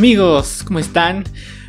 Amigos, 0.00 0.62
¿cómo 0.66 0.78
están? 0.78 1.24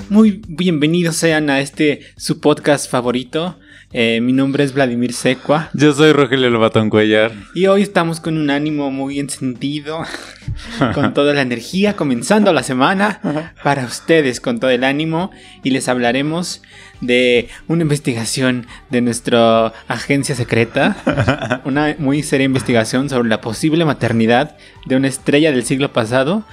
Muy 0.07 0.41
bienvenidos 0.47 1.17
sean 1.17 1.49
a 1.49 1.59
este 1.59 1.99
su 2.15 2.39
podcast 2.39 2.89
favorito. 2.89 3.59
Eh, 3.91 4.21
mi 4.21 4.31
nombre 4.31 4.63
es 4.63 4.73
Vladimir 4.73 5.11
Secua. 5.11 5.69
Yo 5.73 5.91
soy 5.91 6.13
Rogelio 6.13 6.49
Lobatón 6.49 6.89
Cuellar. 6.89 7.33
Y 7.53 7.65
hoy 7.65 7.81
estamos 7.81 8.21
con 8.21 8.37
un 8.37 8.49
ánimo 8.49 8.89
muy 8.89 9.19
encendido, 9.19 10.05
con 10.93 11.13
toda 11.13 11.33
la 11.33 11.41
energía, 11.41 11.97
comenzando 11.97 12.53
la 12.53 12.63
semana 12.63 13.53
para 13.63 13.83
ustedes 13.83 14.39
con 14.39 14.61
todo 14.61 14.71
el 14.71 14.85
ánimo. 14.85 15.31
Y 15.61 15.71
les 15.71 15.89
hablaremos 15.89 16.61
de 17.01 17.49
una 17.67 17.81
investigación 17.81 18.65
de 18.91 19.01
nuestra 19.01 19.73
agencia 19.89 20.35
secreta, 20.35 21.61
una 21.65 21.97
muy 21.99 22.23
seria 22.23 22.45
investigación 22.45 23.09
sobre 23.09 23.27
la 23.27 23.41
posible 23.41 23.83
maternidad 23.83 24.55
de 24.85 24.95
una 24.95 25.09
estrella 25.09 25.51
del 25.51 25.65
siglo 25.65 25.91
pasado, 25.91 26.45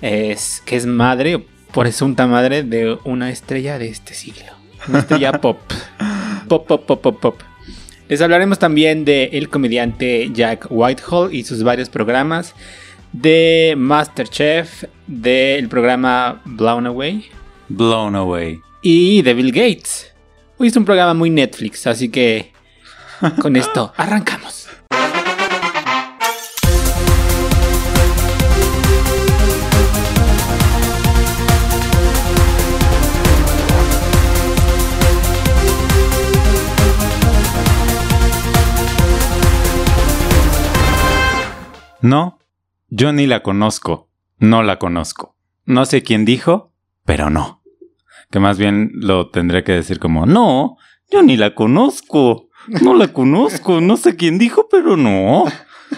es, 0.00 0.62
que 0.64 0.76
es 0.76 0.86
madre, 0.86 1.44
presunta 1.72 2.26
madre 2.26 2.62
de 2.62 2.98
una 3.04 3.30
estrella 3.30 3.78
de 3.78 3.88
este 3.88 4.14
siglo. 4.14 4.52
Una 4.88 5.00
estrella 5.00 5.32
pop. 5.40 5.58
Pop, 6.48 6.66
pop, 6.66 6.86
pop, 6.86 7.00
pop, 7.00 7.20
pop. 7.20 7.40
Les 8.08 8.20
hablaremos 8.20 8.58
también 8.58 9.04
de 9.04 9.30
el 9.32 9.48
comediante 9.48 10.30
Jack 10.32 10.66
Whitehall 10.70 11.34
y 11.34 11.44
sus 11.44 11.62
varios 11.62 11.88
programas, 11.88 12.54
de 13.12 13.74
Masterchef, 13.78 14.84
del 15.06 15.68
programa 15.68 16.42
Blown 16.44 16.86
Away 16.86 17.24
Blown 17.68 18.14
Away. 18.14 18.60
y 18.82 19.22
de 19.22 19.34
Bill 19.34 19.52
Gates. 19.52 20.12
Hoy 20.58 20.68
es 20.68 20.76
un 20.76 20.84
programa 20.84 21.14
muy 21.14 21.30
Netflix, 21.30 21.86
así 21.86 22.10
que 22.10 22.52
con 23.40 23.56
esto 23.56 23.92
arrancamos. 23.96 24.63
No, 42.04 42.38
yo 42.88 43.14
ni 43.14 43.26
la 43.26 43.42
conozco. 43.42 44.10
No 44.36 44.62
la 44.62 44.78
conozco. 44.78 45.38
No 45.64 45.86
sé 45.86 46.02
quién 46.02 46.26
dijo, 46.26 46.74
pero 47.06 47.30
no. 47.30 47.62
Que 48.30 48.40
más 48.40 48.58
bien 48.58 48.90
lo 48.92 49.30
tendré 49.30 49.64
que 49.64 49.72
decir 49.72 49.98
como, 49.98 50.26
no, 50.26 50.76
yo 51.10 51.22
ni 51.22 51.38
la 51.38 51.54
conozco. 51.54 52.50
No 52.82 52.92
la 52.92 53.08
conozco. 53.08 53.80
No 53.80 53.96
sé 53.96 54.16
quién 54.16 54.36
dijo, 54.38 54.68
pero 54.70 54.98
no. 54.98 55.44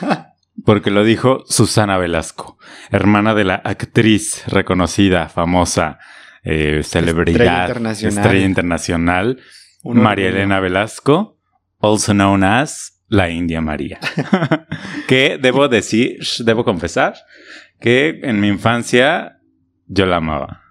Porque 0.64 0.92
lo 0.92 1.02
dijo 1.02 1.42
Susana 1.48 1.98
Velasco, 1.98 2.56
hermana 2.92 3.34
de 3.34 3.42
la 3.42 3.56
actriz 3.56 4.44
reconocida, 4.46 5.28
famosa, 5.28 5.98
eh, 6.44 6.82
celebridad, 6.84 7.66
internacional. 7.66 8.18
estrella 8.18 8.46
internacional, 8.46 9.40
María. 9.82 10.28
Elena 10.28 10.60
Velasco, 10.60 11.40
also 11.80 12.12
known 12.12 12.44
as 12.44 12.95
la 13.08 13.30
India 13.30 13.60
María. 13.60 13.98
que 15.08 15.38
debo 15.40 15.68
decir, 15.68 16.18
debo 16.44 16.64
confesar, 16.64 17.14
que 17.80 18.20
en 18.22 18.40
mi 18.40 18.48
infancia 18.48 19.38
yo 19.86 20.06
la 20.06 20.16
amaba. 20.16 20.62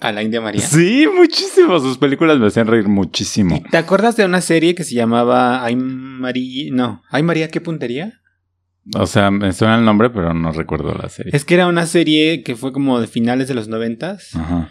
A 0.00 0.12
la 0.12 0.22
India 0.22 0.40
María. 0.40 0.60
Sí, 0.60 1.06
muchísimo. 1.14 1.78
Sus 1.80 1.98
películas 1.98 2.38
me 2.38 2.48
hacían 2.48 2.66
reír 2.66 2.88
muchísimo. 2.88 3.62
¿Te 3.70 3.76
acuerdas 3.78 4.16
de 4.16 4.24
una 4.24 4.40
serie 4.40 4.74
que 4.74 4.84
se 4.84 4.94
llamaba 4.94 5.64
Ay 5.64 5.76
María? 5.76 6.70
No, 6.72 7.02
Ay 7.10 7.22
María, 7.22 7.48
¿qué 7.48 7.60
puntería? 7.60 8.20
O 8.94 9.06
sea, 9.06 9.30
me 9.30 9.52
suena 9.52 9.78
el 9.78 9.84
nombre, 9.84 10.10
pero 10.10 10.34
no 10.34 10.52
recuerdo 10.52 10.94
la 10.94 11.08
serie. 11.08 11.32
Es 11.34 11.46
que 11.46 11.54
era 11.54 11.66
una 11.68 11.86
serie 11.86 12.42
que 12.42 12.54
fue 12.54 12.72
como 12.72 13.00
de 13.00 13.06
finales 13.06 13.48
de 13.48 13.54
los 13.54 13.68
noventas. 13.68 14.34
Ajá. 14.36 14.68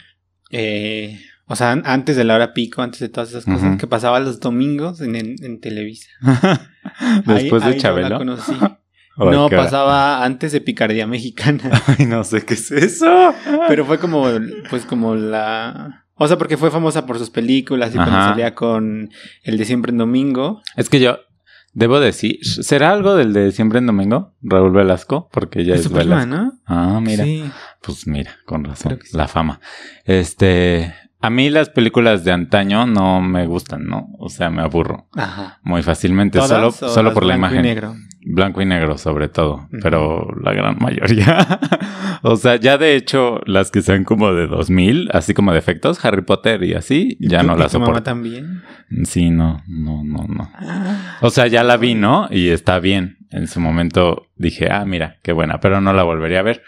Eh, 0.51 1.19
o 1.53 1.55
sea, 1.55 1.71
an- 1.71 1.83
antes 1.85 2.15
de 2.17 2.23
la 2.25 2.35
hora 2.35 2.53
pico, 2.53 2.81
antes 2.81 2.99
de 2.99 3.09
todas 3.09 3.29
esas 3.29 3.45
cosas 3.45 3.77
que 3.77 3.87
pasaba 3.87 4.19
los 4.19 4.39
domingos 4.39 4.99
en, 5.01 5.15
en- 5.15 5.35
en 5.43 5.59
Televisa. 5.61 6.09
Ahí- 6.21 7.23
Después 7.25 7.63
ahí 7.63 7.69
de 7.71 7.75
yo 7.77 7.81
Chabelo. 7.81 8.09
la 8.09 8.17
conocí. 8.17 8.51
¿O 9.17 9.29
no, 9.31 9.47
pasaba 9.47 10.23
antes 10.25 10.51
de 10.53 10.59
Picardía 10.61 11.05
Mexicana. 11.05 11.69
Ay, 11.99 12.07
no 12.07 12.23
sé 12.23 12.43
qué 12.43 12.55
es 12.55 12.71
eso. 12.71 13.33
Pero 13.67 13.85
fue 13.85 13.99
como, 13.99 14.25
pues 14.71 14.85
como 14.85 15.13
la... 15.15 16.05
O 16.15 16.27
sea, 16.27 16.37
porque 16.39 16.57
fue 16.57 16.71
famosa 16.71 17.05
por 17.05 17.19
sus 17.19 17.29
películas 17.29 17.91
y 17.91 17.95
cuando 17.97 18.15
Ajá. 18.17 18.29
salía 18.29 18.55
con 18.55 19.09
el 19.43 19.57
de 19.57 19.65
Siempre 19.65 19.91
en 19.91 19.99
Domingo. 19.99 20.61
Es 20.75 20.89
que 20.89 20.99
yo 20.99 21.19
debo 21.73 21.99
decir, 21.99 22.37
¿será 22.43 22.91
algo 22.91 23.15
del 23.15 23.33
de 23.33 23.51
siempre 23.51 23.79
en 23.79 23.87
domingo? 23.87 24.33
Raúl 24.43 24.71
Velasco, 24.71 25.27
porque 25.31 25.65
ya 25.65 25.73
Es 25.73 25.81
es 25.81 25.85
Superman, 25.87 26.29
Velasco. 26.29 26.43
¿no? 26.45 26.59
Ah, 26.67 26.99
mira. 27.01 27.23
Sí. 27.23 27.43
Pues 27.81 28.05
mira, 28.07 28.31
con 28.45 28.63
razón. 28.63 28.99
Sí. 29.03 29.15
La 29.17 29.27
fama. 29.27 29.59
Este, 30.05 30.93
a 31.23 31.29
mí 31.29 31.49
las 31.49 31.69
películas 31.69 32.23
de 32.25 32.31
antaño 32.33 32.85
no 32.85 33.21
me 33.21 33.47
gustan, 33.47 33.85
¿no? 33.85 34.09
O 34.19 34.27
sea, 34.29 34.49
me 34.49 34.61
aburro 34.61 35.07
Ajá. 35.15 35.59
muy 35.63 35.81
fácilmente, 35.81 36.37
¿Todas 36.37 36.49
solo, 36.49 36.67
o 36.67 36.71
solo 36.93 37.03
las 37.09 37.13
por 37.13 37.23
la 37.25 37.37
blanco 37.37 37.55
y 37.55 37.59
imagen. 37.59 37.61
negro? 37.75 37.95
Blanco 38.25 38.61
y 38.61 38.65
negro, 38.65 38.97
sobre 38.97 39.27
todo, 39.29 39.67
pero 39.81 40.27
la 40.41 40.53
gran 40.53 40.77
mayoría. 40.79 41.59
o 42.23 42.35
sea, 42.35 42.55
ya 42.57 42.77
de 42.77 42.95
hecho, 42.95 43.41
las 43.45 43.71
que 43.71 43.81
sean 43.81 44.03
como 44.05 44.33
de 44.33 44.47
2000, 44.47 45.09
así 45.13 45.33
como 45.33 45.51
de 45.53 45.59
efectos, 45.59 46.03
Harry 46.05 46.21
Potter 46.23 46.63
y 46.63 46.73
así, 46.73 47.17
¿Y 47.19 47.29
ya 47.29 47.39
tú- 47.41 47.47
no 47.47 47.55
y 47.55 47.59
las 47.59 47.71
tu 47.71 47.79
mamá 47.79 47.87
soporto. 47.87 48.03
también? 48.03 48.61
Sí, 49.03 49.29
no, 49.29 49.61
no, 49.67 50.03
no, 50.03 50.25
no. 50.27 50.51
O 51.21 51.29
sea, 51.29 51.47
ya 51.47 51.63
la 51.63 51.77
vi, 51.77 51.95
¿no? 51.95 52.27
Y 52.31 52.49
está 52.49 52.79
bien. 52.79 53.17
En 53.31 53.47
su 53.47 53.59
momento 53.59 54.27
dije, 54.37 54.69
ah, 54.71 54.85
mira, 54.85 55.17
qué 55.23 55.31
buena, 55.31 55.59
pero 55.59 55.81
no 55.81 55.91
la 55.93 56.03
volvería 56.03 56.39
a 56.39 56.43
ver. 56.43 56.61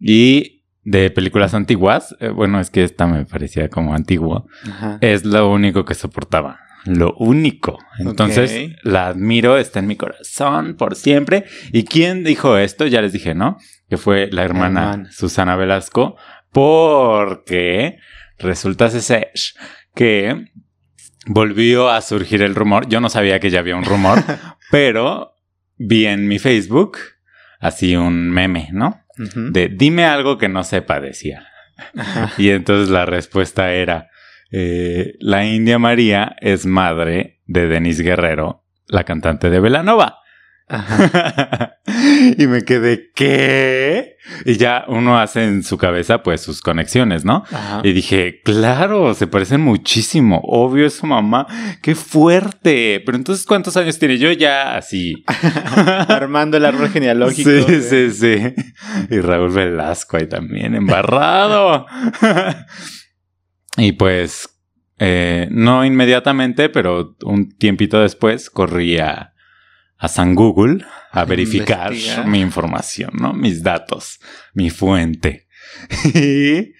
Y 0.00 0.57
de 0.90 1.10
películas 1.10 1.52
antiguas, 1.52 2.16
eh, 2.20 2.28
bueno, 2.30 2.60
es 2.60 2.70
que 2.70 2.82
esta 2.82 3.06
me 3.06 3.26
parecía 3.26 3.68
como 3.68 3.94
antigua, 3.94 4.44
Ajá. 4.70 4.98
es 5.02 5.24
lo 5.24 5.50
único 5.50 5.84
que 5.84 5.94
soportaba. 5.94 6.60
Lo 6.86 7.12
único. 7.18 7.78
Entonces, 7.98 8.76
la 8.82 9.08
admiro, 9.08 9.58
está 9.58 9.80
en 9.80 9.88
mi 9.88 9.96
corazón 9.96 10.76
por 10.76 10.94
siempre. 10.94 11.44
¿Y 11.72 11.84
quién 11.84 12.24
dijo 12.24 12.56
esto? 12.56 12.86
Ya 12.86 13.02
les 13.02 13.12
dije, 13.12 13.34
¿no? 13.34 13.58
Que 13.90 13.98
fue 13.98 14.28
la 14.30 14.44
hermana 14.44 14.92
hermana. 14.92 15.12
Susana 15.12 15.56
Velasco, 15.56 16.16
porque 16.50 17.98
resulta 18.38 18.88
ser 18.88 19.32
que 19.94 20.46
volvió 21.26 21.90
a 21.90 22.00
surgir 22.00 22.42
el 22.42 22.54
rumor. 22.54 22.88
Yo 22.88 23.00
no 23.00 23.10
sabía 23.10 23.38
que 23.40 23.50
ya 23.50 23.58
había 23.58 23.76
un 23.76 23.84
rumor, 23.84 24.22
pero 24.70 25.34
vi 25.76 26.06
en 26.06 26.26
mi 26.26 26.38
Facebook 26.38 26.96
así 27.60 27.96
un 27.96 28.30
meme, 28.30 28.68
¿no? 28.72 29.02
De 29.18 29.68
dime 29.68 30.04
algo 30.04 30.38
que 30.38 30.48
no 30.48 30.64
sepa, 30.64 31.00
decía. 31.00 31.46
Ajá. 31.96 32.32
Y 32.38 32.50
entonces 32.50 32.88
la 32.88 33.06
respuesta 33.06 33.72
era, 33.72 34.10
eh, 34.50 35.14
la 35.20 35.44
India 35.44 35.78
María 35.78 36.36
es 36.40 36.66
madre 36.66 37.40
de 37.46 37.68
Denise 37.68 38.02
Guerrero, 38.02 38.64
la 38.86 39.04
cantante 39.04 39.50
de 39.50 39.60
Velanova. 39.60 40.20
Ajá. 40.68 41.74
y 42.38 42.46
me 42.46 42.62
quedé, 42.64 43.10
¿qué? 43.14 44.16
Y 44.44 44.56
ya 44.56 44.84
uno 44.88 45.18
hace 45.18 45.44
en 45.44 45.62
su 45.62 45.78
cabeza 45.78 46.22
pues 46.22 46.40
sus 46.42 46.60
conexiones, 46.60 47.24
¿no? 47.24 47.44
Ajá. 47.50 47.80
Y 47.82 47.92
dije, 47.92 48.40
claro, 48.44 49.14
se 49.14 49.26
parecen 49.26 49.62
muchísimo. 49.62 50.40
Obvio 50.44 50.86
es 50.86 50.94
su 50.94 51.06
mamá. 51.06 51.46
¡Qué 51.82 51.94
fuerte! 51.94 53.00
Pero 53.04 53.16
entonces, 53.16 53.46
¿cuántos 53.46 53.76
años 53.76 53.98
tiene? 53.98 54.18
Yo 54.18 54.30
ya 54.32 54.76
así. 54.76 55.24
Armando 56.08 56.56
el 56.58 56.64
árbol 56.66 56.90
genealógico. 56.90 57.48
Sí, 57.50 57.56
de- 57.72 58.10
sí, 58.10 58.10
sí. 58.10 58.54
Y 59.10 59.20
Raúl 59.20 59.50
Velasco 59.50 60.18
ahí 60.18 60.28
también, 60.28 60.74
embarrado. 60.74 61.86
y 63.76 63.92
pues, 63.92 64.48
eh, 64.98 65.48
no 65.50 65.84
inmediatamente, 65.84 66.68
pero 66.68 67.16
un 67.24 67.48
tiempito 67.56 68.00
después 68.00 68.50
corrí 68.50 68.98
a, 69.98 70.08
San 70.08 70.34
Google 70.34 70.84
a 71.12 71.24
verificar 71.24 71.92
Investigar. 71.92 72.26
mi 72.26 72.40
información, 72.40 73.10
¿no? 73.14 73.32
Mis 73.32 73.62
datos, 73.62 74.20
mi 74.54 74.70
fuente. 74.70 75.46
Y 76.14 76.72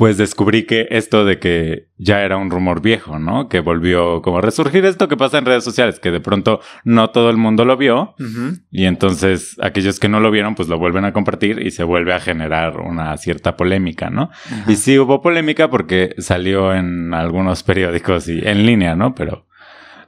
pues 0.00 0.16
descubrí 0.16 0.62
que 0.62 0.88
esto 0.92 1.26
de 1.26 1.38
que 1.38 1.88
ya 1.98 2.22
era 2.22 2.38
un 2.38 2.50
rumor 2.50 2.80
viejo, 2.80 3.18
¿no? 3.18 3.50
Que 3.50 3.60
volvió 3.60 4.22
como 4.22 4.38
a 4.38 4.40
resurgir 4.40 4.86
esto 4.86 5.08
que 5.08 5.16
pasa 5.18 5.36
en 5.36 5.44
redes 5.44 5.62
sociales, 5.62 6.00
que 6.00 6.10
de 6.10 6.20
pronto 6.20 6.60
no 6.84 7.10
todo 7.10 7.28
el 7.28 7.36
mundo 7.36 7.66
lo 7.66 7.76
vio. 7.76 8.14
Y 8.70 8.86
entonces 8.86 9.58
aquellos 9.60 10.00
que 10.00 10.08
no 10.08 10.20
lo 10.20 10.30
vieron, 10.30 10.54
pues 10.54 10.70
lo 10.70 10.78
vuelven 10.78 11.04
a 11.04 11.12
compartir 11.12 11.60
y 11.60 11.70
se 11.70 11.84
vuelve 11.84 12.14
a 12.14 12.20
generar 12.20 12.80
una 12.80 13.14
cierta 13.18 13.58
polémica, 13.58 14.08
¿no? 14.08 14.30
Y 14.66 14.76
sí 14.76 14.98
hubo 14.98 15.20
polémica 15.20 15.68
porque 15.68 16.14
salió 16.16 16.72
en 16.72 17.12
algunos 17.12 17.62
periódicos 17.62 18.26
y 18.26 18.40
en 18.42 18.64
línea, 18.64 18.96
¿no? 18.96 19.14
Pero 19.14 19.49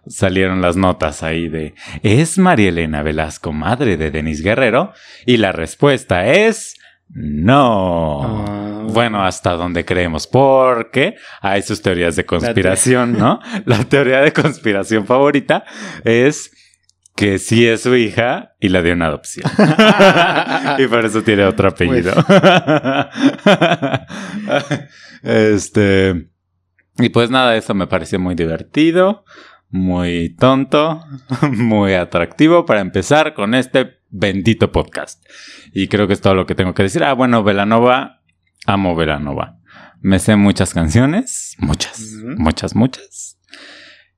salieron 0.07 0.61
las 0.61 0.77
notas 0.77 1.23
ahí 1.23 1.49
de 1.49 1.75
¿Es 2.03 2.39
María 2.39 2.71
Elena 2.71 3.03
Velasco 3.03 3.53
madre 3.53 3.97
de 3.97 4.11
Denis 4.11 4.43
Guerrero? 4.43 4.93
Y 5.27 5.37
la 5.37 5.53
respuesta 5.53 6.27
es 6.27 6.77
no. 7.15 8.23
Ah. 8.23 8.87
Bueno, 8.89 9.25
hasta 9.25 9.53
donde 9.53 9.85
creemos, 9.85 10.27
porque 10.27 11.17
hay 11.41 11.63
sus 11.63 11.83
teorías 11.83 12.17
de 12.17 12.25
conspiración, 12.25 13.13
¿no? 13.13 13.41
La 13.67 13.85
teoría 13.85 14.21
de 14.21 14.33
conspiración 14.33 15.07
favorita 15.07 15.65
es 16.05 16.51
que 17.15 17.39
sí 17.39 17.67
es 17.67 17.83
su 17.83 17.95
hija 17.95 18.55
y 18.59 18.71
la 18.71 18.83
dio 18.83 18.93
en 18.93 19.03
adopción. 19.03 19.51
y 20.79 20.87
por 20.87 21.05
eso 21.05 21.23
tiene 21.23 21.45
otro 21.45 21.69
apellido. 21.69 22.13
este. 25.23 26.29
Y 26.99 27.09
pues 27.11 27.31
nada, 27.31 27.57
eso 27.57 27.75
me 27.75 27.87
pareció 27.87 28.19
muy 28.19 28.35
divertido, 28.35 29.25
muy 29.73 30.37
tonto, 30.39 31.03
muy 31.51 31.95
atractivo 31.95 32.65
para 32.67 32.81
empezar 32.81 33.35
con 33.35 33.55
este 33.55 34.03
bendito 34.11 34.71
podcast. 34.71 35.25
Y 35.73 35.89
creo 35.89 36.07
que 36.07 36.13
es 36.13 36.21
todo 36.21 36.35
lo 36.35 36.47
que 36.47 36.55
tengo 36.55 36.75
que 36.75 36.85
decir. 36.85 37.03
Ah, 37.03 37.15
bueno, 37.15 37.43
Velanova, 37.43 38.23
amo 38.67 38.95
Velanova. 38.95 39.59
Me 40.01 40.19
sé 40.19 40.37
muchas 40.37 40.75
canciones, 40.75 41.57
muchas, 41.59 42.01
muchas, 42.23 42.77
muchas. 42.77 43.41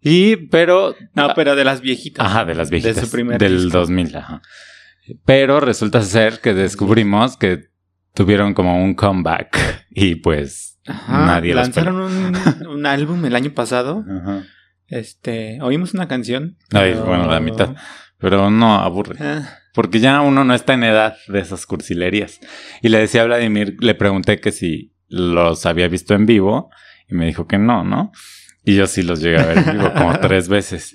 Y, 0.01 0.37
pero. 0.49 0.97
No, 1.15 1.33
pero 1.35 1.55
de 1.55 1.65
las 1.65 1.81
viejitas. 1.81 2.27
Ajá, 2.27 2.45
de 2.45 2.55
las 2.57 2.69
viejitas. 2.69 2.97
De 2.97 3.03
su 3.03 3.11
primer 3.11 3.39
Del 3.39 3.71
2000, 3.71 4.17
ajá. 4.17 4.43
Pero 5.25 5.61
resulta 5.61 6.03
ser 6.03 6.41
que 6.41 6.53
descubrimos 6.53 7.37
que 7.37 7.69
tuvieron 8.13 8.55
como 8.55 8.83
un 8.83 8.95
comeback 8.95 9.87
y 9.91 10.17
pues 10.17 10.81
Ajá, 10.87 11.27
nadie 11.27 11.55
lanzaron 11.55 11.97
un, 12.01 12.67
un 12.67 12.87
álbum 12.87 13.25
el 13.25 13.37
año 13.37 13.53
pasado. 13.53 14.05
Ajá. 14.09 14.45
Este, 14.89 15.59
oímos 15.63 15.95
una 15.95 16.09
canción. 16.09 16.57
Ay, 16.73 16.93
pero- 16.93 17.05
bueno, 17.07 17.27
la 17.27 17.41
mitad. 17.41 17.75
Pero 18.19 18.51
no, 18.51 18.77
aburre. 18.77 19.17
Ah, 19.21 19.59
Porque 19.75 20.01
ya 20.01 20.21
uno 20.23 20.45
no 20.45 20.55
está 20.55 20.73
en 20.75 20.85
edad 20.85 21.17
de 21.29 21.41
esas 21.41 21.67
cursilerías. 21.67 22.41
Y 22.81 22.89
le 22.89 22.99
decía 22.99 23.23
a 23.23 23.27
Vladimir, 23.27 23.77
le 23.81 23.95
pregunté 23.95 24.41
que 24.41 24.53
si 24.53 24.95
los 25.09 25.67
había 25.67 25.89
visto 25.89 26.15
en 26.15 26.25
vivo. 26.27 26.71
Y 27.09 27.15
me 27.15 27.27
dijo 27.27 27.47
que 27.47 27.59
no, 27.59 27.85
¿no? 27.85 28.13
Y 28.65 28.77
yo 28.77 28.87
sí 28.87 29.03
los 29.03 29.21
llegué 29.21 29.39
a 29.41 29.45
ver 29.47 29.59
en 29.59 29.73
vivo 29.73 29.93
como 29.93 30.19
tres 30.21 30.49
veces. 30.49 30.93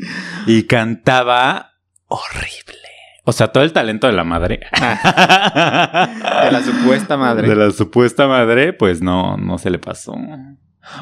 Y 0.47 0.63
cantaba 0.63 1.73
horrible. 2.07 2.77
O 3.25 3.31
sea, 3.31 3.49
todo 3.49 3.63
el 3.63 3.73
talento 3.73 4.07
de 4.07 4.13
la 4.13 4.23
madre. 4.23 4.61
de 4.71 6.51
la 6.51 6.61
supuesta 6.63 7.15
madre. 7.17 7.47
De 7.47 7.55
la 7.55 7.69
supuesta 7.71 8.27
madre, 8.27 8.73
pues 8.73 9.01
no, 9.03 9.37
no 9.37 9.57
se 9.59 9.69
le 9.69 9.77
pasó. 9.77 10.15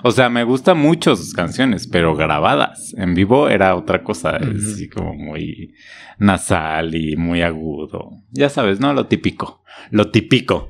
O 0.03 0.11
sea, 0.11 0.29
me 0.29 0.43
gustan 0.43 0.77
mucho 0.79 1.15
sus 1.15 1.33
canciones, 1.33 1.87
pero 1.87 2.15
grabadas. 2.15 2.93
En 2.97 3.13
vivo 3.13 3.47
era 3.49 3.75
otra 3.75 4.03
cosa, 4.03 4.37
Ujú. 4.41 4.57
así 4.57 4.89
como 4.89 5.13
muy 5.13 5.73
nasal 6.17 6.95
y 6.95 7.15
muy 7.15 7.41
agudo. 7.41 8.09
Ya 8.31 8.49
sabes, 8.49 8.79
¿no? 8.79 8.93
Lo 8.93 9.07
típico. 9.07 9.63
Lo 9.91 10.09
típico. 10.11 10.69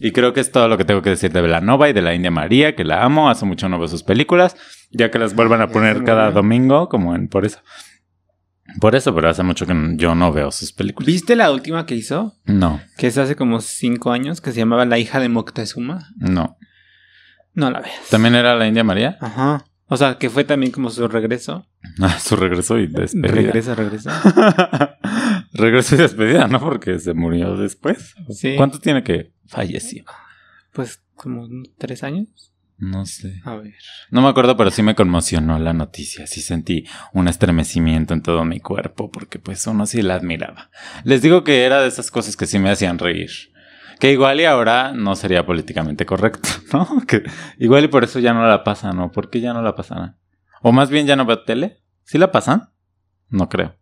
Y 0.00 0.12
creo 0.12 0.32
que 0.32 0.40
es 0.40 0.50
todo 0.52 0.68
lo 0.68 0.78
que 0.78 0.84
tengo 0.84 1.02
que 1.02 1.10
decir 1.10 1.32
de 1.32 1.40
Velanova 1.42 1.88
y 1.88 1.92
de 1.92 2.02
la 2.02 2.14
India 2.14 2.30
María, 2.30 2.74
que 2.76 2.84
la 2.84 3.04
amo. 3.04 3.28
Hace 3.30 3.44
mucho 3.44 3.68
no 3.68 3.78
veo 3.78 3.88
sus 3.88 4.02
películas, 4.04 4.56
ya 4.92 5.10
que 5.10 5.18
las 5.18 5.34
vuelvan 5.34 5.60
a 5.60 5.68
poner 5.68 6.04
cada 6.04 6.30
domingo, 6.30 6.88
como 6.88 7.14
en 7.14 7.28
por 7.28 7.44
eso. 7.44 7.58
Por 8.80 8.94
eso, 8.94 9.14
pero 9.14 9.30
hace 9.30 9.42
mucho 9.42 9.66
que 9.66 9.74
yo 9.96 10.14
no 10.14 10.30
veo 10.30 10.52
sus 10.52 10.72
películas. 10.72 11.06
¿Viste 11.06 11.34
la 11.36 11.50
última 11.50 11.86
que 11.86 11.94
hizo? 11.94 12.34
No, 12.44 12.80
Que 12.98 13.06
es 13.06 13.16
hace 13.16 13.34
como 13.34 13.60
cinco 13.60 14.12
años, 14.12 14.40
que 14.42 14.52
se 14.52 14.58
llamaba 14.58 14.84
La 14.84 14.98
hija 14.98 15.20
de 15.20 15.28
Moctezuma. 15.30 16.10
no. 16.18 16.56
No 17.58 17.72
la 17.72 17.80
veas. 17.80 18.08
¿También 18.08 18.36
era 18.36 18.54
la 18.54 18.68
India 18.68 18.84
María? 18.84 19.18
Ajá. 19.20 19.64
O 19.86 19.96
sea, 19.96 20.16
que 20.16 20.30
fue 20.30 20.44
también 20.44 20.70
como 20.70 20.90
su 20.90 21.06
regreso. 21.08 21.66
Ah, 22.00 22.20
su 22.20 22.36
regreso 22.36 22.78
y 22.78 22.86
despedida. 22.86 23.28
Regresa, 23.28 23.74
regresa. 23.74 24.96
regreso 25.52 25.96
y 25.96 25.98
despedida, 25.98 26.46
¿no? 26.46 26.60
Porque 26.60 27.00
se 27.00 27.14
murió 27.14 27.56
después. 27.56 28.14
Sí. 28.30 28.54
¿Cuánto 28.56 28.78
tiene 28.78 29.02
que 29.02 29.32
falleció? 29.46 30.04
Pues 30.72 31.02
como 31.16 31.48
tres 31.76 32.04
años. 32.04 32.52
No 32.76 33.04
sé. 33.06 33.40
A 33.44 33.56
ver. 33.56 33.74
No 34.10 34.22
me 34.22 34.28
acuerdo, 34.28 34.56
pero 34.56 34.70
sí 34.70 34.82
me 34.82 34.94
conmocionó 34.94 35.58
la 35.58 35.72
noticia. 35.72 36.28
Sí 36.28 36.40
sentí 36.40 36.84
un 37.12 37.26
estremecimiento 37.26 38.14
en 38.14 38.22
todo 38.22 38.44
mi 38.44 38.60
cuerpo 38.60 39.10
porque 39.10 39.40
pues 39.40 39.66
uno 39.66 39.86
sí 39.86 40.02
la 40.02 40.14
admiraba. 40.14 40.70
Les 41.02 41.20
digo 41.20 41.42
que 41.42 41.64
era 41.64 41.82
de 41.82 41.88
esas 41.88 42.12
cosas 42.12 42.36
que 42.36 42.46
sí 42.46 42.60
me 42.60 42.70
hacían 42.70 42.98
reír. 42.98 43.30
Que 44.00 44.12
igual 44.12 44.40
y 44.40 44.44
ahora 44.44 44.92
no 44.92 45.16
sería 45.16 45.44
políticamente 45.44 46.06
correcto, 46.06 46.48
¿no? 46.72 47.02
Que 47.06 47.22
igual 47.58 47.84
y 47.84 47.88
por 47.88 48.04
eso 48.04 48.18
ya 48.18 48.32
no 48.32 48.46
la 48.46 48.62
pasan, 48.64 48.96
¿no? 48.96 49.10
¿Por 49.10 49.30
qué 49.30 49.40
ya 49.40 49.52
no 49.52 49.62
la 49.62 49.74
pasan? 49.74 50.16
O 50.62 50.72
más 50.72 50.90
bien 50.90 51.06
ya 51.06 51.16
no 51.16 51.24
veo 51.24 51.42
tele. 51.44 51.78
¿Sí 52.04 52.18
la 52.18 52.30
pasan? 52.32 52.70
No 53.28 53.48
creo. 53.48 53.74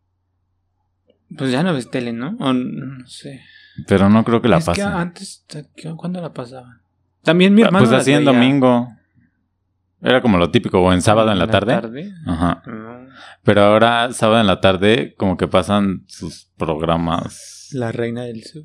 Pues 1.37 1.51
ya 1.51 1.63
no 1.63 1.73
ves 1.75 1.91
tele, 1.91 2.13
¿no? 2.13 2.37
O 2.41 2.53
no 2.53 3.07
sé. 3.07 3.41
Pero 3.87 4.09
no 4.09 4.25
creo 4.25 4.41
que 4.41 4.49
la 4.49 4.59
es 4.59 4.65
que 4.65 4.71
pasen. 4.71 4.87
antes, 4.87 5.45
¿qué- 5.77 5.95
¿cuándo 5.97 6.21
la 6.21 6.33
pasaban? 6.33 6.81
También 7.23 7.55
mi 7.55 7.63
hermano. 7.63 7.85
Pues 7.87 7.99
así 8.01 8.13
en 8.13 8.25
domingo. 8.25 8.89
Era 10.01 10.21
como 10.23 10.39
lo 10.39 10.51
típico, 10.51 10.81
o 10.81 10.93
en 10.93 11.03
sábado 11.03 11.33
en 11.33 11.39
la 11.39 11.47
tarde. 11.49 12.13
Ajá. 12.27 12.63
Pero 13.43 13.63
ahora, 13.63 14.13
sábado 14.13 14.41
en 14.41 14.47
la 14.47 14.61
tarde, 14.61 15.15
como 15.17 15.37
que 15.37 15.49
pasan 15.49 16.05
sus 16.07 16.51
programas. 16.57 17.69
La 17.73 17.91
reina 17.93 18.23
del 18.23 18.45
sur. 18.45 18.63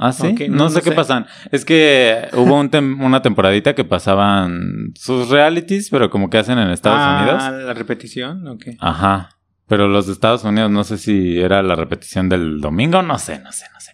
Ah, 0.00 0.12
sí. 0.12 0.32
No, 0.48 0.56
no, 0.56 0.68
sé 0.70 0.78
no 0.78 0.82
qué 0.84 0.92
pasan. 0.92 1.26
Es 1.50 1.64
que 1.64 2.28
hubo 2.34 2.54
un 2.58 2.70
tem- 2.70 3.04
una 3.04 3.20
temporadita 3.20 3.74
que 3.74 3.84
pasaban 3.84 4.92
sus 4.94 5.28
realities, 5.28 5.90
pero 5.90 6.08
como 6.08 6.30
que 6.30 6.38
hacen 6.38 6.56
en 6.58 6.70
Estados 6.70 7.00
ah, 7.02 7.18
Unidos. 7.20 7.64
la 7.66 7.74
repetición, 7.74 8.46
ok. 8.46 8.64
Ajá. 8.78 9.30
Pero 9.66 9.88
los 9.88 10.06
de 10.06 10.12
Estados 10.12 10.44
Unidos, 10.44 10.70
no 10.70 10.84
sé 10.84 10.98
si 10.98 11.38
era 11.40 11.62
la 11.62 11.74
repetición 11.74 12.28
del 12.28 12.60
domingo, 12.60 13.02
no 13.02 13.18
sé, 13.18 13.40
no 13.40 13.50
sé, 13.52 13.66
no 13.74 13.80
sé. 13.80 13.92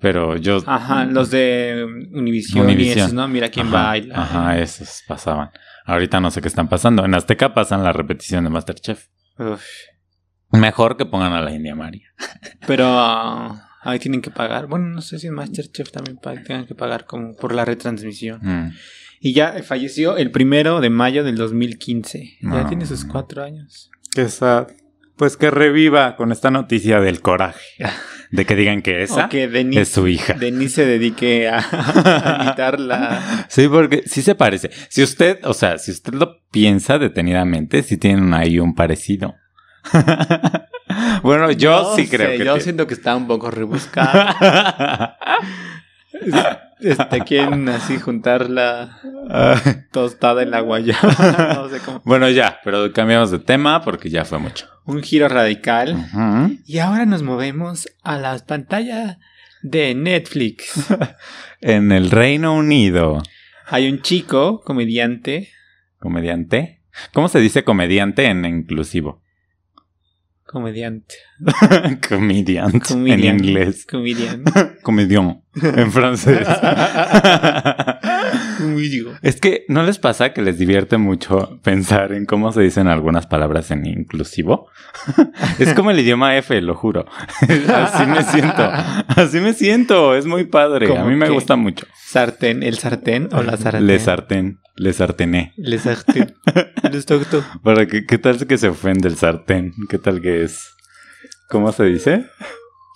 Pero 0.00 0.36
yo. 0.36 0.58
Ajá, 0.66 1.04
los 1.04 1.30
de 1.30 1.86
Univision, 2.12 2.68
y 2.68 2.72
Univisión. 2.72 2.98
esos, 2.98 3.12
¿no? 3.12 3.28
Mira 3.28 3.50
quién 3.50 3.68
Ajá, 3.68 3.84
baila. 3.84 4.20
Ajá, 4.20 4.58
esos 4.58 5.02
pasaban. 5.06 5.50
Ahorita 5.84 6.20
no 6.20 6.30
sé 6.30 6.42
qué 6.42 6.48
están 6.48 6.68
pasando. 6.68 7.04
En 7.04 7.14
Azteca 7.14 7.54
pasan 7.54 7.84
la 7.84 7.92
repetición 7.92 8.44
de 8.44 8.50
Masterchef. 8.50 9.06
Uf. 9.38 9.62
Mejor 10.52 10.96
que 10.96 11.06
pongan 11.06 11.32
a 11.32 11.40
la 11.40 11.52
India 11.52 11.74
María. 11.76 12.08
Pero 12.66 12.86
ah, 12.88 13.69
ahí 13.82 13.98
tienen 13.98 14.20
que 14.22 14.30
pagar. 14.30 14.66
Bueno, 14.66 14.86
no 14.86 15.00
sé 15.00 15.18
si 15.18 15.26
en 15.26 15.34
Masterchef 15.34 15.90
también 15.90 16.18
tengan 16.46 16.66
que 16.66 16.74
pagar 16.74 17.06
como 17.06 17.34
por 17.34 17.54
la 17.54 17.64
retransmisión. 17.64 18.40
Mm. 18.42 18.72
Y 19.20 19.32
ya 19.34 19.54
falleció 19.62 20.16
el 20.16 20.30
primero 20.30 20.80
de 20.80 20.90
mayo 20.90 21.24
del 21.24 21.36
2015. 21.36 22.38
Ya 22.40 22.48
No. 22.48 22.66
tiene 22.66 22.86
sus 22.86 23.04
cuatro 23.04 23.42
años. 23.42 23.90
Qué 24.14 24.28
sad. 24.28 24.68
Pues 25.16 25.36
que 25.36 25.50
reviva 25.50 26.16
con 26.16 26.32
esta 26.32 26.50
noticia 26.50 27.00
del 27.00 27.20
coraje. 27.20 27.60
De 28.30 28.46
que 28.46 28.54
digan 28.54 28.80
que 28.80 29.02
esa 29.02 29.26
O 29.26 29.28
que 29.28 29.48
Denise, 29.48 29.80
es 29.80 29.88
su 29.88 30.06
hija. 30.06 30.34
Denise 30.34 30.76
se 30.76 30.86
dedique 30.86 31.48
a, 31.48 31.58
a 32.38 32.44
imitar 32.44 32.78
la... 32.78 33.44
Sí, 33.48 33.66
porque 33.66 34.04
sí 34.06 34.22
se 34.22 34.36
parece. 34.36 34.70
Si 34.88 35.02
usted, 35.02 35.40
o 35.42 35.52
sea, 35.52 35.78
si 35.78 35.90
usted 35.90 36.14
lo 36.14 36.40
piensa 36.52 36.98
detenidamente, 37.00 37.82
sí 37.82 37.96
tienen 37.96 38.32
ahí 38.32 38.60
un 38.60 38.76
parecido. 38.76 39.34
bueno, 41.22 41.50
yo 41.52 41.82
No 41.82 41.96
sí 41.96 42.08
creo 42.08 42.30
que 42.30 42.38
Yo 42.38 42.44
tiene. 42.44 42.60
siento 42.60 42.86
que 42.86 42.94
está 42.94 43.16
un 43.16 43.26
poco 43.26 43.50
rebuscada. 43.50 45.16
Este, 46.80 47.20
quieren 47.20 47.68
así 47.68 47.98
juntar 47.98 48.48
la 48.50 48.98
tostada 49.92 50.42
en 50.42 50.50
la 50.50 50.60
guayaba. 50.60 51.54
No 51.54 51.68
sé 51.68 51.78
cómo. 51.80 52.00
bueno, 52.04 52.28
ya, 52.30 52.58
pero 52.64 52.92
cambiamos 52.92 53.30
de 53.30 53.38
tema 53.38 53.82
porque 53.82 54.08
ya 54.10 54.24
fue 54.24 54.38
mucho. 54.38 54.66
Un 54.86 55.02
giro 55.02 55.28
radical. 55.28 56.08
Y 56.66 56.78
ahora 56.78 57.06
nos 57.06 57.22
movemos 57.22 57.88
a 58.02 58.16
la 58.18 58.38
pantalla 58.38 59.18
de 59.62 59.94
Netflix. 59.94 60.86
En 61.60 61.92
el 61.92 62.10
Reino 62.10 62.54
Unido, 62.54 63.22
Hay 63.66 63.88
un 63.90 64.00
chico, 64.02 64.62
comediante, 64.62 65.50
comediante. 65.98 66.80
¿Cómo 67.12 67.28
se 67.28 67.40
dice 67.40 67.62
comediante 67.62 68.24
en 68.24 68.44
inclusivo? 68.46 69.22
Comediante, 70.50 71.14
Comediant 72.08 72.74
en 72.74 72.80
comedian, 72.80 73.44
inglés. 73.44 73.86
comedian. 73.86 74.42
Comedión 74.82 75.42
en 75.62 75.92
francés. 75.92 76.46
Comedian. 78.58 79.18
Es 79.22 79.40
que 79.40 79.64
no 79.68 79.84
les 79.84 79.98
pasa 79.98 80.32
que 80.32 80.42
les 80.42 80.58
divierte 80.58 80.98
mucho 80.98 81.60
pensar 81.62 82.12
en 82.12 82.26
cómo 82.26 82.50
se 82.50 82.62
dicen 82.62 82.88
algunas 82.88 83.28
palabras 83.28 83.70
en 83.70 83.86
inclusivo. 83.86 84.68
es 85.60 85.72
como 85.74 85.92
el 85.92 86.00
idioma 86.00 86.36
F, 86.36 86.60
lo 86.60 86.74
juro. 86.74 87.06
Así 87.40 88.06
me 88.06 88.22
siento. 88.24 88.68
Así 89.08 89.40
me 89.40 89.52
siento. 89.52 90.16
Es 90.16 90.26
muy 90.26 90.46
padre. 90.46 90.86
A 90.86 90.88
¿Cómo 90.88 91.04
mí 91.06 91.14
me 91.14 91.28
gusta 91.30 91.54
mucho. 91.54 91.86
Sartén, 91.96 92.64
el 92.64 92.76
sartén 92.78 93.28
o 93.32 93.42
la 93.42 93.56
sartén. 93.56 93.86
Le 93.86 93.98
sartén. 94.00 94.58
Le 94.82 94.92
sartené. 94.94 95.52
Le 95.58 95.78
sartén. 95.78 96.34
Le 96.90 97.00
sartén. 97.02 97.42
Para 97.62 97.86
que, 97.86 98.06
¿Qué 98.06 98.16
tal 98.18 98.46
que 98.46 98.56
se 98.56 98.68
ofende 98.68 99.08
el 99.08 99.16
sartén? 99.16 99.74
¿Qué 99.90 99.98
tal 99.98 100.22
que 100.22 100.42
es? 100.44 100.74
¿Cómo 101.50 101.70
se 101.72 101.84
dice? 101.84 102.24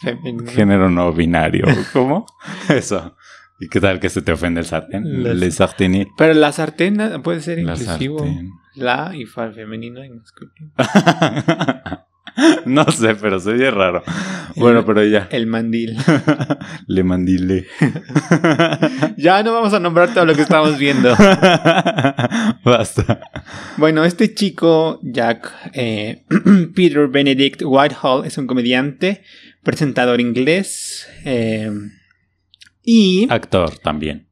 Femenino. 0.01 0.51
Género 0.51 0.89
no 0.89 1.13
binario. 1.13 1.67
¿Cómo? 1.93 2.25
Eso. 2.71 3.17
¿Y 3.61 3.69
qué 3.69 3.81
tal 3.81 4.01
que 4.01 4.09
se 4.09 4.23
te 4.23 4.33
ofende 4.33 4.61
el 4.61 4.67
sartén? 4.67 5.23
La- 5.23 5.35
Le 5.35 5.51
sartené. 5.51 6.09
Pero 6.17 6.33
la 6.33 6.53
sartén 6.53 7.21
puede 7.23 7.41
ser 7.41 7.59
La 7.63 7.75
inclusivo. 7.75 8.19
sartén. 8.21 8.51
La 8.77 9.13
y 9.15 9.27
fa 9.27 9.51
femenino 9.53 10.03
y 10.05 10.09
masculino. 10.11 10.73
no 12.67 12.85
sé, 12.91 13.15
pero 13.15 13.39
se 13.39 13.51
oye 13.51 13.71
raro. 13.71 14.03
Bueno, 14.57 14.85
pero 14.85 15.05
ya. 15.05 15.29
El 15.31 15.47
mandil. 15.47 15.97
Le 16.87 17.05
mandile. 17.05 17.67
ya 19.17 19.43
no 19.43 19.53
vamos 19.53 19.73
a 19.73 19.81
nombrar 19.81 20.13
todo 20.13 20.25
lo 20.25 20.35
que 20.35 20.43
estamos 20.43 20.79
viendo. 20.79 21.15
Basta. 22.65 23.21
Bueno, 23.77 24.05
este 24.05 24.35
chico, 24.35 25.01
Jack 25.03 25.53
eh, 25.75 26.25
Peter 26.75 27.09
Benedict 27.09 27.63
Whitehall, 27.65 28.27
es 28.27 28.39
un 28.39 28.47
comediante, 28.47 29.23
presentador 29.63 30.21
inglés 30.21 31.09
eh, 31.25 31.71
y... 32.83 33.27
Actor 33.31 33.79
también. 33.79 34.29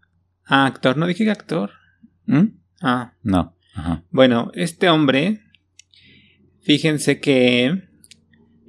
Ah, 0.47 0.67
actor, 0.67 0.97
no 0.97 1.07
dije 1.07 1.25
que 1.25 1.31
actor. 1.31 1.71
¿Mm? 2.27 2.47
Ah. 2.83 3.15
No. 3.23 3.57
Ajá. 3.75 4.03
Bueno, 4.11 4.51
este 4.55 4.91
hombre, 4.91 5.41
fíjense 6.63 7.21
que 7.21 7.92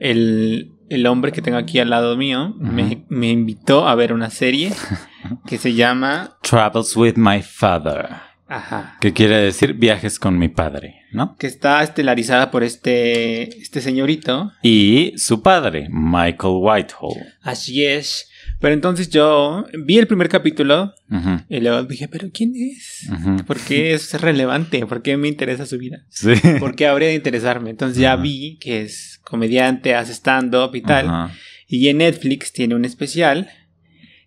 el, 0.03 0.71
el 0.89 1.07
hombre 1.07 1.31
que 1.31 1.41
tengo 1.41 1.57
aquí 1.57 1.79
al 1.79 1.89
lado 1.89 2.17
mío 2.17 2.53
me, 2.59 3.05
me 3.09 3.29
invitó 3.29 3.87
a 3.87 3.95
ver 3.95 4.11
una 4.13 4.29
serie 4.29 4.71
que 5.47 5.57
se 5.57 5.73
llama 5.73 6.37
Travels 6.41 6.95
with 6.95 7.13
my 7.15 7.41
father. 7.41 8.09
Ajá. 8.47 8.97
Que 8.99 9.13
quiere 9.13 9.37
decir 9.37 9.73
viajes 9.73 10.19
con 10.19 10.37
mi 10.37 10.49
padre, 10.49 10.95
¿no? 11.11 11.35
Que 11.37 11.47
está 11.47 11.81
estelarizada 11.81 12.51
por 12.51 12.63
este, 12.63 13.57
este 13.57 13.81
señorito. 13.81 14.51
Y 14.61 15.13
su 15.15 15.41
padre, 15.41 15.87
Michael 15.89 16.55
Whitehall. 16.59 17.15
Así 17.41 17.85
es. 17.85 18.29
Pero 18.59 18.73
entonces 18.75 19.09
yo 19.09 19.65
vi 19.85 19.97
el 19.97 20.07
primer 20.07 20.29
capítulo 20.29 20.93
Ujú, 21.09 21.41
y 21.49 21.59
luego 21.61 21.83
dije, 21.83 22.07
¿pero 22.07 22.29
quién 22.33 22.53
es? 22.55 23.09
ujú. 23.11 23.37
¿Por 23.45 23.59
qué 23.59 23.93
es 23.93 24.13
relevante? 24.21 24.85
¿Por 24.85 25.01
qué 25.01 25.17
me 25.17 25.27
interesa 25.29 25.65
su 25.65 25.77
vida? 25.77 26.03
Sí. 26.09 26.33
¿Por 26.59 26.75
qué 26.75 26.87
habría 26.87 27.07
de 27.07 27.15
interesarme? 27.15 27.71
Entonces 27.71 27.97
ya 27.97 28.15
vi 28.17 28.57
que 28.59 28.83
es 28.83 29.12
comediante, 29.23 29.95
hace 29.95 30.13
stand-up 30.13 30.75
y 30.75 30.81
tal. 30.81 31.31
Y 31.67 31.87
en 31.89 31.97
Netflix 31.97 32.51
tiene 32.53 32.75
un 32.75 32.85
especial 32.85 33.49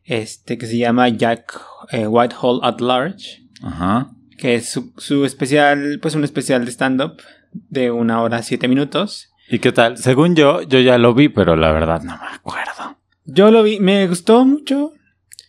este, 0.05 0.59
que 0.59 0.67
se 0.67 0.79
llama 0.79 1.09
Jack 1.09 1.61
eh, 1.91 2.07
Whitehall 2.07 2.61
at 2.63 2.81
Large, 2.81 3.43
Ajá. 3.63 4.11
que 4.39 4.55
es 4.57 4.69
su, 4.69 4.93
su 4.97 5.25
especial, 5.25 5.99
pues 6.01 6.15
un 6.15 6.25
especial 6.25 6.65
de 6.65 6.71
stand-up 6.71 7.23
de 7.53 7.91
una 7.91 8.23
hora 8.23 8.43
siete 8.43 8.69
minutos. 8.69 9.33
¿Y 9.49 9.59
qué 9.61 9.73
tal? 9.73 9.97
Según 9.97 10.35
yo, 10.35 10.63
yo 10.63 10.81
ya 10.81 10.99
lo 10.99 11.15
vi, 11.15 11.29
pero 11.29 11.57
la 11.57 11.73
verdad 11.73 12.03
no 12.03 12.17
me 12.19 12.27
acuerdo. 12.35 12.99
Yo 13.25 13.51
lo 13.51 13.63
vi, 13.63 13.81
me 13.81 14.07
gustó 14.09 14.45
mucho. 14.45 14.93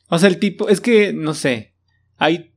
O 0.10 0.20
sea, 0.20 0.30
el 0.30 0.38
tipo, 0.39 0.70
es 0.70 0.82
que, 0.82 1.13
no 1.13 1.34
sé, 1.34 1.74
hay, 2.18 2.54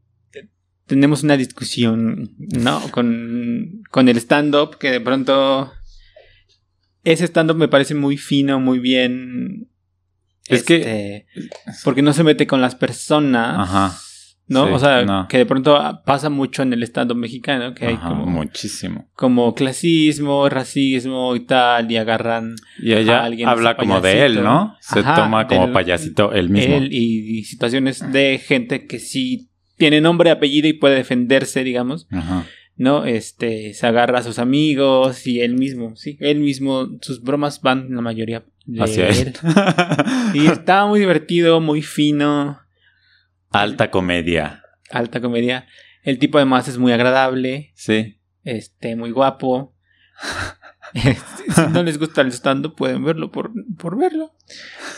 tenemos 0.86 1.22
una 1.22 1.36
discusión, 1.36 2.34
¿no? 2.38 2.80
Con, 2.90 3.82
con 3.90 4.08
el 4.08 4.16
stand-up, 4.18 4.78
que 4.78 4.90
de 4.90 5.00
pronto, 5.00 5.72
ese 7.04 7.24
stand-up 7.26 7.56
me 7.56 7.68
parece 7.68 7.94
muy 7.94 8.16
fino, 8.16 8.60
muy 8.60 8.78
bien. 8.78 9.68
Es 10.48 10.62
que- 10.64 10.76
este, 10.76 11.26
Porque 11.84 12.02
no 12.02 12.12
se 12.12 12.24
mete 12.24 12.46
con 12.46 12.60
las 12.60 12.74
personas. 12.74 13.56
Ajá. 13.58 13.96
¿No? 14.48 14.66
Sí, 14.66 14.72
o 14.72 14.78
sea, 14.80 15.04
no. 15.04 15.28
que 15.28 15.38
de 15.38 15.46
pronto 15.46 15.78
pasa 16.04 16.28
mucho 16.28 16.62
en 16.62 16.72
el 16.72 16.82
stand-up 16.82 17.16
mexicano, 17.16 17.72
que 17.72 17.86
hay 17.86 17.96
como, 17.98 18.26
muchísimo. 18.26 19.08
como 19.14 19.54
clasismo, 19.54 20.48
racismo 20.48 21.36
y 21.36 21.40
tal, 21.46 21.88
y 21.92 21.96
agarran 21.96 22.56
Y 22.82 22.92
a 22.94 22.98
ella 22.98 23.22
alguien 23.24 23.48
habla 23.48 23.76
como 23.76 24.00
de 24.00 24.26
él. 24.26 24.42
¿no? 24.42 24.74
Se 24.80 24.98
Ajá, 25.00 25.14
toma 25.14 25.46
como 25.46 25.66
del- 25.66 25.72
payasito 25.72 26.32
él 26.32 26.50
mismo. 26.50 26.74
él 26.78 26.88
y 26.92 27.44
situaciones 27.44 28.10
de 28.12 28.38
gente 28.44 28.88
que 28.88 28.98
sí 28.98 29.50
tiene 29.76 30.00
nombre, 30.00 30.30
apellido 30.30 30.66
y 30.66 30.72
puede 30.72 30.96
defenderse, 30.96 31.62
digamos, 31.62 32.08
Ajá. 32.10 32.44
¿No? 32.76 33.04
Este, 33.04 33.74
se 33.74 33.86
agarra 33.86 34.18
a 34.20 34.22
sus 34.22 34.38
amigos 34.38 35.26
y 35.26 35.40
él 35.40 35.54
mismo, 35.54 35.96
sí, 35.96 36.16
él 36.20 36.40
mismo, 36.40 36.88
sus 37.02 37.22
bromas 37.22 37.60
van 37.62 37.94
la 37.94 38.00
mayoría 38.00 38.44
de 38.66 38.82
Hacia 38.82 39.08
él. 39.08 39.34
Y 40.34 40.46
está 40.46 40.86
muy 40.86 41.00
divertido, 41.00 41.60
muy 41.60 41.82
fino, 41.82 42.60
Alta 43.50 43.90
comedia. 43.90 44.62
alta 44.90 45.20
comedia. 45.20 45.66
El 46.02 46.18
tipo 46.18 46.38
además 46.38 46.68
es 46.68 46.78
muy 46.78 46.92
agradable, 46.92 47.72
Sí. 47.74 48.18
este, 48.44 48.96
muy 48.96 49.10
guapo. 49.10 49.74
si 50.94 51.60
no 51.72 51.82
les 51.82 51.98
gusta 51.98 52.20
el 52.22 52.28
stand 52.32 52.74
pueden 52.74 53.04
verlo 53.04 53.30
por, 53.30 53.52
por 53.78 53.98
verlo. 53.98 54.32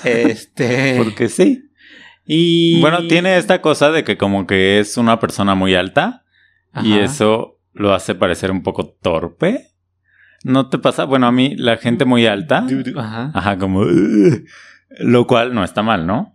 Este. 0.05 0.95
Porque 0.99 1.29
sí. 1.29 1.71
Y. 2.27 2.81
Bueno, 2.81 3.07
tiene 3.09 3.37
esta 3.37 3.61
cosa 3.61 3.91
de 3.91 4.05
que 4.05 4.17
como 4.17 4.47
que 4.47 4.79
es 4.79 4.97
una 4.97 5.19
persona 5.21 5.55
muy 5.55 5.75
alta 5.75 6.25
y 6.83 6.99
eso 6.99 7.59
lo 7.73 7.95
hace 7.95 8.15
parecer 8.15 8.51
un 8.51 8.63
poco 8.63 8.89
torpe. 9.01 9.69
¿No 10.45 10.69
te 10.69 10.79
pasa? 10.79 11.05
Bueno, 11.05 11.27
a 11.27 11.33
mí 11.33 11.55
la 11.57 11.77
gente 11.77 12.05
muy 12.05 12.27
alta, 12.27 12.67
Ajá. 12.97 13.31
ajá, 13.35 13.59
como 13.59 13.85
lo 14.99 15.27
cual 15.27 15.55
no 15.55 15.65
está 15.65 15.83
mal, 15.83 16.07
¿no? 16.07 16.35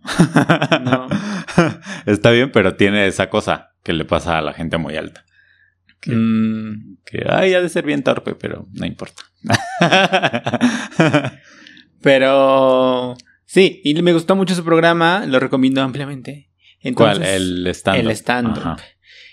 No. 0.82 1.08
está 2.06 2.30
bien, 2.30 2.50
pero 2.52 2.74
tiene 2.76 3.06
esa 3.06 3.28
cosa 3.30 3.70
que 3.84 3.92
le 3.92 4.04
pasa 4.04 4.38
a 4.38 4.42
la 4.42 4.52
gente 4.52 4.78
muy 4.78 4.96
alta. 4.96 5.24
Que, 6.00 6.12
Mm, 6.14 6.98
que 7.04 7.26
ay, 7.28 7.54
ha 7.54 7.60
de 7.60 7.68
ser 7.68 7.84
bien 7.84 8.02
torpe, 8.02 8.34
pero 8.34 8.66
no 8.72 8.86
importa. 8.86 9.22
pero. 12.02 13.16
Sí, 13.44 13.80
y 13.84 14.00
me 14.02 14.12
gustó 14.12 14.36
mucho 14.36 14.54
su 14.54 14.64
programa, 14.64 15.24
lo 15.26 15.40
recomiendo 15.40 15.82
ampliamente. 15.82 16.50
¿Cuál? 16.94 17.16
Entonces, 17.16 17.28
El 17.36 17.66
stand 17.68 17.98
el 18.00 18.10
stand-up. 18.12 18.78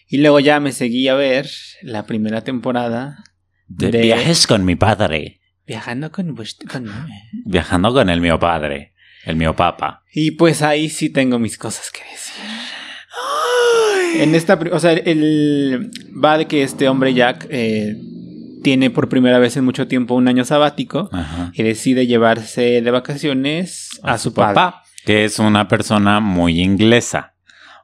Y 0.08 0.18
luego 0.20 0.40
ya 0.40 0.60
me 0.60 0.72
seguí 0.72 1.08
a 1.08 1.16
ver 1.16 1.50
la 1.82 2.06
primera 2.06 2.42
temporada 2.42 3.24
De, 3.68 3.92
De- 3.92 4.02
Viajes 4.02 4.46
con 4.48 4.64
mi 4.66 4.76
padre. 4.76 5.42
viajando 5.66 6.12
con, 6.12 6.36
Viajando 7.46 7.94
con 7.94 8.10
el 8.10 8.22
mío 8.22 8.40
padre. 8.40 8.94
El 9.26 9.36
mío 9.36 9.56
papa. 9.56 10.04
Y 10.14 10.32
pues 10.32 10.62
ahí 10.62 10.88
sí 10.90 11.10
tengo 11.10 11.40
mis 11.40 11.58
cosas 11.58 11.90
que 11.92 12.02
decir. 12.12 12.44
En 14.22 14.36
esta, 14.36 14.54
o 14.72 14.80
sea, 14.80 14.94
el 14.94 15.92
va 16.24 16.38
de 16.38 16.46
que 16.46 16.64
este 16.64 16.88
hombre 16.88 17.14
Jack 17.14 17.48
eh, 17.50 17.96
tiene 18.64 18.90
por 18.90 19.10
primera 19.10 19.40
vez 19.40 19.58
en 19.58 19.66
mucho 19.66 19.88
tiempo 19.88 20.14
un 20.16 20.28
año 20.28 20.46
sabático 20.46 21.10
Ajá. 21.12 21.52
y 21.54 21.64
decide 21.64 22.08
llevarse 22.08 22.82
de 22.82 22.92
vacaciones 22.92 23.90
a, 24.04 24.18
su 24.18 24.34
papá. 24.34 24.84
que 25.06 25.26
es 25.26 25.40
una 25.40 25.68
persona 25.68 26.20
muy 26.22 26.62
inglesa. 26.62 27.35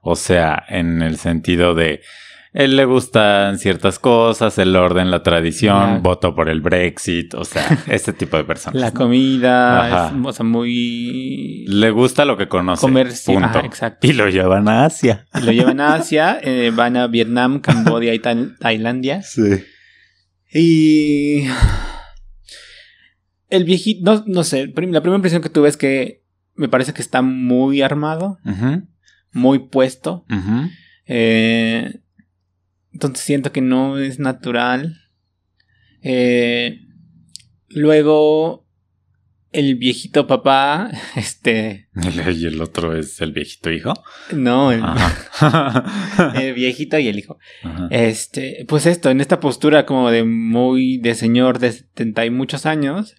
O 0.01 0.15
sea, 0.15 0.63
en 0.67 1.01
el 1.01 1.17
sentido 1.17 1.75
de 1.75 2.01
él 2.53 2.75
le 2.75 2.84
gustan 2.84 3.58
ciertas 3.60 3.98
cosas, 3.98 4.58
el 4.58 4.75
orden, 4.75 5.10
la 5.10 5.24
tradición, 5.24 6.03
voto 6.03 6.36
por 6.36 6.50
el 6.50 6.60
Brexit, 6.60 7.34
o 7.34 7.46
sea, 7.46 7.65
ese 7.88 8.12
tipo 8.12 8.36
de 8.36 8.43
personas. 8.43 8.81
La 8.81 8.89
¿no? 8.89 8.93
comida, 8.96 10.08
es, 10.10 10.13
o 10.25 10.34
sea, 10.34 10.43
muy 10.46 11.63
Le 11.67 11.91
gusta 11.91 12.25
lo 12.25 12.36
que 12.36 12.50
conoce. 12.50 12.81
comer, 12.81 13.12
sí, 13.13 13.31
punto. 13.31 13.48
ajá, 13.48 13.60
exacto. 13.62 14.05
Y 14.05 14.12
lo 14.13 14.27
llevan 14.27 14.67
a 14.67 14.84
Asia. 14.86 15.27
Y 15.39 15.43
lo 15.46 15.51
llevan 15.53 15.79
a 15.79 15.93
Asia, 15.96 16.39
eh, 16.43 16.72
van 16.75 16.98
a 16.98 17.08
Vietnam, 17.08 17.62
Camboya 17.62 18.13
y 18.13 18.20
Tai- 18.20 18.58
Tailandia. 18.60 19.22
Sí. 19.22 19.63
Y 20.53 21.46
el 23.50 23.63
viejito, 23.63 24.01
no, 24.03 24.24
no 24.27 24.43
sé, 24.43 24.67
la 24.67 24.74
primera 24.74 25.15
impresión 25.15 25.41
que 25.41 25.50
tuve 25.50 25.70
es 25.70 25.77
que 25.77 26.24
me 26.55 26.67
parece 26.67 26.93
que 26.93 27.01
está 27.01 27.22
muy 27.22 27.81
armado, 27.81 28.38
muy 29.31 29.59
puesto. 29.59 30.25
Eh, 31.05 32.00
entonces 32.93 33.25
siento 33.25 33.51
que 33.51 33.61
no 33.61 33.97
es 33.97 34.19
natural. 34.19 34.97
Eh, 36.01 36.79
luego, 37.69 38.67
el 39.51 39.75
viejito 39.75 40.27
papá, 40.27 40.91
este, 41.15 41.89
Y 41.95 42.45
el 42.45 42.61
otro 42.61 42.97
es 42.97 43.21
el 43.21 43.31
viejito 43.31 43.71
hijo. 43.71 43.93
no, 44.33 44.71
el, 46.35 46.53
viejito 46.53 46.97
y 47.00 47.07
el 47.07 47.19
hijo. 47.19 47.38
Ajá. 47.63 47.88
Este, 47.91 48.65
pues 48.67 48.85
esto, 48.85 49.09
en 49.09 49.21
esta 49.21 49.39
postura 49.39 49.85
como 49.85 50.11
de 50.11 50.23
muy 50.23 50.97
de 50.97 51.15
señor 51.15 51.59
de 51.59 51.71
setenta 51.71 52.25
y 52.25 52.29
muchos 52.29 52.65
años, 52.65 53.15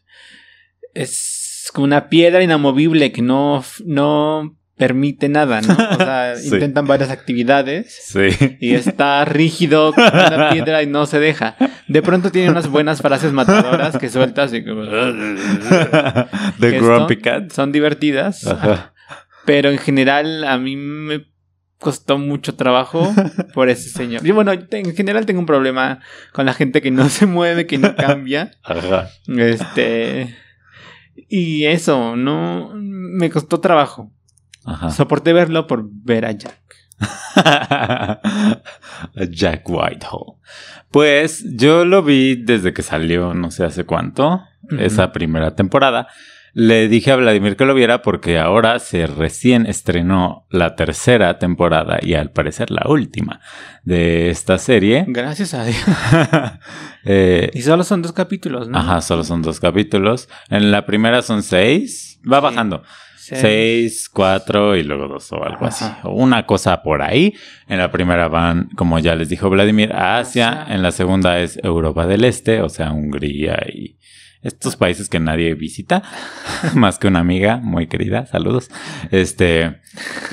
es 0.95 1.71
como 1.73 1.85
una 1.85 2.09
piedra 2.09 2.42
inamovible 2.42 3.12
que 3.12 3.23
no, 3.23 3.64
no 3.87 4.59
permite 4.83 5.29
nada, 5.29 5.61
¿no? 5.61 5.73
O 5.75 5.97
sea, 5.97 6.35
Sí. 6.43 6.49
intentan 6.49 6.87
varias 6.87 7.11
actividades 7.11 7.97
Sí. 8.07 8.57
y 8.61 8.75
está 8.75 9.25
rígido 9.25 9.93
como 9.93 10.09
una 10.09 10.51
piedra 10.51 10.83
y 10.83 10.87
no 10.87 11.07
se 11.07 11.21
deja. 11.21 11.57
De 11.89 12.03
pronto 12.03 12.31
tiene 12.31 12.51
unas 12.51 12.69
buenas 12.69 13.01
frases 13.01 13.33
matadoras 13.33 13.97
que 13.99 14.09
sueltas 14.09 14.53
y 14.53 14.65
como... 14.65 14.83
The 16.61 16.79
Grumpy 16.81 17.17
Cat. 17.19 17.53
Son 17.53 17.71
divertidas, 17.73 18.47
Ajá. 18.47 18.93
pero 19.45 19.71
en 19.71 19.79
general 19.79 20.45
a 20.45 20.59
mí 20.59 20.77
me 20.77 21.27
costó 21.79 22.19
mucho 22.19 22.55
trabajo 22.55 23.12
por 23.55 23.69
ese 23.69 23.89
señor. 23.91 24.23
Yo, 24.23 24.35
bueno, 24.35 24.53
en 24.53 24.95
general 24.95 25.27
tengo 25.27 25.41
un 25.41 25.47
problema 25.47 26.01
con 26.33 26.47
la 26.47 26.55
gente 26.55 26.81
que 26.81 26.91
no 26.91 27.09
se 27.09 27.27
mueve, 27.27 27.67
que 27.67 27.79
no 27.79 27.95
cambia. 27.97 28.53
Ajá. 28.62 29.09
Este. 29.37 30.35
Y 31.29 31.65
eso, 31.67 32.15
no. 32.17 32.71
Me 32.75 33.31
costó 33.31 33.61
trabajo. 33.61 34.12
Ajá. 34.64 34.90
Soporté 34.90 35.33
verlo 35.33 35.66
por 35.66 35.85
ver 35.90 36.25
a 36.25 36.33
Jack. 36.33 36.59
Jack 39.31 39.69
Whitehall. 39.69 40.37
Pues 40.90 41.45
yo 41.57 41.85
lo 41.85 42.02
vi 42.02 42.37
desde 42.37 42.73
que 42.73 42.83
salió, 42.83 43.35
no 43.35 43.50
sé 43.50 43.64
hace 43.64 43.85
cuánto, 43.85 44.42
esa 44.78 45.12
primera 45.12 45.54
temporada. 45.54 46.09
Le 46.54 46.87
dije 46.88 47.11
a 47.11 47.16
Vladimir 47.16 47.57
que 47.57 47.64
lo 47.64 47.75
viera 47.75 48.02
porque 48.02 48.38
ahora 48.38 48.78
se 48.78 49.07
recién 49.07 49.64
estrenó 49.64 50.47
la 50.50 50.76
tercera 50.76 51.38
temporada 51.38 51.99
y 52.02 52.12
al 52.12 52.31
parecer 52.31 52.71
la 52.71 52.83
última 52.87 53.40
de 53.85 54.28
esta 54.28 54.59
serie. 54.59 55.07
Gracias 55.09 55.54
a 55.54 55.64
Dios. 55.64 55.83
Eh, 57.04 57.50
y 57.52 57.62
solo 57.62 57.83
son 57.83 58.00
dos 58.00 58.12
capítulos, 58.12 58.69
¿no? 58.69 58.78
Ajá, 58.78 59.00
solo 59.00 59.25
son 59.25 59.42
dos 59.42 59.59
capítulos. 59.59 60.28
En 60.50 60.71
la 60.71 60.87
primera 60.87 61.21
son 61.23 61.42
seis. 61.42 62.21
Va 62.31 62.38
bajando. 62.38 62.85
Seis. 63.23 64.09
cuatro 64.09 64.76
y 64.76 64.83
luego 64.83 65.09
dos 65.09 65.31
o 65.33 65.45
algo 65.45 65.67
así. 65.67 65.85
Una 66.05 66.45
cosa 66.45 66.83
por 66.83 67.02
ahí. 67.02 67.35
En 67.69 67.79
la 67.79 67.91
primera 67.91 68.29
van, 68.29 68.69
como 68.76 68.99
ya 68.99 69.14
les 69.14 69.29
dijo 69.29 69.49
Vladimir, 69.49 69.93
a 69.93 70.19
Asia. 70.19 70.67
En 70.69 70.83
la 70.83 70.91
segunda 70.91 71.38
es 71.38 71.59
Europa 71.62 72.07
del 72.07 72.25
Este, 72.25 72.61
o 72.61 72.69
sea, 72.69 72.93
Hungría 72.93 73.64
y 73.73 73.99
estos 74.43 74.75
países 74.75 75.09
que 75.09 75.21
nadie 75.21 75.55
visita, 75.55 76.02
más 76.75 76.99
que 76.99 77.07
una 77.07 77.21
amiga 77.21 77.59
muy 77.59 77.87
querida, 77.87 78.26
saludos. 78.26 78.71
Este, 79.12 79.81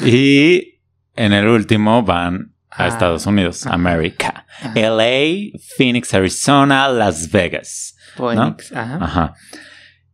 y 0.04 0.82
en 1.16 1.34
el 1.34 1.48
último 1.48 2.02
van 2.04 2.56
a 2.72 2.86
ah. 2.86 2.88
Estados 2.88 3.26
Unidos, 3.28 3.68
América. 3.68 4.48
LA, 4.76 5.58
Phoenix, 5.78 6.14
Arizona, 6.14 6.90
Las 6.90 7.32
Vegas. 7.32 7.96
Phoenix, 8.16 8.72
ajá. 8.74 8.98
ajá. 9.00 9.34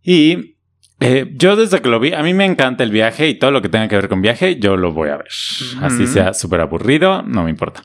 Y 0.03 0.55
eh, 1.00 1.32
yo 1.36 1.56
desde 1.56 1.82
que 1.82 1.90
lo 1.90 2.00
vi, 2.00 2.14
a 2.14 2.24
mí 2.24 2.34
me 2.34 2.46
encanta 2.46 2.84
el 2.84 2.92
viaje 2.92 3.28
y 3.28 3.36
todo 3.36 3.52
lo 3.52 3.62
que 3.62 3.70
tenga 3.70 3.88
que 3.88 3.96
ver 3.96 4.08
con 4.08 4.22
viaje, 4.22 4.58
yo 4.58 4.78
lo 4.78 4.94
voy 4.94 5.10
a 5.10 5.18
ver. 5.18 5.28
Así 5.82 6.08
sea 6.08 6.34
súper 6.34 6.62
aburrido, 6.62 7.22
no 7.24 7.44
me 7.44 7.50
importa. 7.50 7.84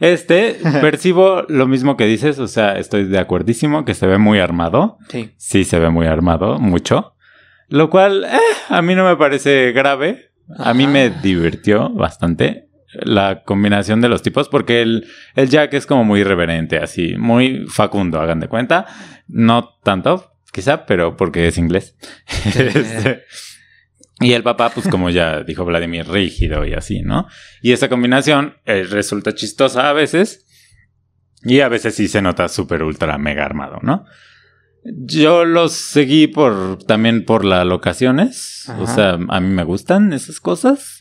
Este, 0.00 0.56
percibo 0.80 1.42
lo 1.48 1.66
mismo 1.66 1.96
que 1.96 2.06
dices, 2.06 2.38
o 2.38 2.46
sea, 2.46 2.78
estoy 2.78 3.04
de 3.04 3.18
acuerdísimo 3.18 3.84
que 3.84 3.94
se 3.94 4.06
ve 4.06 4.18
muy 4.18 4.38
armado. 4.38 4.98
Sí. 5.08 5.30
Sí, 5.36 5.64
se 5.64 5.78
ve 5.78 5.90
muy 5.90 6.06
armado, 6.06 6.58
mucho. 6.58 7.14
Lo 7.68 7.90
cual, 7.90 8.24
eh, 8.24 8.38
a 8.68 8.82
mí 8.82 8.94
no 8.94 9.04
me 9.04 9.16
parece 9.16 9.72
grave. 9.72 10.30
A 10.58 10.74
mí 10.74 10.86
me 10.86 11.10
divirtió 11.10 11.90
bastante 11.90 12.68
la 12.92 13.42
combinación 13.42 14.00
de 14.00 14.08
los 14.08 14.22
tipos, 14.22 14.48
porque 14.48 14.82
el, 14.82 15.06
el 15.34 15.48
Jack 15.48 15.74
es 15.74 15.86
como 15.86 16.04
muy 16.04 16.20
irreverente, 16.20 16.78
así, 16.78 17.16
muy 17.16 17.66
facundo, 17.68 18.20
hagan 18.20 18.40
de 18.40 18.48
cuenta. 18.48 18.86
No 19.26 19.70
tanto, 19.82 20.33
quizá, 20.54 20.86
pero 20.86 21.16
porque 21.16 21.48
es 21.48 21.58
inglés. 21.58 21.96
este, 22.46 23.24
y 24.20 24.32
el 24.32 24.44
papá, 24.44 24.70
pues 24.70 24.86
como 24.88 25.10
ya 25.10 25.42
dijo 25.42 25.64
Vladimir, 25.64 26.08
rígido 26.08 26.64
y 26.64 26.72
así, 26.72 27.02
¿no? 27.02 27.26
Y 27.60 27.72
esa 27.72 27.88
combinación 27.88 28.56
eh, 28.64 28.84
resulta 28.88 29.34
chistosa 29.34 29.90
a 29.90 29.92
veces 29.92 30.46
y 31.42 31.60
a 31.60 31.68
veces 31.68 31.96
sí 31.96 32.08
se 32.08 32.22
nota 32.22 32.48
súper 32.48 32.84
ultra 32.84 33.18
mega 33.18 33.44
armado, 33.44 33.80
¿no? 33.82 34.06
Yo 34.84 35.44
los 35.44 35.72
seguí 35.72 36.28
por 36.28 36.84
también 36.84 37.24
por 37.24 37.44
las 37.44 37.66
locaciones, 37.66 38.70
o 38.78 38.86
sea, 38.86 39.18
a 39.28 39.40
mí 39.40 39.48
me 39.48 39.64
gustan 39.64 40.12
esas 40.12 40.40
cosas. 40.40 41.00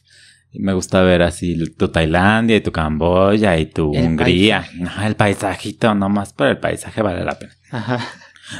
Y 0.55 0.59
me 0.59 0.73
gusta 0.73 1.01
ver 1.01 1.23
así 1.23 1.57
tu 1.73 1.87
Tailandia 1.87 2.55
y 2.55 2.61
tu 2.61 2.71
Camboya 2.71 3.57
y 3.57 3.65
tu 3.65 3.89
Hungría. 3.89 4.63
el 5.03 5.15
paisajito, 5.15 5.95
nomás 5.95 6.31
por 6.31 6.45
el 6.45 6.59
paisaje 6.59 7.01
vale 7.01 7.25
la 7.25 7.39
pena. 7.39 7.53
Ajá. 7.71 7.99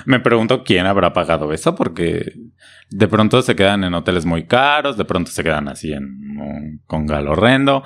Me 0.06 0.20
pregunto 0.20 0.64
quién 0.64 0.86
habrá 0.86 1.14
pagado 1.14 1.52
eso 1.54 1.76
porque 1.76 2.34
de 2.90 3.08
pronto 3.08 3.42
se 3.42 3.56
quedan 3.56 3.84
en 3.84 3.94
hoteles 3.94 4.26
muy 4.26 4.46
caros, 4.46 4.98
de 4.98 5.06
pronto 5.06 5.32
se 5.32 5.44
quedan 5.44 5.68
así 5.68 5.92
en 5.92 6.04
un 6.40 6.82
congal 6.86 7.28
horrendo. 7.28 7.84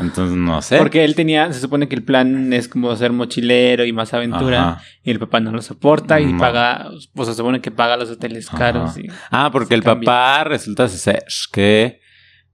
Entonces 0.00 0.36
no 0.36 0.62
sé. 0.62 0.78
Porque 0.78 1.04
él 1.04 1.14
tenía, 1.14 1.52
se 1.52 1.60
supone 1.60 1.88
que 1.88 1.94
el 1.94 2.02
plan 2.02 2.52
es 2.52 2.68
como 2.68 2.94
ser 2.96 3.12
mochilero 3.12 3.84
y 3.84 3.92
más 3.92 4.12
aventura 4.14 4.80
y 5.02 5.10
el 5.10 5.18
papá 5.18 5.40
no 5.40 5.50
lo 5.50 5.62
soporta 5.62 6.20
y 6.20 6.34
paga, 6.34 6.88
pues 7.14 7.28
se 7.28 7.34
supone 7.34 7.60
que 7.60 7.70
paga 7.70 7.96
los 7.96 8.10
hoteles 8.10 8.48
caros. 8.50 8.94
ah, 9.30 9.50
porque 9.52 9.74
el 9.74 9.82
papá 9.82 10.44
resulta 10.44 10.88
ser 10.88 11.24
que 11.52 12.00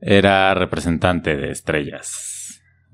era 0.00 0.54
representante 0.54 1.37
de 1.37 1.50
estrellas. 1.50 2.36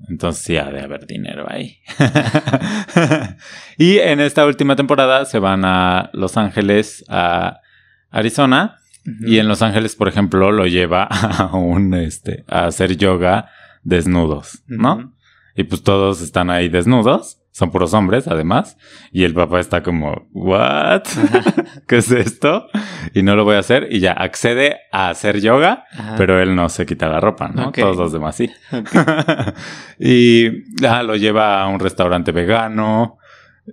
Entonces 0.09 0.43
sí 0.43 0.57
ha 0.57 0.69
de 0.69 0.81
haber 0.81 1.05
dinero 1.05 1.45
ahí. 1.47 1.77
y 3.77 3.97
en 3.97 4.19
esta 4.19 4.45
última 4.45 4.75
temporada 4.75 5.25
se 5.25 5.39
van 5.39 5.63
a 5.65 6.09
Los 6.13 6.37
Ángeles, 6.37 7.05
a 7.07 7.61
Arizona. 8.09 8.77
Y 9.25 9.39
en 9.39 9.49
Los 9.49 9.61
Ángeles, 9.61 9.97
por 9.97 10.07
ejemplo, 10.07 10.51
lo 10.51 10.65
lleva 10.65 11.03
a 11.11 11.55
un 11.55 11.93
este 11.93 12.45
a 12.47 12.67
hacer 12.67 12.95
yoga 12.95 13.49
desnudos, 13.83 14.63
¿no? 14.67 15.13
Y 15.55 15.63
pues 15.63 15.83
todos 15.83 16.21
están 16.21 16.49
ahí 16.49 16.69
desnudos. 16.69 17.42
Son 17.53 17.69
puros 17.69 17.93
hombres, 17.93 18.27
además. 18.27 18.77
Y 19.11 19.25
el 19.25 19.35
papá 19.35 19.59
está 19.59 19.83
como, 19.83 20.27
¿what? 20.33 21.03
¿Qué 21.87 21.97
es 21.97 22.09
esto? 22.09 22.65
Y 23.13 23.21
no 23.21 23.35
lo 23.35 23.43
voy 23.43 23.57
a 23.57 23.59
hacer. 23.59 23.89
Y 23.91 23.99
ya 23.99 24.13
accede 24.13 24.77
a 24.91 25.09
hacer 25.09 25.39
yoga, 25.39 25.85
pero 26.17 26.41
él 26.41 26.55
no 26.55 26.67
se 26.69 26.87
quita 26.87 27.07
la 27.09 27.19
ropa, 27.19 27.49
¿no? 27.49 27.71
Todos 27.71 27.95
los 27.95 28.11
demás 28.11 28.37
sí. 28.37 28.49
y 29.99 30.47
ah, 30.83 31.03
lo 31.03 31.15
lleva 31.15 31.61
a 31.61 31.67
un 31.67 31.79
restaurante 31.79 32.31
vegano. 32.31 33.19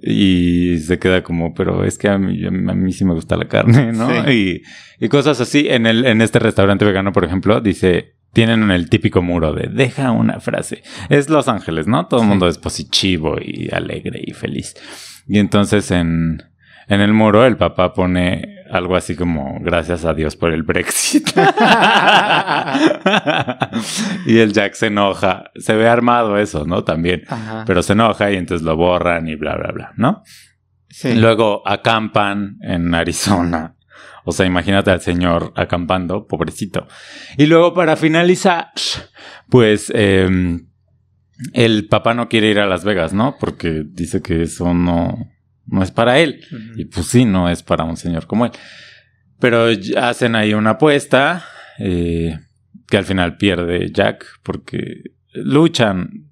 Y 0.03 0.77
se 0.81 0.99
queda 0.99 1.23
como, 1.23 1.55
pero 1.55 1.83
es 1.83 1.97
que 1.97 2.09
a 2.09 2.19
mí, 2.19 2.45
a 2.47 2.51
mí 2.51 2.93
sí 2.93 3.07
me 3.07 3.15
gusta 3.15 3.37
la 3.37 3.49
carne, 3.49 3.93
¿no? 3.93 4.31
Y, 4.31 4.63
y 5.01 5.09
cosas 5.09 5.41
así. 5.41 5.69
En, 5.71 5.87
el, 5.87 6.05
en 6.05 6.21
este 6.21 6.39
restaurante 6.39 6.85
vegano, 6.85 7.13
por 7.13 7.25
ejemplo, 7.25 7.63
dice, 7.63 8.15
tienen 8.33 8.71
el 8.71 8.89
típico 8.89 9.23
muro 9.23 9.53
de 9.53 9.69
deja 9.69 10.13
una 10.13 10.41
frase. 10.41 10.83
Es 11.09 11.29
Los 11.29 11.49
Ángeles, 11.49 11.87
¿no? 11.87 12.07
Todo 12.07 12.23
el 12.23 12.29
mundo 12.29 12.47
es 12.47 12.59
positivo 12.59 13.37
y 13.41 13.69
alegre 13.73 14.21
y 14.25 14.33
feliz. 14.33 14.75
Y 15.27 15.39
entonces 15.39 15.91
en, 15.91 16.43
en 16.89 17.01
el 17.01 17.13
muro 17.13 17.45
el 17.45 17.57
papá 17.57 17.93
pone 17.93 18.57
algo 18.71 18.95
así 18.95 19.17
como 19.17 19.59
gracias 19.61 20.05
a 20.05 20.15
Dios 20.15 20.37
por 20.37 20.53
el 20.53 20.63
Brexit. 20.63 21.31
y 24.27 24.39
el 24.39 24.53
Jack 24.53 24.75
se 24.75 24.87
enoja. 24.87 25.51
Se 25.57 25.75
ve 25.75 25.89
armado 25.89 26.39
eso, 26.39 26.65
¿no? 26.65 26.85
También. 26.85 27.25
Pero 27.67 27.83
se 27.83 27.95
enoja 27.95 28.31
y 28.31 28.37
entonces 28.37 28.65
lo 28.65 28.77
borran 28.77 29.27
y 29.29 29.35
bla, 29.35 29.57
bla, 29.57 29.73
bla, 29.73 29.93
¿no? 29.97 30.23
Sí. 30.89 31.15
Luego 31.15 31.63
acampan 31.67 32.59
en 32.63 32.95
Arizona 32.95 33.75
o 34.25 34.33
sea, 34.33 34.47
imagínate 34.47 34.91
al 34.91 35.01
señor 35.01 35.53
acampando, 35.57 36.27
pobrecito. 36.27 36.87
Y 37.37 37.47
luego 37.47 37.75
para 37.75 37.97
finalizar, 37.97 38.71
pues 39.49 39.93
em, 39.95 40.67
el 41.53 41.89
papá 41.89 42.15
no 42.15 42.29
quiere 42.29 42.51
ir 42.51 42.59
a 42.59 42.67
Las 42.67 42.85
Vegas, 42.85 43.13
¿no? 43.13 43.37
Porque 43.41 43.83
dice 43.85 44.23
que 44.23 44.43
eso 44.43 44.75
no, 44.75 45.17
no 45.67 45.83
es 45.83 45.91
para 45.91 46.19
él. 46.19 46.41
Y 46.77 46.87
pues 46.87 47.07
sí, 47.07 47.25
no 47.25 47.49
es 47.49 47.63
para 47.63 47.85
un 47.85 47.97
señor 47.97 48.27
como 48.27 48.47
él. 48.47 48.53
Pero 49.39 49.69
hacen 49.97 50.37
ahí 50.37 50.53
una 50.53 50.71
apuesta 50.71 51.45
eh, 51.79 52.39
que 52.87 52.97
al 52.97 53.05
final 53.05 53.37
pierde 53.37 53.91
Jack 53.93 54.27
porque 54.43 55.15
luchan. 55.33 56.27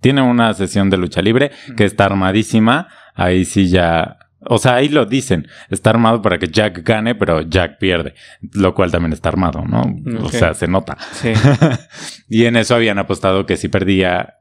Tiene 0.00 0.20
una 0.20 0.52
sesión 0.52 0.90
de 0.90 0.98
lucha 0.98 1.22
libre 1.22 1.50
que 1.76 1.84
está 1.84 2.04
armadísima. 2.04 2.88
Ahí 3.14 3.46
sí 3.46 3.68
ya 3.68 4.18
o 4.48 4.58
sea, 4.58 4.76
ahí 4.76 4.88
lo 4.88 5.06
dicen. 5.06 5.48
Está 5.70 5.90
armado 5.90 6.22
para 6.22 6.38
que 6.38 6.48
Jack 6.48 6.82
gane, 6.84 7.14
pero 7.14 7.42
Jack 7.42 7.78
pierde. 7.78 8.14
Lo 8.52 8.74
cual 8.74 8.90
también 8.90 9.12
está 9.12 9.28
armado, 9.28 9.64
¿no? 9.66 9.84
O 10.22 10.28
sea, 10.28 10.54
se 10.54 10.68
nota. 10.68 10.96
Sí. 11.12 11.32
y 12.28 12.44
en 12.44 12.56
eso 12.56 12.74
habían 12.74 12.98
apostado 12.98 13.46
que 13.46 13.56
si 13.56 13.68
perdía, 13.68 14.34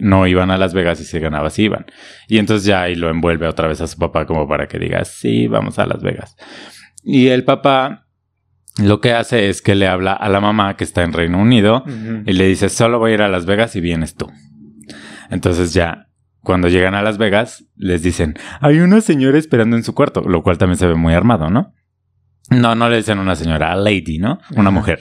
no 0.00 0.26
iban 0.26 0.50
a 0.50 0.58
Las 0.58 0.74
Vegas 0.74 1.00
y 1.00 1.04
si 1.04 1.18
ganaba, 1.18 1.50
sí 1.50 1.64
iban. 1.64 1.86
Y 2.28 2.38
entonces 2.38 2.66
ya 2.66 2.82
ahí 2.82 2.94
lo 2.94 3.10
envuelve 3.10 3.46
otra 3.46 3.68
vez 3.68 3.80
a 3.80 3.86
su 3.86 3.98
papá 3.98 4.26
como 4.26 4.48
para 4.48 4.66
que 4.66 4.78
diga, 4.78 5.04
sí, 5.04 5.46
vamos 5.46 5.78
a 5.78 5.86
Las 5.86 6.02
Vegas. 6.02 6.36
Y 7.02 7.28
el 7.28 7.44
papá 7.44 8.06
lo 8.82 9.00
que 9.00 9.12
hace 9.12 9.48
es 9.48 9.62
que 9.62 9.74
le 9.74 9.86
habla 9.86 10.12
a 10.14 10.28
la 10.28 10.40
mamá 10.40 10.76
que 10.76 10.84
está 10.84 11.02
en 11.02 11.12
Reino 11.12 11.38
Unido 11.38 11.84
y 12.26 12.32
le 12.32 12.46
dice, 12.46 12.68
solo 12.68 12.98
voy 12.98 13.12
a 13.12 13.14
ir 13.14 13.22
a 13.22 13.28
Las 13.28 13.46
Vegas 13.46 13.76
y 13.76 13.80
vienes 13.80 14.16
tú. 14.16 14.30
Entonces 15.30 15.72
ya 15.74 16.08
cuando 16.44 16.68
llegan 16.68 16.94
a 16.94 17.02
Las 17.02 17.18
Vegas, 17.18 17.64
les 17.76 18.02
dicen, 18.02 18.38
hay 18.60 18.78
una 18.78 19.00
señora 19.00 19.38
esperando 19.38 19.76
en 19.76 19.82
su 19.82 19.94
cuarto, 19.94 20.20
lo 20.20 20.42
cual 20.42 20.58
también 20.58 20.78
se 20.78 20.86
ve 20.86 20.94
muy 20.94 21.14
armado, 21.14 21.50
¿no? 21.50 21.74
No, 22.50 22.74
no 22.74 22.88
le 22.88 22.98
dicen 22.98 23.18
una 23.18 23.34
señora, 23.34 23.72
a 23.72 23.76
lady, 23.76 24.18
¿no? 24.18 24.38
Una 24.54 24.70
mujer. 24.70 25.00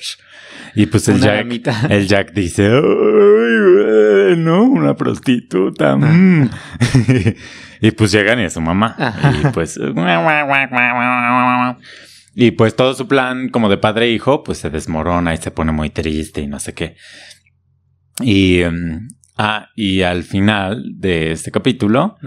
Y 0.76 0.86
pues 0.86 1.08
el 1.10 1.20
Jack, 1.20 1.46
el 1.90 2.08
Jack 2.08 2.34
dice, 2.34 2.70
no, 4.38 4.64
una 4.64 4.96
prostituta. 4.96 5.96
Mm". 5.96 6.50
y 7.82 7.92
pues 7.92 8.12
llegan 8.12 8.40
y 8.40 8.44
es 8.44 8.54
su 8.54 8.62
mamá. 8.62 8.96
Y 9.44 9.48
pues, 9.50 9.80
y 12.36 12.52
pues 12.52 12.76
todo 12.76 12.94
su 12.96 13.08
plan 13.08 13.50
como 13.50 13.70
de 13.70 13.78
padre 13.78 14.06
e 14.06 14.12
hijo, 14.12 14.44
pues 14.44 14.58
se 14.58 14.70
desmorona 14.70 15.34
y 15.34 15.38
se 15.38 15.52
pone 15.52 15.72
muy 15.72 15.90
triste 15.90 16.42
y 16.42 16.48
no 16.48 16.60
sé 16.60 16.74
qué. 16.74 16.96
Y, 18.22 18.62
em, 18.62 19.08
Ah, 19.38 19.70
y 19.76 20.02
al 20.02 20.24
final 20.24 20.84
de 21.00 21.32
este 21.32 21.52
capítulo, 21.52 22.18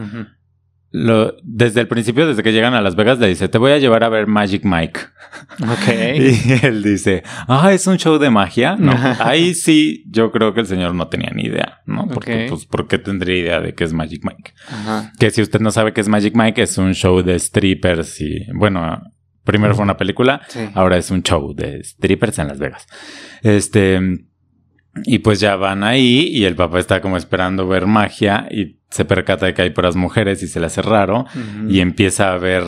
lo, 0.90 1.35
desde 1.42 1.81
el 1.83 1.88
principio, 1.88 2.27
desde 2.27 2.42
que 2.42 2.53
llegan 2.53 2.75
a 2.75 2.81
Las 2.81 2.97
Vegas, 2.97 3.19
le 3.19 3.29
dice, 3.29 3.49
te 3.49 3.59
voy 3.59 3.73
a 3.73 3.79
llevar 3.79 4.03
a 4.03 4.09
ver 4.09 4.27
Magic 4.27 4.64
Mike. 4.64 5.01
Ok. 5.62 5.88
Y 6.16 6.64
él 6.66 6.83
dice, 6.83 7.23
ah, 7.49 7.73
es 7.73 7.87
un 7.87 7.97
show 7.99 8.19
de 8.19 8.31
magia. 8.31 8.77
No, 8.77 8.92
ahí 9.21 9.55
sí, 9.55 10.05
yo 10.09 10.33
creo 10.33 10.55
que 10.55 10.61
el 10.61 10.66
señor 10.66 10.95
no 10.95 11.09
tenía 11.09 11.31
ni 11.35 11.45
idea, 11.45 11.81
¿no? 11.87 12.09
Porque, 12.09 12.47
pues, 12.49 12.64
¿por 12.66 12.88
qué 12.88 12.99
tendría 12.99 13.38
idea 13.38 13.61
de 13.61 13.75
qué 13.75 13.85
es 13.85 13.92
Magic 13.92 14.23
Mike? 14.25 14.55
Ajá. 14.69 15.12
Que 15.19 15.31
si 15.31 15.42
usted 15.42 15.61
no 15.61 15.71
sabe 15.71 15.92
qué 15.92 16.01
es 16.01 16.09
Magic 16.09 16.35
Mike, 16.35 16.62
es 16.62 16.79
un 16.79 16.95
show 16.95 17.23
de 17.23 17.38
strippers 17.38 18.21
y, 18.21 18.47
bueno, 18.55 19.03
primero 19.45 19.75
fue 19.75 19.85
una 19.85 19.97
película, 19.97 20.40
Sí. 20.49 20.61
ahora 20.75 20.97
es 20.97 21.11
un 21.11 21.23
show 21.23 21.55
de 21.55 21.85
strippers 21.85 22.38
en 22.38 22.49
Las 22.49 22.59
Vegas. 22.59 22.87
Este, 23.42 24.01
y 25.04 25.18
pues 25.18 25.40
ya 25.40 25.56
van 25.56 25.85
ahí 25.85 26.28
y 26.32 26.44
el 26.44 26.54
papá 26.56 26.78
está 26.78 27.00
como 27.00 27.16
esperando 27.16 27.66
ver 27.68 27.87
magia 27.87 28.46
y 28.50 28.76
se 28.90 29.04
percata 29.04 29.46
de 29.46 29.54
que 29.54 29.62
hay 29.62 29.70
puras 29.70 29.96
mujeres 29.96 30.42
y 30.42 30.48
se 30.48 30.61
le 30.61 30.66
hace 30.66 30.80
raro 30.82 31.26
y 31.68 31.80
empieza 31.80 32.32
a 32.32 32.38
ver 32.38 32.64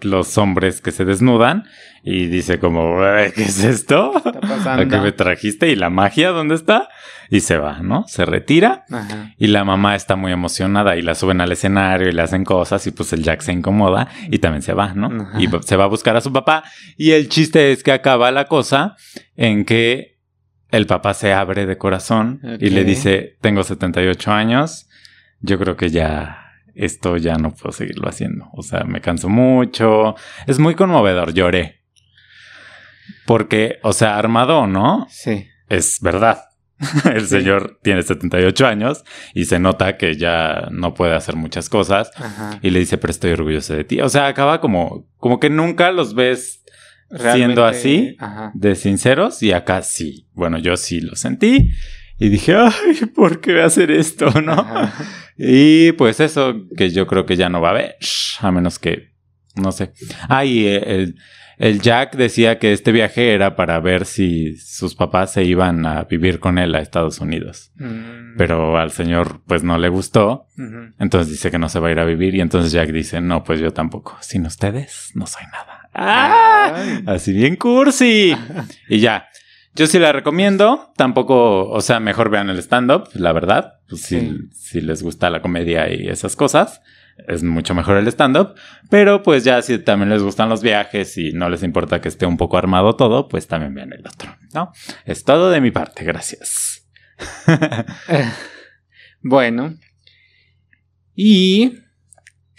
los 0.00 0.36
hombres 0.38 0.80
que 0.80 0.90
se 0.90 1.04
desnudan 1.04 1.64
y 2.02 2.26
dice 2.26 2.58
como, 2.58 3.02
"Ay, 3.02 3.30
¿qué 3.34 3.42
es 3.44 3.64
esto? 3.64 4.12
¿A 4.14 4.76
qué 4.86 4.98
me 4.98 5.12
trajiste? 5.12 5.70
¿Y 5.70 5.76
la 5.76 5.88
magia 5.88 6.30
dónde 6.30 6.54
está? 6.54 6.88
Y 7.30 7.40
se 7.40 7.56
va, 7.56 7.80
¿no? 7.80 8.04
Se 8.06 8.26
retira 8.26 8.84
Ajá. 8.90 9.32
y 9.38 9.46
la 9.46 9.64
mamá 9.64 9.94
está 9.96 10.14
muy 10.14 10.30
emocionada 10.30 10.96
y 10.96 11.02
la 11.02 11.14
suben 11.14 11.40
al 11.40 11.52
escenario 11.52 12.08
y 12.08 12.12
le 12.12 12.20
hacen 12.20 12.44
cosas 12.44 12.86
y 12.86 12.90
pues 12.90 13.14
el 13.14 13.22
Jack 13.22 13.40
se 13.40 13.52
incomoda 13.52 14.08
y 14.30 14.38
también 14.40 14.60
se 14.60 14.74
va, 14.74 14.92
¿no? 14.92 15.06
Ajá. 15.06 15.40
Y 15.40 15.48
se 15.62 15.76
va 15.76 15.84
a 15.84 15.88
buscar 15.88 16.16
a 16.16 16.20
su 16.20 16.32
papá 16.32 16.64
y 16.98 17.12
el 17.12 17.30
chiste 17.30 17.72
es 17.72 17.82
que 17.82 17.92
acaba 17.92 18.30
la 18.30 18.44
cosa 18.44 18.96
en 19.36 19.64
que 19.64 20.13
el 20.76 20.86
papá 20.86 21.14
se 21.14 21.32
abre 21.32 21.66
de 21.66 21.78
corazón 21.78 22.40
y 22.60 22.70
le 22.70 22.84
dice, 22.84 23.36
tengo 23.40 23.62
78 23.62 24.32
años, 24.32 24.88
yo 25.40 25.58
creo 25.58 25.76
que 25.76 25.90
ya 25.90 26.38
esto 26.74 27.16
ya 27.16 27.36
no 27.36 27.54
puedo 27.54 27.72
seguirlo 27.72 28.08
haciendo. 28.08 28.48
O 28.52 28.62
sea, 28.62 28.84
me 28.84 29.00
canso 29.00 29.28
mucho. 29.28 30.14
Es 30.46 30.58
muy 30.58 30.74
conmovedor, 30.74 31.32
lloré. 31.32 31.82
Porque, 33.26 33.78
o 33.82 33.92
sea, 33.92 34.16
armado 34.18 34.66
no, 34.66 35.06
Sí. 35.10 35.46
es 35.68 35.98
verdad. 36.00 36.40
El 37.04 37.22
Sí. 37.22 37.38
señor 37.38 37.78
tiene 37.82 38.02
78 38.02 38.66
años 38.66 39.04
y 39.32 39.44
se 39.44 39.58
nota 39.58 39.96
que 39.96 40.16
ya 40.16 40.68
no 40.72 40.92
puede 40.94 41.14
hacer 41.14 41.36
muchas 41.36 41.68
cosas. 41.68 42.10
Ajá. 42.16 42.58
Y 42.62 42.70
le 42.70 42.80
dice, 42.80 42.98
pero 42.98 43.10
estoy 43.12 43.30
orgulloso 43.32 43.74
de 43.74 43.84
ti. 43.84 44.00
O 44.00 44.08
sea, 44.08 44.26
acaba 44.26 44.60
como, 44.60 45.06
como 45.18 45.38
que 45.38 45.50
nunca 45.50 45.92
los 45.92 46.14
ves 46.14 46.63
siendo 47.16 47.64
así, 47.64 48.16
Ajá. 48.18 48.52
de 48.54 48.74
sinceros 48.74 49.42
y 49.42 49.52
acá 49.52 49.82
sí. 49.82 50.28
Bueno, 50.32 50.58
yo 50.58 50.76
sí 50.76 51.00
lo 51.00 51.16
sentí 51.16 51.70
y 52.18 52.28
dije, 52.28 52.54
ay, 52.58 53.06
¿por 53.14 53.40
qué 53.40 53.52
voy 53.52 53.62
a 53.62 53.66
hacer 53.66 53.90
esto? 53.90 54.40
¿No? 54.40 54.52
Ajá. 54.52 54.92
Y 55.36 55.92
pues 55.92 56.20
eso 56.20 56.54
que 56.76 56.90
yo 56.90 57.06
creo 57.06 57.26
que 57.26 57.36
ya 57.36 57.48
no 57.48 57.60
va 57.60 57.68
a 57.68 57.72
haber, 57.72 57.96
a 58.40 58.52
menos 58.52 58.78
que, 58.78 59.14
no 59.56 59.72
sé. 59.72 59.92
Ah, 60.28 60.44
y 60.44 60.66
el, 60.66 61.16
el 61.58 61.80
Jack 61.80 62.16
decía 62.16 62.58
que 62.58 62.72
este 62.72 62.92
viaje 62.92 63.34
era 63.34 63.56
para 63.56 63.78
ver 63.80 64.06
si 64.06 64.56
sus 64.56 64.94
papás 64.94 65.32
se 65.32 65.44
iban 65.44 65.86
a 65.86 66.04
vivir 66.04 66.40
con 66.40 66.58
él 66.58 66.74
a 66.74 66.80
Estados 66.80 67.20
Unidos. 67.20 67.72
Mm. 67.76 68.36
Pero 68.36 68.76
al 68.78 68.90
señor 68.90 69.42
pues 69.46 69.62
no 69.62 69.78
le 69.78 69.88
gustó, 69.88 70.46
entonces 70.98 71.30
dice 71.30 71.50
que 71.50 71.58
no 71.58 71.68
se 71.68 71.78
va 71.78 71.88
a 71.88 71.92
ir 71.92 72.00
a 72.00 72.04
vivir 72.04 72.34
y 72.34 72.40
entonces 72.40 72.72
Jack 72.72 72.90
dice, 72.90 73.20
no, 73.20 73.44
pues 73.44 73.60
yo 73.60 73.72
tampoco. 73.72 74.16
Sin 74.20 74.46
ustedes 74.46 75.12
no 75.14 75.26
soy 75.26 75.44
nada. 75.52 75.73
¡Ah! 75.94 76.74
Así 77.06 77.32
bien 77.32 77.56
cursi. 77.56 78.36
Y 78.88 78.98
ya. 79.00 79.28
Yo 79.74 79.86
sí 79.86 79.98
la 79.98 80.12
recomiendo. 80.12 80.92
Tampoco, 80.96 81.68
o 81.68 81.80
sea, 81.80 81.98
mejor 82.00 82.30
vean 82.30 82.48
el 82.50 82.58
stand-up, 82.58 83.08
la 83.14 83.32
verdad. 83.32 83.74
Pues 83.88 84.02
si, 84.02 84.20
Sí. 84.20 84.38
si 84.52 84.80
les 84.80 85.02
gusta 85.02 85.30
la 85.30 85.42
comedia 85.42 85.92
y 85.92 86.08
esas 86.08 86.36
cosas, 86.36 86.80
es 87.28 87.42
mucho 87.42 87.74
mejor 87.74 87.96
el 87.96 88.06
stand-up. 88.08 88.54
Pero 88.88 89.22
pues 89.22 89.42
ya 89.44 89.60
si 89.62 89.78
también 89.78 90.10
les 90.10 90.22
gustan 90.22 90.48
los 90.48 90.62
viajes 90.62 91.16
y 91.18 91.32
no 91.32 91.48
les 91.48 91.62
importa 91.62 92.00
que 92.00 92.08
esté 92.08 92.24
un 92.26 92.36
poco 92.36 92.56
armado 92.56 92.94
todo, 92.96 93.28
pues 93.28 93.46
también 93.48 93.74
vean 93.74 93.92
el 93.92 94.06
otro, 94.06 94.36
¿no? 94.52 94.72
Es 95.04 95.24
todo 95.24 95.50
de 95.50 95.60
mi 95.60 95.70
parte, 95.70 96.04
gracias. 96.04 96.86
Eh, 98.08 98.30
Bueno. 99.22 99.74
Y 101.16 101.78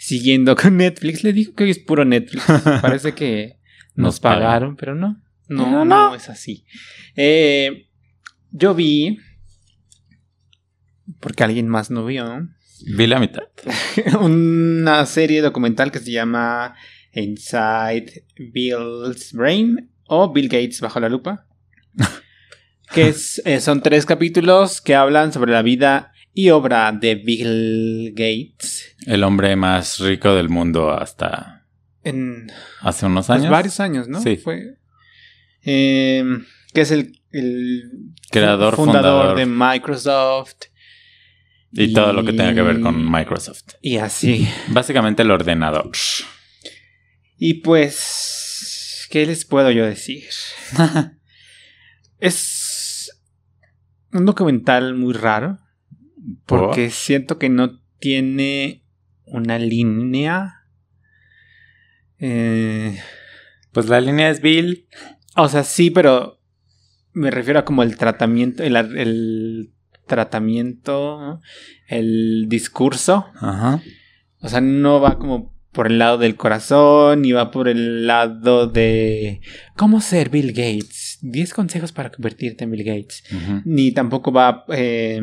siguiendo 0.06 0.54
con 0.54 0.76
Netflix, 0.76 1.24
le 1.24 1.32
digo 1.32 1.52
que 1.54 1.64
hoy 1.64 1.70
es 1.70 1.80
puro 1.80 2.04
Netflix. 2.04 2.44
Parece 2.80 3.12
que 3.14 3.58
nos, 3.96 4.20
pagaron, 4.20 4.76
pero 4.76 4.94
no. 4.94 5.20
No, 5.48 5.68
no, 5.68 5.84
no. 5.84 6.14
es 6.14 6.28
así. 6.28 6.64
Eh, 7.16 7.88
yo 8.52 8.72
vi, 8.72 9.18
porque 11.18 11.42
alguien 11.42 11.68
más 11.68 11.90
no 11.90 12.06
vio, 12.06 12.48
Vi 12.94 13.06
la 13.08 13.18
mitad. 13.18 13.42
una 14.20 15.04
serie 15.06 15.40
documental 15.40 15.90
que 15.90 15.98
se 15.98 16.12
llama 16.12 16.76
Inside 17.12 18.26
Bill's 18.52 19.32
Brain 19.32 19.90
o 20.06 20.32
Bill 20.32 20.48
Gates 20.48 20.80
bajo 20.80 21.00
la 21.00 21.08
lupa. 21.08 21.48
que 22.92 23.08
es, 23.08 23.42
eh, 23.44 23.60
son 23.60 23.82
tres 23.82 24.06
capítulos 24.06 24.80
que 24.80 24.94
hablan 24.94 25.32
sobre 25.32 25.50
la 25.50 25.62
vida 25.62 26.12
y 26.38 26.50
obra 26.50 26.92
de 26.92 27.14
Bill 27.14 28.12
Gates 28.14 28.94
El 29.06 29.24
hombre 29.24 29.56
más 29.56 29.98
rico 30.00 30.34
del 30.34 30.50
mundo 30.50 30.90
hasta 30.92 31.64
en 32.04 32.52
hace 32.82 33.06
unos 33.06 33.26
pues, 33.26 33.38
años. 33.40 33.50
varios 33.50 33.80
años, 33.80 34.06
¿no? 34.06 34.20
Sí. 34.20 34.36
Fue, 34.36 34.76
eh, 35.64 36.22
que 36.74 36.82
es 36.82 36.90
el, 36.90 37.20
el 37.32 38.12
Creador, 38.30 38.76
fundador, 38.76 39.34
fundador. 39.34 39.38
de 39.38 39.46
Microsoft 39.46 40.66
Y 41.72 41.94
todo 41.94 42.12
lo 42.12 42.22
que 42.22 42.34
tenga 42.34 42.54
que 42.54 42.62
ver 42.62 42.80
con 42.80 43.10
Microsoft. 43.10 43.72
y 43.80 43.96
así. 43.96 44.46
Básicamente 44.68 45.22
el 45.22 45.30
ordenador. 45.30 45.90
Y 47.38 47.54
pues, 47.54 49.08
¿qué 49.10 49.24
les 49.24 49.46
puedo 49.46 49.70
yo 49.70 49.86
decir? 49.86 50.28
es 52.18 53.10
un 54.12 54.26
documental 54.26 54.94
muy 54.94 55.14
raro 55.14 55.58
porque 56.46 56.90
siento 56.90 57.38
que 57.38 57.48
no 57.48 57.80
tiene 57.98 58.82
una 59.24 59.58
línea. 59.58 60.62
Eh, 62.18 62.98
Pues 63.72 63.88
la 63.88 64.00
línea 64.00 64.30
es 64.30 64.40
Bill. 64.40 64.86
o 65.36 65.48
sea, 65.48 65.62
sí, 65.64 65.90
pero 65.90 66.40
me 67.12 67.30
refiero 67.30 67.60
a 67.60 67.64
como 67.64 67.82
el 67.82 67.96
tratamiento, 67.96 68.62
el, 68.62 68.76
el 68.76 69.72
tratamiento, 70.06 71.18
¿no? 71.20 71.40
el 71.88 72.46
discurso. 72.48 73.26
Ajá. 73.34 73.82
O 74.40 74.48
sea, 74.48 74.60
no 74.60 75.00
va 75.00 75.18
como 75.18 75.54
por 75.72 75.88
el 75.88 75.98
lado 75.98 76.16
del 76.16 76.36
corazón, 76.36 77.20
ni 77.22 77.32
va 77.32 77.50
por 77.50 77.68
el 77.68 78.06
lado 78.06 78.66
de 78.66 79.40
cómo 79.76 80.00
ser 80.00 80.30
Bill 80.30 80.52
Gates. 80.52 81.18
10 81.20 81.52
consejos 81.52 81.92
para 81.92 82.10
convertirte 82.10 82.64
en 82.64 82.70
Bill 82.70 82.84
Gates. 82.84 83.24
Ni 83.66 83.92
tampoco 83.92 84.32
va 84.32 84.64
eh, 84.68 85.20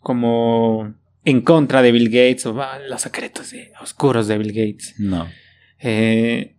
como 0.00 0.94
en 1.24 1.40
contra 1.42 1.82
de 1.82 1.92
Bill 1.92 2.08
Gates 2.08 2.46
o 2.46 2.54
va 2.54 2.78
los 2.78 3.00
secretos 3.02 3.50
de- 3.52 3.72
oscuros 3.80 4.26
de 4.28 4.38
Bill 4.38 4.52
Gates. 4.52 4.94
No. 4.98 5.28
Eh, 5.78 6.56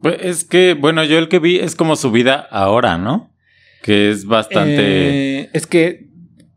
Pues 0.00 0.16
es 0.22 0.44
que, 0.44 0.74
bueno, 0.74 1.04
yo 1.04 1.18
el 1.18 1.28
que 1.28 1.38
vi 1.38 1.58
es 1.58 1.74
como 1.76 1.94
su 1.96 2.10
vida 2.10 2.36
ahora, 2.50 2.96
¿no? 2.96 3.34
Que 3.82 4.10
es 4.10 4.24
bastante. 4.24 5.40
eh, 5.42 5.50
es 5.52 5.66
que 5.66 6.08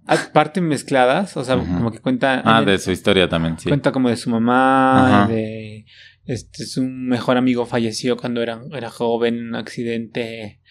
aparte 0.06 0.62
mezcladas, 0.62 1.36
o 1.38 1.44
sea, 1.44 1.58
como 1.58 1.92
que 1.92 2.00
cuenta... 2.00 2.42
ah, 2.46 2.62
de 2.64 2.78
su 2.78 2.92
historia 2.92 3.28
también, 3.28 3.58
sí. 3.60 3.68
Cuenta 3.70 3.92
como 3.92 4.10
de 4.10 4.16
su 4.18 4.30
mamá, 4.30 5.28
de 5.30 5.86
este 6.26 6.66
su 6.66 6.84
mejor 6.84 7.36
amigo 7.38 7.66
falleció 7.66 8.16
cuando 8.16 8.42
era, 8.42 8.62
era 8.74 8.90
joven, 8.90 9.36
en 9.40 9.48
un 9.50 9.56
accidente 9.56 10.62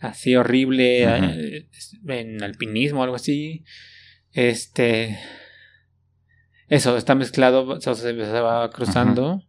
así 0.00 0.34
horrible 0.34 1.02
eh, 1.04 1.68
en 2.08 2.42
alpinismo 2.42 3.00
o 3.00 3.02
algo 3.04 3.16
así. 3.16 3.64
Este 4.32 5.18
eso 6.68 6.96
está 6.96 7.14
mezclado, 7.14 7.66
o 7.68 7.80
sea, 7.80 7.94
se, 7.94 8.12
va 8.14 8.70
cruzando. 8.70 9.42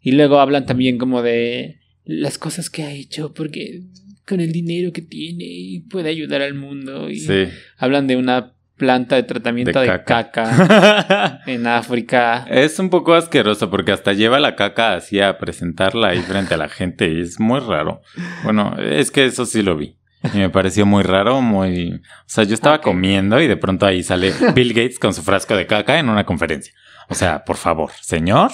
Y 0.00 0.12
luego 0.12 0.40
hablan 0.40 0.66
también 0.66 0.98
como 0.98 1.22
de 1.22 1.78
las 2.04 2.36
cosas 2.38 2.68
que 2.70 2.82
ha 2.82 2.90
hecho 2.90 3.32
porque 3.32 3.82
con 4.26 4.40
el 4.40 4.50
dinero 4.52 4.92
que 4.92 5.02
tiene 5.02 5.44
y 5.44 5.80
puede 5.80 6.08
ayudar 6.08 6.42
al 6.42 6.54
mundo 6.54 7.10
y 7.10 7.20
Sí. 7.20 7.44
hablan 7.76 8.06
de 8.08 8.16
una 8.16 8.54
planta 8.76 9.16
de 9.16 9.22
tratamiento 9.24 9.78
de, 9.80 9.86
De 9.86 9.92
caca. 10.04 10.30
caca. 10.32 11.40
en 11.46 11.66
África. 11.66 12.46
es 12.50 12.78
un 12.78 12.90
poco 12.90 13.14
asqueroso 13.14 13.70
porque 13.70 13.92
hasta 13.92 14.12
lleva 14.12 14.38
la 14.40 14.56
caca 14.56 14.94
así 14.94 15.20
a 15.20 15.38
presentarla 15.38 16.08
ahí 16.08 16.20
frente 16.20 16.54
a 16.54 16.58
la 16.58 16.68
gente 16.68 17.08
y 17.12 17.20
es 17.20 17.38
muy 17.40 17.60
raro. 17.60 18.02
Bueno, 18.44 18.76
es 18.80 19.10
que 19.10 19.24
eso 19.26 19.46
sí 19.46 19.62
lo 19.62 19.76
vi. 19.76 19.96
Y 20.34 20.38
me 20.38 20.50
pareció 20.50 20.84
muy 20.86 21.02
raro, 21.02 21.40
muy... 21.40 21.92
O 21.94 22.00
sea, 22.26 22.44
yo 22.44 22.54
estaba 22.54 22.80
comiendo 22.80 23.40
y 23.40 23.46
de 23.46 23.56
pronto 23.56 23.86
ahí 23.86 24.02
sale 24.02 24.32
Bill 24.54 24.72
Gates 24.74 24.98
con 24.98 25.14
su 25.14 25.22
frasco 25.22 25.54
de 25.56 25.66
caca 25.66 25.98
en 25.98 26.08
una 26.08 26.24
conferencia. 26.24 26.72
O 27.08 27.14
sea, 27.14 27.44
por 27.44 27.56
favor, 27.56 27.90
señor, 28.00 28.50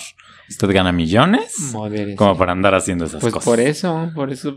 usted 0.49 0.71
gana 0.73 0.93
millones 0.93 1.57
como 2.17 2.37
para 2.37 2.53
andar 2.53 2.75
haciendo 2.75 3.07
esas 3.07 3.21
Pues 3.21 3.33
cosas. 3.33 3.45
por 3.47 3.61
eso, 3.61 4.11
por 4.15 4.31
eso 4.31 4.57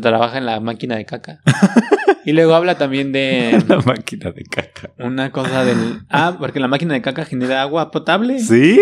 trabaja 0.00 0.38
en 0.38 0.46
la 0.46 0.58
máquina 0.60 0.96
de 0.96 1.04
caca. 1.04 1.40
Y 2.24 2.32
luego 2.32 2.54
habla 2.54 2.76
también 2.76 3.10
de 3.10 3.62
La 3.68 3.78
máquina 3.80 4.30
de 4.32 4.42
caca. 4.44 4.90
una 4.98 5.30
cosa 5.32 5.64
del... 5.64 6.00
Ah, 6.10 6.36
porque 6.38 6.60
la 6.60 6.68
máquina 6.68 6.92
de 6.92 7.00
caca 7.00 7.24
genera 7.24 7.62
agua 7.62 7.90
potable. 7.90 8.38
Sí. 8.40 8.78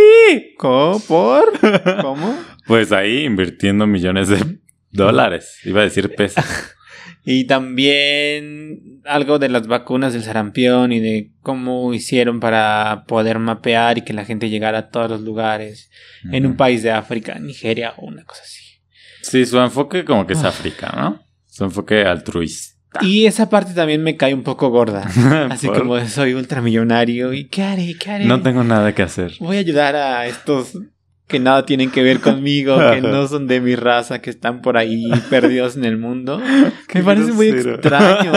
¿Cómo? 0.58 0.98
¿Por? 1.00 1.52
¿Cómo? 2.02 2.36
Pues 2.66 2.90
ahí 2.90 3.24
invirtiendo 3.24 3.86
millones 3.86 4.28
de 4.30 4.58
dólares. 4.90 5.58
Iba 5.64 5.82
a 5.82 5.84
decir 5.84 6.12
pesos. 6.16 6.44
Y 7.28 7.44
también 7.48 9.02
algo 9.04 9.40
de 9.40 9.48
las 9.48 9.66
vacunas 9.66 10.12
del 10.12 10.22
sarampión 10.22 10.92
y 10.92 11.00
de 11.00 11.32
cómo 11.40 11.92
hicieron 11.92 12.38
para 12.38 13.04
poder 13.08 13.40
mapear 13.40 13.98
y 13.98 14.02
que 14.02 14.12
la 14.12 14.24
gente 14.24 14.48
llegara 14.48 14.78
a 14.78 14.88
todos 14.90 15.10
los 15.10 15.22
lugares 15.22 15.90
en 16.30 16.46
un 16.46 16.56
país 16.56 16.84
de 16.84 16.92
África, 16.92 17.36
Nigeria 17.40 17.94
o 17.96 18.06
una 18.06 18.24
cosa 18.24 18.42
así. 18.44 18.62
Sí, 19.22 19.44
su 19.44 19.58
enfoque 19.58 20.04
como 20.04 20.24
que 20.24 20.34
es. 20.34 20.44
África, 20.44 20.92
¿no? 20.96 21.20
Su 21.46 21.64
enfoque 21.64 22.04
altruista. 22.04 22.76
Y 23.00 23.26
esa 23.26 23.50
parte 23.50 23.74
también 23.74 24.04
me 24.04 24.16
cae 24.16 24.32
un 24.32 24.44
poco 24.44 24.70
gorda. 24.70 25.02
Así 25.50 25.68
como 25.68 26.00
soy 26.06 26.32
ultramillonario 26.32 27.32
y 27.32 27.48
¿qué 27.48 27.62
haré? 27.64 27.94
¿Qué 27.98 28.10
haré? 28.10 28.24
No 28.24 28.40
tengo 28.40 28.64
nada 28.64 28.94
que 28.94 29.02
hacer. 29.02 29.32
Voy 29.40 29.56
a 29.56 29.60
ayudar 29.60 29.96
a 29.96 30.26
estos 30.26 30.78
que 31.28 31.40
nada 31.40 31.66
tienen 31.66 31.90
que 31.90 32.02
ver 32.02 32.20
conmigo, 32.20 32.78
que 32.92 33.00
no 33.00 33.26
son 33.28 33.46
de 33.46 33.60
mi 33.60 33.74
raza, 33.74 34.20
que 34.20 34.30
están 34.30 34.62
por 34.62 34.76
ahí 34.76 35.10
perdidos 35.28 35.76
en 35.76 35.84
el 35.84 35.98
mundo. 35.98 36.40
Me 36.94 37.02
parece 37.02 37.32
muy 37.32 37.48
extraño. 37.48 38.32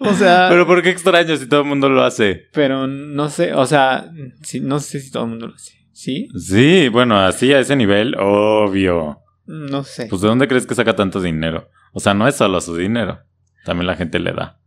O 0.00 0.12
sea, 0.14 0.48
Pero 0.50 0.66
¿por 0.66 0.82
qué 0.82 0.90
extraño 0.90 1.36
si 1.36 1.46
todo 1.46 1.60
el 1.60 1.66
mundo 1.66 1.88
lo 1.88 2.02
hace? 2.04 2.48
pero 2.52 2.86
no 2.86 3.28
sé, 3.30 3.54
o 3.54 3.66
sea, 3.66 4.10
sí, 4.42 4.60
no 4.60 4.80
sé 4.80 5.00
si 5.00 5.10
todo 5.10 5.24
el 5.24 5.30
mundo 5.30 5.46
lo 5.48 5.54
hace. 5.54 5.72
¿Sí? 5.92 6.28
Sí, 6.38 6.88
bueno, 6.88 7.18
así 7.18 7.52
a 7.52 7.58
ese 7.60 7.74
nivel, 7.76 8.14
obvio. 8.18 9.18
No 9.46 9.82
sé. 9.84 10.06
Pues 10.10 10.20
¿de 10.22 10.28
dónde 10.28 10.46
crees 10.46 10.66
que 10.66 10.74
saca 10.74 10.94
tanto 10.94 11.20
dinero? 11.20 11.70
O 11.92 12.00
sea, 12.00 12.14
no 12.14 12.28
es 12.28 12.36
solo 12.36 12.60
su 12.60 12.76
dinero. 12.76 13.20
También 13.64 13.86
la 13.86 13.96
gente 13.96 14.18
le 14.20 14.32
da. 14.32 14.60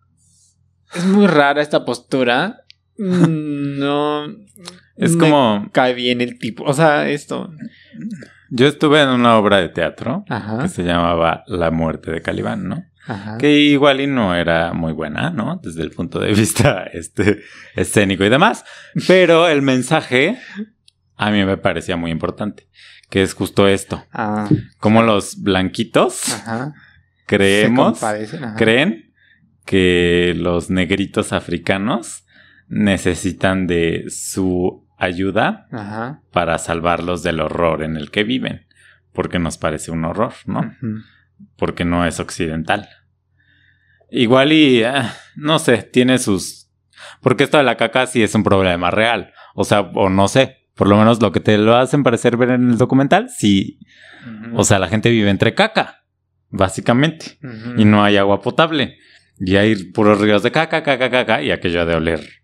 Es 0.93 1.05
muy 1.05 1.27
rara 1.27 1.61
esta 1.61 1.83
postura. 1.85 2.57
Mm, 2.97 3.79
No. 3.79 4.27
Es 4.95 5.15
me 5.15 5.19
como... 5.29 5.69
Cae 5.71 5.93
bien 5.93 6.21
el 6.21 6.37
tipo. 6.37 6.63
O 6.63 6.73
sea, 6.73 7.09
esto. 7.09 7.51
Yo 8.49 8.67
estuve 8.67 9.01
en 9.01 9.09
una 9.09 9.37
obra 9.37 9.57
de 9.57 9.69
teatro 9.69 10.25
Ajá. 10.29 10.63
que 10.63 10.67
se 10.67 10.83
llamaba 10.83 11.43
La 11.47 11.71
muerte 11.71 12.11
de 12.11 12.21
Calibán, 12.21 12.67
¿no? 12.67 12.83
Ajá. 13.07 13.37
Que 13.37 13.51
igual 13.59 14.01
y 14.01 14.07
no 14.07 14.35
era 14.35 14.73
muy 14.73 14.93
buena, 14.93 15.29
¿no? 15.31 15.59
Desde 15.63 15.81
el 15.83 15.91
punto 15.91 16.19
de 16.19 16.33
vista 16.35 16.83
este, 16.83 17.41
escénico 17.75 18.23
y 18.25 18.29
demás. 18.29 18.65
Pero 19.07 19.47
el 19.47 19.61
mensaje 19.61 20.37
a 21.15 21.31
mí 21.31 21.45
me 21.45 21.57
parecía 21.57 21.95
muy 21.97 22.11
importante. 22.11 22.67
Que 23.09 23.21
es 23.21 23.33
justo 23.33 23.67
esto. 23.67 24.03
Ah, 24.13 24.49
Como 24.79 25.01
los 25.03 25.41
blanquitos 25.41 26.31
ajá. 26.33 26.73
creemos, 27.25 27.99
creen 28.57 29.13
que 29.65 30.33
los 30.37 30.69
negritos 30.69 31.33
africanos 31.33 32.23
necesitan 32.71 33.67
de 33.67 34.05
su 34.07 34.87
ayuda 34.97 35.67
Ajá. 35.71 36.21
para 36.31 36.57
salvarlos 36.57 37.21
del 37.21 37.41
horror 37.41 37.83
en 37.83 37.97
el 37.97 38.11
que 38.11 38.23
viven. 38.23 38.65
Porque 39.11 39.39
nos 39.39 39.57
parece 39.57 39.91
un 39.91 40.05
horror, 40.05 40.33
¿no? 40.45 40.73
Porque 41.57 41.83
no 41.83 42.05
es 42.05 42.21
occidental. 42.21 42.87
Igual 44.09 44.53
y, 44.53 44.83
ah, 44.83 45.13
no 45.35 45.59
sé, 45.59 45.83
tiene 45.83 46.17
sus... 46.17 46.69
Porque 47.19 47.43
esto 47.43 47.57
de 47.57 47.63
la 47.63 47.75
caca 47.75 48.07
sí 48.07 48.23
es 48.23 48.33
un 48.35 48.43
problema 48.43 48.89
real. 48.89 49.33
O 49.53 49.65
sea, 49.65 49.81
o 49.81 50.09
no 50.09 50.29
sé, 50.29 50.69
por 50.75 50.87
lo 50.87 50.97
menos 50.97 51.21
lo 51.21 51.33
que 51.33 51.41
te 51.41 51.57
lo 51.57 51.75
hacen 51.75 52.03
parecer 52.03 52.37
ver 52.37 52.51
en 52.51 52.69
el 52.69 52.77
documental, 52.77 53.29
sí. 53.29 53.79
O 54.53 54.63
sea, 54.63 54.79
la 54.79 54.87
gente 54.87 55.09
vive 55.09 55.29
entre 55.29 55.53
caca, 55.53 56.05
básicamente. 56.49 57.37
Y 57.75 57.83
no 57.83 58.01
hay 58.01 58.15
agua 58.15 58.39
potable. 58.39 58.97
Y 59.39 59.57
hay 59.57 59.75
puros 59.91 60.21
ríos 60.21 60.41
de 60.41 60.51
caca, 60.51 60.83
caca, 60.83 61.09
caca, 61.09 61.41
y 61.41 61.51
aquello 61.51 61.85
de 61.85 61.95
oler 61.95 62.40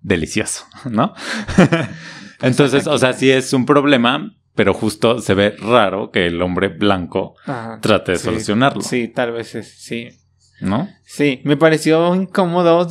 delicioso, 0.00 0.64
¿no? 0.90 1.14
Entonces, 2.42 2.86
o 2.86 2.98
sea, 2.98 3.12
sí 3.12 3.30
es 3.30 3.52
un 3.52 3.66
problema, 3.66 4.32
pero 4.54 4.72
justo 4.74 5.20
se 5.20 5.34
ve 5.34 5.56
raro 5.58 6.10
que 6.10 6.26
el 6.26 6.40
hombre 6.42 6.68
blanco 6.68 7.34
Ajá. 7.46 7.78
trate 7.80 8.12
de 8.12 8.18
Sí. 8.18 8.24
solucionarlo. 8.24 8.82
Sí, 8.82 9.08
tal 9.08 9.32
vez 9.32 9.54
es, 9.54 9.68
sí. 9.78 10.08
¿No? 10.60 10.88
Sí, 11.04 11.40
me 11.44 11.56
pareció 11.56 12.14
incómodo, 12.16 12.88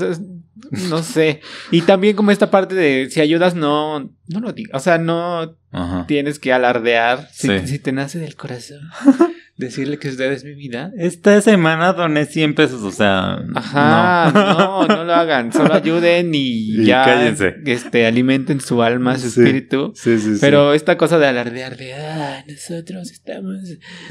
no 0.71 1.03
sé. 1.03 1.41
Y 1.71 1.81
también 1.81 2.15
como 2.15 2.31
esta 2.31 2.49
parte 2.49 2.75
de 2.75 3.09
si 3.09 3.19
ayudas 3.19 3.55
no, 3.55 3.99
no 4.27 4.39
lo 4.39 4.53
digas, 4.53 4.71
o 4.73 4.79
sea, 4.83 4.97
no 4.97 5.57
Ajá. 5.71 6.05
tienes 6.07 6.39
que 6.39 6.53
alardear 6.53 7.27
si, 7.33 7.47
Sí. 7.59 7.67
si 7.67 7.79
te 7.79 7.91
nace 7.91 8.19
del 8.19 8.35
corazón. 8.35 8.79
Decirle 9.57 9.97
que 9.97 10.09
usted 10.09 10.31
es 10.31 10.43
mi 10.43 10.53
vida. 10.53 10.91
Esta 10.97 11.41
semana 11.41 11.91
doné 11.93 12.25
100 12.25 12.53
pesos, 12.53 12.83
o 12.83 12.91
sea. 12.91 13.39
Ajá, 13.55 14.31
no. 14.31 14.87
no, 14.87 14.87
no, 14.97 15.03
lo 15.03 15.13
hagan, 15.15 15.51
solo 15.51 15.73
ayuden 15.73 16.35
y, 16.35 16.81
Y 16.81 16.85
ya 16.85 17.03
cállense. 17.03 17.55
este 17.65 18.05
alimenten 18.05 18.61
su 18.61 18.83
alma, 18.83 19.17
su 19.17 19.31
Sí. 19.31 19.41
espíritu. 19.41 19.93
Sí, 19.95 20.19
sí, 20.19 20.33
sí. 20.35 20.37
Pero 20.41 20.73
esta 20.73 20.95
cosa 20.95 21.17
de 21.17 21.25
alardear 21.27 21.75
de 21.75 21.93
ah, 21.95 22.43
nosotros 22.47 23.09
estamos 23.11 23.57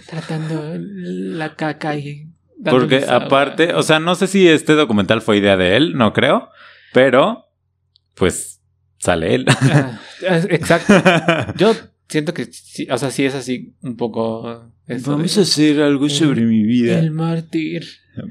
tratando 0.09 0.75
la 0.79 1.55
caca 1.55 1.95
y 1.97 2.27
Porque 2.65 2.97
dándoles 2.97 3.09
agua". 3.09 3.27
aparte, 3.27 3.73
o 3.75 3.83
sea, 3.85 4.01
no 4.01 4.17
sé 4.17 4.27
si 4.27 4.49
este 4.49 4.73
documental 4.73 5.23
fue 5.23 5.37
idea 5.39 5.57
de 5.57 5.77
él, 5.77 5.95
no 5.95 6.13
creo. 6.13 6.49
Pero, 6.93 7.45
pues, 8.15 8.63
sale 8.99 9.35
él. 9.37 9.47
Ah, 9.49 10.01
Exacto. 10.49 10.93
Yo 11.57 11.73
siento 12.09 12.35
que 12.35 12.47
sí, 12.47 12.89
o 12.91 12.99
sea, 12.99 13.11
sí 13.13 13.25
es 13.25 13.35
así 13.37 13.77
un 13.83 13.97
poco 13.97 14.73
esto 14.87 15.16
de- 15.16 15.25
hacer 15.25 15.83
algo 15.83 16.09
sobre 16.09 16.42
mi 16.42 16.62
vida. 16.62 16.99
el 16.99 17.11
mártir. 17.11 17.85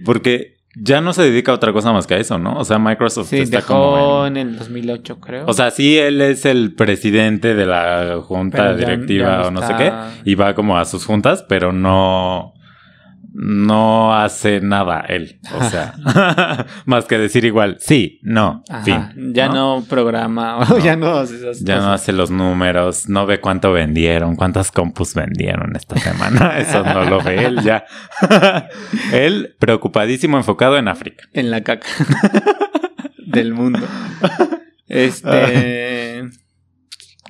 Porque 0.04 0.56
ya 0.78 1.00
no 1.00 1.14
se 1.14 1.22
dedica 1.24 1.52
a 1.52 1.56
otra 1.56 1.72
cosa 1.72 1.94
más 1.94 2.06
que 2.08 2.16
a 2.16 2.18
eso, 2.18 2.38
¿no? 2.38 2.58
O 2.58 2.66
sea, 2.66 2.80
Microsoft 2.80 3.30
Sí, 3.30 3.38
está 3.38 3.58
dejó 3.58 3.74
como. 3.76 4.26
en- 4.26 4.36
en 4.38 4.48
el 4.50 4.58
2008, 4.58 5.20
creo. 5.20 5.46
O 5.48 5.54
sea, 5.54 5.72
sí, 5.72 5.98
él 5.98 6.20
es 6.22 6.46
el 6.46 6.74
presidente 6.74 7.56
de 7.56 7.66
la 7.66 8.20
junta 8.22 8.72
ya- 8.72 8.74
directiva 8.76 9.28
ya 9.30 9.38
no 9.44 9.48
o 9.48 9.52
no 9.52 9.68
sé 9.68 9.74
qué. 9.78 9.92
Y 10.26 10.36
va 10.36 10.54
como 10.56 10.78
a 10.78 10.84
sus 10.86 11.06
juntas, 11.06 11.46
pero 11.48 11.72
no. 11.72 12.54
No 13.38 14.16
hace 14.16 14.62
nada 14.62 15.02
él. 15.02 15.42
O 15.54 15.64
sea, 15.70 15.94
más 16.86 17.04
que 17.04 17.18
decir 17.18 17.44
igual, 17.44 17.76
sí, 17.80 18.22
no, 18.24 18.64
Ajá, 18.70 18.84
fin. 18.84 19.34
ya 19.34 19.50
no, 19.50 19.84
programa, 19.90 20.66
No. 20.70 20.78
ya 20.84 20.96
no 20.96 21.18
hace 21.18 21.36
esas 21.36 21.60
Ya 21.60 21.80
no 21.80 21.92
hace 21.92 22.14
los 22.14 22.32
números, 22.32 23.10
no 23.10 23.26
ve 23.26 23.42
cuánto 23.42 23.74
vendieron, 23.74 24.38
cuántas 24.38 24.72
compus 24.72 25.16
vendieron 25.16 25.76
esta 25.76 25.98
semana. 25.98 26.58
Eso 26.60 26.82
no 26.86 27.04
lo 27.04 27.22
ve 27.22 27.44
él 27.44 27.62
ya. 27.62 27.86
él 29.12 29.54
preocupadísimo, 29.60 30.38
enfocado 30.38 30.78
en 30.78 30.88
África. 30.88 31.26
En 31.34 31.52
la 31.52 31.62
caca 31.62 31.88
del 33.26 33.54
mundo. 33.54 33.86
Este. 34.88 36.24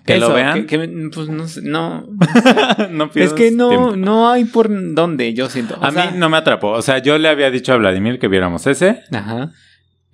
Que 0.06 0.20
lo 0.20 0.34
vean. 0.34 0.66
que- 0.66 0.80
que, 0.80 1.10
pues 1.14 1.30
no 1.30 1.48
sé, 1.48 1.62
no. 1.64 2.06
no 2.92 3.10
Es 3.16 3.34
que 3.34 3.52
no, 3.52 3.70
tiempo. 3.70 3.96
no 3.96 4.30
hay 4.30 4.46
por 4.46 4.70
dónde, 4.94 5.34
yo 5.34 5.50
siento. 5.50 5.76
O 5.80 5.84
A 5.84 5.92
sea, 5.92 6.12
mí 6.12 6.18
no 6.18 6.30
me 6.30 6.38
atrapó. 6.38 6.72
O 6.72 6.82
sea, 6.82 7.00
yo 7.00 7.18
le 7.18 7.28
había 7.30 7.50
dicho 7.52 7.74
a 7.74 7.78
Vladimir 7.78 8.20
que 8.20 8.28
viéramos 8.28 8.68
ese 8.68 9.02
Ajá. 9.12 9.52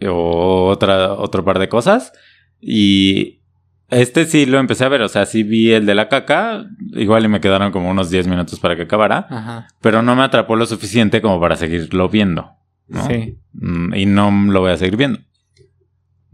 o 0.08 0.68
otra, 0.68 1.14
otro 1.14 1.44
par 1.44 1.60
de 1.60 1.68
cosas. 1.70 2.14
Y 2.60 3.42
este 3.90 4.26
sí 4.26 4.46
lo 4.46 4.60
empecé 4.60 4.86
a 4.86 4.90
ver. 4.90 5.02
O 5.02 5.10
sea, 5.10 5.26
sí 5.26 5.44
vi 5.44 5.72
el 5.72 5.86
de 5.86 5.96
la 5.96 6.08
caca. 6.10 6.66
Igual 6.94 7.26
y 7.26 7.28
me 7.28 7.42
quedaron 7.42 7.72
como 7.72 7.90
unos 7.90 8.10
10 8.10 8.28
minutos 8.28 8.60
para 8.60 8.76
que 8.76 8.84
acabara. 8.84 9.28
Ajá. 9.30 9.68
Pero 9.82 10.02
no 10.02 10.16
me 10.16 10.24
atrapó 10.24 10.56
lo 10.56 10.66
suficiente 10.66 11.22
como 11.22 11.40
para 11.40 11.56
seguirlo 11.56 12.08
viendo. 12.10 12.52
¿no? 12.88 13.08
Sí. 13.08 13.38
Mm, 13.54 13.94
Y 13.96 14.06
no 14.06 14.32
lo 14.52 14.62
voy 14.62 14.72
a 14.72 14.78
seguir 14.78 14.96
viendo. 14.98 15.20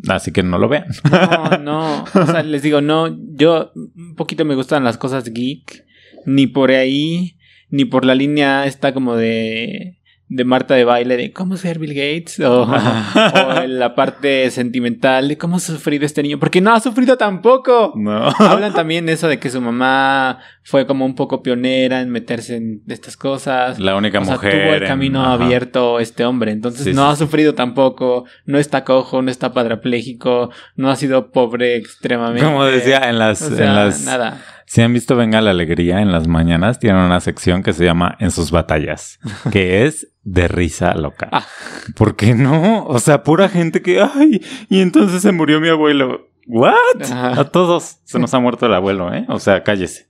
Así 0.07 0.31
que 0.31 0.43
no 0.43 0.57
lo 0.57 0.69
vean. 0.69 0.85
No, 1.11 1.57
no. 1.57 2.03
O 2.03 2.25
sea, 2.25 2.43
les 2.43 2.61
digo, 2.61 2.81
no. 2.81 3.17
Yo 3.33 3.71
un 3.75 4.15
poquito 4.15 4.45
me 4.45 4.55
gustan 4.55 4.83
las 4.83 4.97
cosas 4.97 5.31
geek. 5.31 5.85
Ni 6.25 6.47
por 6.47 6.71
ahí, 6.71 7.37
ni 7.69 7.85
por 7.85 8.05
la 8.05 8.15
línea 8.15 8.65
esta 8.65 8.93
como 8.93 9.15
de. 9.15 9.96
De 10.29 10.43
Marta 10.43 10.73
de 10.75 10.83
baile, 10.83 11.15
de 11.15 11.31
cómo 11.31 11.55
ser 11.55 11.79
Bill 11.79 11.93
Gates, 11.93 12.39
o, 12.41 12.63
o 12.63 13.61
en 13.63 13.79
la 13.79 13.95
parte 13.95 14.51
sentimental 14.51 15.29
de 15.29 15.37
cómo 15.37 15.55
ha 15.55 15.59
sufrido 15.59 16.05
este 16.05 16.21
niño, 16.21 16.37
porque 16.37 16.59
no 16.59 16.73
ha 16.73 16.79
sufrido 16.81 17.17
tampoco. 17.17 17.93
No. 17.95 18.27
Hablan 18.39 18.73
también 18.73 19.05
de 19.05 19.13
eso 19.13 19.27
de 19.29 19.39
que 19.39 19.49
su 19.49 19.61
mamá 19.61 20.39
fue 20.63 20.85
como 20.85 21.05
un 21.05 21.15
poco 21.15 21.41
pionera 21.41 22.01
en 22.01 22.09
meterse 22.09 22.57
en 22.57 22.81
estas 22.89 23.15
cosas. 23.15 23.79
La 23.79 23.95
única 23.95 24.19
O 24.19 24.25
sea, 24.25 24.33
mujer. 24.33 24.51
tuvo 24.65 24.73
el 24.75 24.85
camino 24.85 25.23
abierto 25.25 25.99
este 25.99 26.25
hombre. 26.25 26.51
Entonces 26.51 26.83
Sí, 26.83 26.93
no 26.93 27.07
sí, 27.07 27.13
ha 27.13 27.15
sufrido 27.15 27.53
tampoco. 27.55 28.25
No 28.45 28.57
está 28.59 28.83
cojo, 28.83 29.21
no 29.21 29.31
está 29.31 29.53
padrapléjico. 29.53 30.51
No 30.75 30.89
ha 30.89 30.97
sido 30.97 31.31
pobre 31.31 31.77
extremadamente. 31.77 32.45
Como 32.45 32.65
decía 32.65 33.09
en 33.09 33.17
las, 33.17 33.41
O 33.41 33.55
sea, 33.55 33.65
en 33.65 33.75
las 33.75 34.03
nada. 34.03 34.41
Si 34.67 34.81
han 34.81 34.91
visto 34.93 35.15
Venga 35.15 35.39
la 35.39 35.51
Alegría 35.51 36.01
en 36.01 36.11
las 36.11 36.27
mañanas, 36.27 36.77
tienen 36.77 37.01
una 37.01 37.21
sección 37.21 37.63
que 37.63 37.71
se 37.71 37.85
llama 37.85 38.17
En 38.19 38.31
sus 38.31 38.51
batallas, 38.51 39.17
que 39.51 39.85
es 39.85 40.09
de 40.23 40.49
risa 40.49 40.93
loca. 40.93 41.29
Ah. 41.31 41.47
¿Por 41.95 42.17
qué 42.17 42.35
no? 42.35 42.85
O 42.85 42.99
sea, 42.99 43.23
pura 43.23 43.47
gente 43.47 43.81
que, 43.81 44.01
ay, 44.01 44.43
y 44.69 44.81
entonces 44.81 45.21
se 45.21 45.31
murió 45.31 45.61
mi 45.61 45.69
abuelo. 45.69 46.27
¿What? 46.47 47.01
Ajá. 47.01 47.39
A 47.39 47.45
todos 47.45 47.99
se 48.03 48.19
nos 48.19 48.33
ha 48.33 48.39
muerto 48.39 48.65
el 48.65 48.73
abuelo, 48.73 49.13
¿eh? 49.13 49.25
O 49.29 49.39
sea, 49.39 49.63
cállese. 49.63 50.09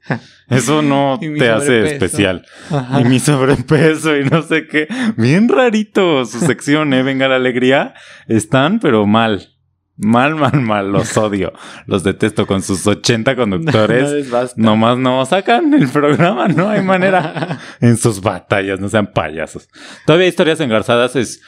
Eso 0.49 0.81
no 0.81 1.19
te 1.37 1.49
hace 1.51 1.93
especial. 1.93 2.43
Ajá. 2.71 3.01
Y 3.01 3.05
mi 3.05 3.19
sobrepeso 3.19 4.17
y 4.17 4.25
no 4.25 4.41
sé 4.41 4.67
qué. 4.67 4.87
Bien 5.17 5.49
rarito 5.49 6.25
su 6.25 6.39
sección, 6.39 6.93
¿eh? 6.95 7.03
Venga 7.03 7.27
la 7.27 7.35
alegría. 7.35 7.93
Están, 8.27 8.79
pero 8.79 9.05
mal. 9.05 9.56
Mal, 9.97 10.35
mal, 10.35 10.61
mal. 10.61 10.91
Los 10.91 11.17
odio. 11.17 11.53
Los 11.87 12.03
detesto 12.03 12.45
con 12.45 12.61
sus 12.61 12.85
80 12.85 13.31
No 13.33 13.37
conductores. 13.37 14.11
les 14.11 14.29
basta. 14.29 14.61
Nomás 14.61 14.97
no 14.97 15.25
sacan 15.25 15.73
el 15.73 15.89
programa, 15.89 16.47
no 16.47 16.69
hay 16.69 16.81
manera. 16.83 17.59
En 17.81 17.97
sus 17.97 18.21
batallas, 18.21 18.79
no 18.79 18.89
sean 18.89 19.07
payasos. 19.07 19.67
Todavía 20.05 20.27
historias 20.27 20.59
engarzadas 20.59 21.15
es, 21.15 21.41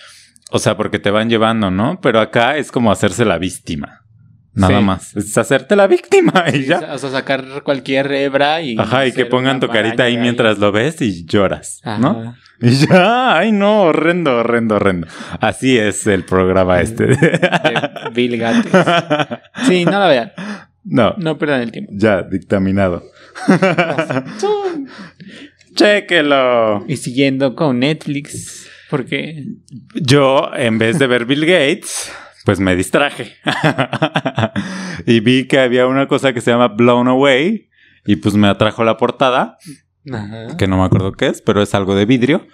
o 0.51 0.59
sea, 0.59 0.75
porque 0.77 0.99
te 0.99 1.11
van 1.11 1.29
llevando, 1.29 1.69
¿no? 1.71 1.99
Pero 2.01 2.19
acá 2.19 2.57
es 2.57 2.71
como 2.71 2.91
hacerse 2.91 3.23
la 3.25 3.37
víctima. 3.37 4.01
Nada 4.53 4.79
Sí. 4.79 4.83
más. 4.83 5.15
Es 5.15 5.37
hacerte 5.37 5.75
la 5.75 5.85
víctima 5.87 6.45
y 6.51 6.65
ya. 6.65 6.93
O 6.93 6.97
sea, 6.97 7.11
sacar 7.11 7.45
cualquier 7.63 8.11
hebra 8.11 8.61
y. 8.61 8.77
Ajá, 8.79 9.05
y 9.05 9.11
que 9.13 9.25
pongan 9.27 9.59
tu 9.59 9.67
carita 9.67 10.03
ahí 10.05 10.17
mientras 10.17 10.57
lo 10.57 10.71
ves 10.71 11.01
y 11.01 11.23
lloras, 11.25 11.81
¿no? 11.99 12.35
Y 12.61 12.71
ya, 12.71 13.37
ay 13.37 13.51
no, 13.53 13.83
horrendo, 13.83 14.37
horrendo, 14.39 14.75
horrendo. 14.75 15.07
Así 15.39 15.77
es 15.77 16.05
el 16.07 16.25
programa 16.25 16.81
este. 16.81 17.07
De 17.07 17.39
Bill 18.13 18.37
Gates. 18.37 18.71
Sí, 19.65 19.85
no 19.85 19.91
la 19.91 20.07
vean. 20.07 20.31
no, 20.83 21.13
No 21.17 21.37
pierdan 21.37 21.61
el 21.61 21.71
tiempo. 21.71 21.91
ya, 21.95 22.21
dictaminado. 22.23 23.03
Chéquelo. 25.75 26.83
Y 26.87 26.97
siguiendo 26.97 27.55
con 27.55 27.79
Netflix. 27.79 28.67
Porque. 28.89 29.45
Yo, 29.93 30.49
en 30.55 30.77
vez 30.77 30.99
de 30.99 31.07
ver 31.07 31.25
Bill 31.25 31.45
Gates, 31.45 32.11
pues 32.45 32.59
me 32.59 32.75
distraje. 32.75 33.35
y 35.05 35.19
vi 35.19 35.47
que 35.47 35.59
había 35.59 35.87
una 35.87 36.07
cosa 36.07 36.33
que 36.33 36.41
se 36.41 36.51
llama 36.51 36.69
Blown 36.69 37.07
Away. 37.07 37.69
Y 38.05 38.15
pues 38.15 38.33
me 38.35 38.47
atrajo 38.47 38.83
la 38.83 38.97
portada, 38.97 39.57
Ajá. 40.11 40.57
que 40.57 40.67
no 40.67 40.77
me 40.77 40.85
acuerdo 40.85 41.11
qué 41.11 41.27
es, 41.27 41.41
pero 41.41 41.61
es 41.61 41.75
algo 41.75 41.95
de 41.95 42.05
vidrio. 42.05 42.47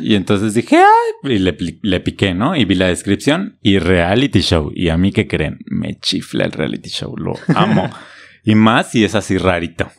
Y 0.00 0.14
entonces 0.14 0.54
dije, 0.54 0.76
ay, 0.76 1.34
y 1.34 1.38
le, 1.38 1.56
le 1.82 2.00
piqué, 2.00 2.34
¿no? 2.34 2.56
Y 2.56 2.64
vi 2.64 2.74
la 2.74 2.86
descripción 2.86 3.58
y 3.62 3.78
reality 3.78 4.40
show. 4.40 4.70
Y 4.74 4.88
a 4.88 4.96
mí, 4.96 5.12
¿qué 5.12 5.26
creen? 5.26 5.58
Me 5.66 5.98
chifla 5.98 6.44
el 6.44 6.52
reality 6.52 6.88
show, 6.88 7.16
lo 7.16 7.34
amo. 7.54 7.90
Y 8.44 8.54
más 8.54 8.90
si 8.90 9.04
es 9.04 9.14
así 9.14 9.38
rarito. 9.38 9.90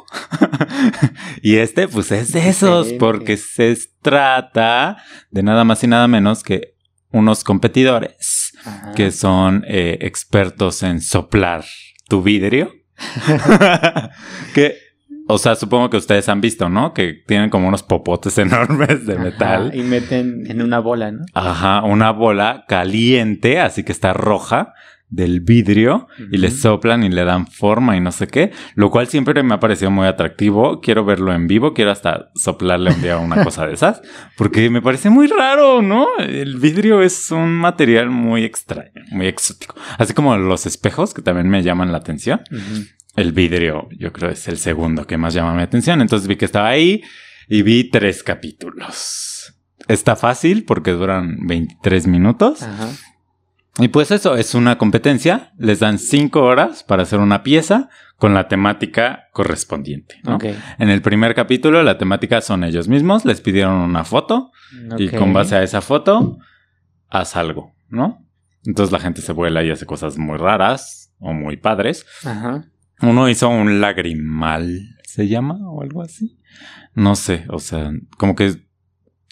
y 1.42 1.56
este, 1.56 1.88
pues 1.88 2.12
es 2.12 2.32
de 2.32 2.48
esos, 2.48 2.94
porque 2.94 3.38
se 3.38 3.76
trata 4.04 4.98
de 5.32 5.42
nada 5.42 5.64
más 5.64 5.84
y 5.84 5.88
nada 5.88 6.08
menos 6.08 6.44
que 6.44 6.76
unos 7.12 7.44
competidores 7.44 8.54
Ajá. 8.64 8.94
que 8.94 9.10
son 9.12 9.66
eh, 9.68 9.98
expertos 10.02 10.84
en 10.84 11.02
soplar 11.02 11.66
tu 12.08 12.22
vidrio. 12.22 12.72
que, 14.54 14.78
o 15.28 15.38
sea, 15.38 15.56
supongo 15.56 15.90
que 15.90 15.98
ustedes 15.98 16.30
han 16.30 16.42
visto, 16.42 16.70
¿no? 16.70 16.94
Que 16.94 17.14
tienen 17.14 17.50
como 17.50 17.68
unos 17.68 17.84
popotes 17.84 18.38
enormes 18.38 19.06
de 19.06 19.14
Ajá, 19.14 19.24
metal. 19.24 19.72
Y 19.76 19.82
meten 19.82 20.44
en 20.48 20.62
una 20.62 20.80
bola, 20.80 21.12
¿no? 21.12 21.26
Ajá, 21.34 21.84
una 21.84 22.12
bola 22.12 22.66
caliente, 22.68 23.60
así 23.60 23.84
que 23.84 23.92
está 23.92 24.14
roja 24.14 24.74
del 25.10 25.40
vidrio 25.40 26.08
y 26.32 26.38
le 26.38 26.50
soplan 26.50 27.04
y 27.04 27.10
le 27.10 27.24
dan 27.24 27.48
forma 27.48 27.96
y 27.96 28.02
no 28.02 28.12
sé 28.12 28.28
qué, 28.28 28.52
lo 28.74 28.90
cual 28.90 29.08
siempre 29.08 29.44
me 29.44 29.54
ha 29.54 29.60
parecido 29.60 29.92
muy 29.92 30.08
atractivo. 30.08 30.82
Quiero 30.82 31.06
verlo 31.06 31.34
en 31.34 31.48
vivo, 31.48 31.74
quiero 31.74 31.92
hasta 31.92 32.32
soplarle 32.36 32.92
un 32.92 33.02
día 33.02 33.18
una 33.18 33.44
cosa 33.44 33.68
de 33.68 33.74
esas, 33.74 34.02
porque 34.36 34.70
me 34.70 34.82
parece 34.82 35.10
muy 35.10 35.28
raro, 35.28 35.82
¿no? 35.82 36.08
El 36.18 36.58
vidrio 36.58 37.02
es 37.02 37.32
un 37.32 37.54
material 37.54 38.10
muy 38.10 38.44
extraño, 38.44 39.04
muy 39.12 39.28
exótico, 39.28 39.76
así 39.98 40.14
como 40.14 40.36
los 40.38 40.66
espejos 40.66 41.14
que 41.14 41.22
también 41.22 41.50
me 41.50 41.64
llaman 41.64 41.92
la 41.92 42.00
atención. 42.00 42.42
El 43.16 43.32
vidrio, 43.32 43.88
yo 43.98 44.12
creo, 44.12 44.32
es 44.32 44.48
el 44.48 44.58
segundo 44.58 45.08
que 45.08 45.18
más 45.18 45.34
llama 45.34 45.54
mi 45.54 45.62
atención. 45.62 46.02
Entonces 46.02 46.28
vi 46.28 46.36
que 46.36 46.46
estaba 46.46 46.68
ahí 46.68 47.02
y 47.48 47.62
vi 47.62 47.90
tres 47.90 48.24
capítulos. 48.24 49.54
Está 49.88 50.16
fácil 50.16 50.66
porque 50.66 50.92
duran 50.92 51.38
23 51.46 52.08
minutos. 52.08 52.64
Ajá. 52.64 52.90
Y 53.78 53.90
pues 53.90 54.12
eso, 54.12 54.36
es 54.36 54.56
una 54.56 54.78
competencia. 54.78 55.52
Les 55.58 55.80
dan 55.80 56.00
cinco 56.00 56.44
horas 56.44 56.84
para 56.84 57.04
hacer 57.04 57.20
una 57.20 57.44
pieza 57.44 57.90
con 58.18 58.34
la 58.34 58.48
temática 58.48 59.28
correspondiente. 59.34 60.16
¿no? 60.24 60.36
Ok. 60.36 60.46
En 60.80 60.90
el 60.90 61.02
primer 61.02 61.36
capítulo, 61.36 61.84
la 61.84 61.98
temática 61.98 62.40
son 62.40 62.64
ellos 62.64 62.88
mismos. 62.88 63.26
Les 63.26 63.42
pidieron 63.42 63.76
una 63.76 64.06
foto 64.06 64.52
y 64.98 65.10
con 65.10 65.34
base 65.34 65.56
a 65.56 65.64
esa 65.64 65.82
foto, 65.82 66.38
haz 67.10 67.36
algo, 67.36 67.76
¿no? 67.90 68.26
Entonces 68.66 68.92
la 68.92 69.00
gente 69.00 69.22
se 69.22 69.34
vuela 69.34 69.64
y 69.64 69.70
hace 69.70 69.86
cosas 69.86 70.18
muy 70.18 70.38
raras 70.38 71.14
o 71.20 71.34
muy 71.34 71.58
padres. 71.58 72.06
Ajá. 72.24 72.66
Uno 73.02 73.30
hizo 73.30 73.50
un 73.50 73.82
lagrimal, 73.82 74.96
¿se 75.04 75.28
llama? 75.28 75.58
O 75.70 75.82
algo 75.82 76.02
así. 76.02 76.38
No 76.94 77.16
sé, 77.16 77.46
o 77.50 77.60
sea, 77.60 77.92
como 78.18 78.36
que 78.36 78.56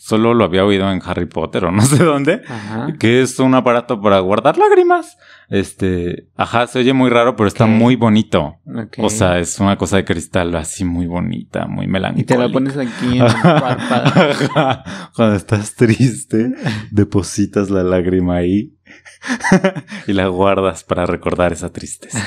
solo 0.04 0.34
lo 0.34 0.44
había 0.44 0.66
oído 0.66 0.92
en 0.92 1.02
Harry 1.06 1.28
Potter 1.28 1.64
o 1.64 1.72
no 1.72 1.82
sé 1.82 2.04
dónde. 2.04 2.42
Ajá. 2.46 2.94
Que 3.00 3.22
es 3.22 3.40
un 3.40 3.56
aparato 3.56 4.02
para 4.02 4.20
guardar 4.20 4.58
lágrimas. 4.58 5.18
Este, 5.48 6.28
ajá, 6.36 6.68
se 6.68 6.80
oye 6.80 6.92
muy 6.92 7.10
raro, 7.10 7.38
pero 7.38 7.48
está 7.48 7.68
muy 7.68 7.96
bonito. 7.96 8.58
O 8.98 9.10
sea, 9.10 9.40
es 9.40 9.62
una 9.62 9.78
cosa 9.78 9.96
de 9.96 10.04
cristal 10.04 10.54
así 10.58 10.84
muy 10.84 11.08
bonita, 11.08 11.68
muy 11.68 11.88
melancólica. 11.88 12.34
Y 12.34 12.36
te 12.36 12.38
la 12.38 12.52
pones 12.52 12.76
aquí 12.76 13.18
en 13.18 13.22
el 13.26 13.32
párpado. 13.32 14.84
Cuando 15.16 15.36
estás 15.38 15.74
triste, 15.76 16.52
depositas 16.92 17.70
la 17.70 17.84
lágrima 17.84 18.36
ahí 18.36 18.74
y 20.08 20.12
la 20.12 20.28
guardas 20.28 20.84
para 20.84 21.06
recordar 21.06 21.54
esa 21.54 21.72
tristeza. 21.72 22.22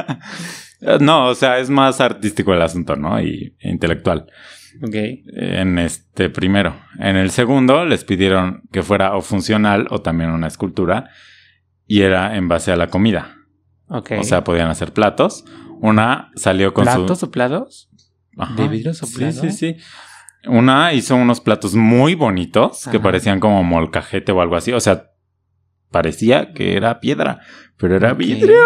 no, 1.00 1.28
o 1.28 1.34
sea, 1.34 1.58
es 1.58 1.68
más 1.68 2.00
artístico 2.00 2.54
el 2.54 2.62
asunto, 2.62 2.96
¿no? 2.96 3.20
Y 3.20 3.54
intelectual. 3.60 4.28
Ok. 4.82 4.94
En 5.34 5.78
este 5.78 6.30
primero. 6.30 6.76
En 6.98 7.16
el 7.16 7.30
segundo 7.30 7.84
les 7.84 8.04
pidieron 8.04 8.62
que 8.72 8.82
fuera 8.82 9.16
o 9.16 9.20
funcional 9.20 9.86
o 9.90 10.00
también 10.00 10.30
una 10.30 10.46
escultura 10.46 11.10
y 11.86 12.02
era 12.02 12.36
en 12.36 12.48
base 12.48 12.72
a 12.72 12.76
la 12.76 12.88
comida. 12.88 13.36
Ok. 13.88 14.12
O 14.18 14.24
sea, 14.24 14.44
podían 14.44 14.68
hacer 14.68 14.92
platos. 14.92 15.44
Una 15.80 16.30
salió 16.36 16.72
con 16.72 16.84
¿Platos 16.84 17.18
su... 17.18 17.26
soplados? 17.26 17.90
Ajá. 18.36 18.54
¿De 18.54 18.68
vidrio 18.68 18.94
soplado? 18.94 19.32
Sí, 19.32 19.50
sí, 19.50 19.76
sí. 19.76 19.76
Una 20.46 20.92
hizo 20.92 21.16
unos 21.16 21.40
platos 21.40 21.74
muy 21.74 22.14
bonitos 22.14 22.88
que 22.90 23.00
parecían 23.00 23.40
como 23.40 23.62
molcajete 23.62 24.32
o 24.32 24.40
algo 24.40 24.56
así. 24.56 24.72
O 24.72 24.80
sea, 24.80 25.10
parecía 25.90 26.52
que 26.52 26.76
era 26.76 27.00
piedra, 27.00 27.40
pero 27.76 27.96
era 27.96 28.14
vidrio. 28.14 28.64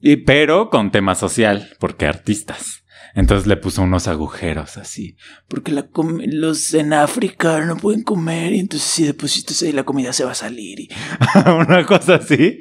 Y 0.00 0.18
pero 0.18 0.70
con 0.70 0.90
tema 0.90 1.14
social, 1.14 1.68
porque 1.80 2.06
artistas. 2.06 2.77
Entonces 3.14 3.46
le 3.46 3.56
puso 3.56 3.82
unos 3.82 4.06
agujeros 4.08 4.76
así. 4.76 5.16
Porque 5.48 5.72
la 5.72 5.86
los 6.26 6.74
en 6.74 6.92
África 6.92 7.64
no 7.64 7.76
pueden 7.76 8.02
comer 8.02 8.52
y 8.52 8.60
entonces 8.60 8.88
si 8.88 9.04
depositas 9.04 9.60
ahí 9.62 9.72
la 9.72 9.84
comida 9.84 10.12
se 10.12 10.24
va 10.24 10.32
a 10.32 10.34
salir. 10.34 10.80
y- 10.80 10.88
Una 11.50 11.84
cosa 11.86 12.16
así. 12.16 12.60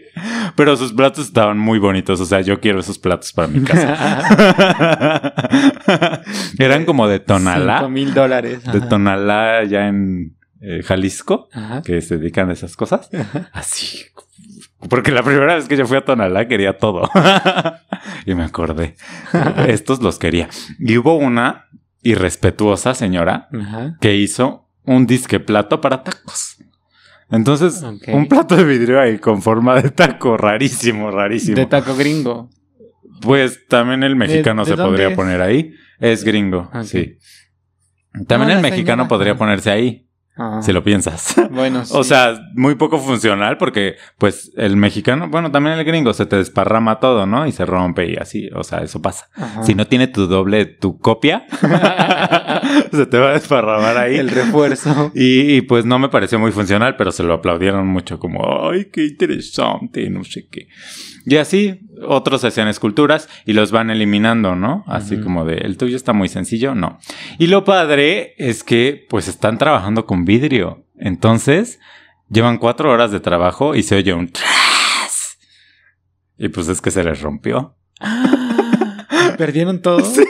Pero 0.55 0.75
sus 0.77 0.93
platos 0.93 1.27
estaban 1.27 1.57
muy 1.59 1.79
bonitos. 1.79 2.19
O 2.21 2.25
sea, 2.25 2.41
yo 2.41 2.59
quiero 2.59 2.79
esos 2.79 2.97
platos 2.97 3.33
para 3.33 3.47
mi 3.47 3.61
casa. 3.63 4.21
Eran 6.59 6.85
como 6.85 7.07
de 7.07 7.17
Cinco 7.17 7.27
Tonalá. 7.33 7.87
mil 7.87 8.13
dólares. 8.13 8.63
De. 8.71 8.81
Tonalá 8.81 9.59
allá 9.59 9.87
en 9.87 10.35
eh, 10.61 10.81
Jalisco. 10.83 11.49
Ajá. 11.53 11.81
Que 11.81 12.01
se 12.01 12.17
dedican 12.17 12.49
a 12.49 12.53
esas 12.53 12.75
cosas. 12.75 13.09
Así. 13.53 13.99
Porque 14.89 15.11
la 15.11 15.23
primera 15.23 15.55
vez 15.55 15.67
que 15.67 15.75
yo 15.75 15.85
fui 15.87 15.97
a 15.97 16.05
Tonalá 16.05 16.47
quería 16.47 16.77
todo. 16.77 17.09
y 18.25 18.33
me 18.35 18.43
acordé. 18.43 18.95
Estos 19.67 20.01
los 20.01 20.19
quería. 20.19 20.49
Y 20.79 20.97
hubo 20.97 21.15
una 21.15 21.65
irrespetuosa 22.01 22.93
señora 22.93 23.49
Ajá. 23.59 23.97
que 23.99 24.15
hizo 24.15 24.69
un 24.83 25.05
disque 25.05 25.39
plato 25.39 25.81
para 25.81 26.03
tacos. 26.03 26.57
Entonces, 27.29 27.83
un 28.07 28.27
plato 28.27 28.55
de 28.55 28.63
vidrio 28.63 29.01
ahí 29.01 29.17
con 29.19 29.41
forma 29.41 29.81
de 29.81 29.89
taco, 29.89 30.37
rarísimo, 30.37 31.11
rarísimo. 31.11 31.57
De 31.57 31.65
taco 31.65 31.95
gringo. 31.95 32.49
Pues 33.21 33.67
también 33.67 34.03
el 34.03 34.15
mexicano 34.15 34.63
de 34.63 34.71
se 34.71 34.77
podría 34.77 35.13
poner 35.15 35.41
ahí. 35.41 35.73
Es 35.99 36.23
gringo, 36.23 36.69
sí. 36.83 37.17
También 38.27 38.49
No, 38.51 38.55
el 38.57 38.61
mexicano 38.61 39.03
señora. 39.03 39.07
podría 39.09 39.35
ponerse 39.37 39.69
ahí, 39.71 40.06
Si 40.61 40.71
lo 40.71 40.83
piensas. 40.83 41.35
Bueno, 41.57 41.85
sí. 41.85 41.93
O 41.95 42.03
sea, 42.03 42.39
muy 42.53 42.75
poco 42.75 42.99
funcional 42.99 43.57
porque, 43.57 43.95
pues, 44.17 44.51
el 44.57 44.75
mexicano, 44.75 45.27
bueno, 45.29 45.49
también 45.49 45.77
el 45.79 45.85
gringo 45.85 46.13
se 46.13 46.25
te 46.25 46.35
desparrama 46.35 46.99
todo, 46.99 47.25
¿no? 47.25 47.47
Y 47.47 47.51
se 47.51 47.65
rompe 47.65 48.11
y 48.11 48.15
así, 48.15 48.49
o 48.53 48.63
sea, 48.63 48.79
eso 48.79 49.01
pasa. 49.01 49.29
Ajá. 49.33 49.63
Si 49.63 49.73
no 49.73 49.87
tiene 49.87 50.07
tu 50.07 50.27
doble, 50.27 50.65
tu 50.65 50.99
copia, 50.99 51.45
se 52.91 53.05
te 53.07 53.17
va 53.17 53.29
a 53.29 53.33
desparramar 53.33 53.97
ahí. 53.97 54.17
El 54.17 54.29
refuerzo. 54.29 55.11
Y, 55.15 55.55
y, 55.55 55.61
pues 55.61 55.85
no 55.85 55.97
me 55.97 56.09
pareció 56.09 56.37
muy 56.37 56.51
funcional, 56.51 56.95
pero 56.95 57.11
se 57.11 57.23
lo 57.23 57.33
aplaudieron 57.33 57.87
mucho 57.87 58.19
como, 58.19 58.69
ay, 58.69 58.89
qué 58.91 59.05
interesante, 59.05 60.09
no 60.09 60.23
sé 60.23 60.47
qué. 60.51 60.67
Y 61.29 61.35
así, 61.35 61.81
otros 62.07 62.45
hacían 62.45 62.69
esculturas 62.69 63.27
y 63.45 63.51
los 63.51 63.73
van 63.73 63.89
eliminando, 63.89 64.55
¿no? 64.55 64.85
Así 64.87 65.19
como 65.19 65.43
de, 65.43 65.57
el 65.57 65.75
tuyo 65.75 65.97
está 65.97 66.13
muy 66.13 66.29
sencillo, 66.29 66.73
no. 66.73 66.99
Y 67.37 67.47
lo 67.47 67.65
padre 67.65 68.33
es 68.37 68.63
que 68.63 69.05
pues 69.09 69.27
están 69.27 69.57
trabajando 69.57 70.05
con 70.05 70.23
vidrio. 70.23 70.85
Entonces, 70.97 71.81
llevan 72.29 72.57
cuatro 72.57 72.89
horas 72.89 73.11
de 73.11 73.19
trabajo 73.19 73.75
y 73.75 73.83
se 73.83 73.97
oye 73.97 74.13
un 74.13 74.31
tras. 74.31 75.37
Y 76.37 76.47
pues 76.47 76.69
es 76.69 76.79
que 76.79 76.91
se 76.91 77.03
les 77.03 77.19
rompió. 77.19 77.75
¿Perdieron 79.37 79.81
todo? 79.81 79.99
Sí. 80.17 80.23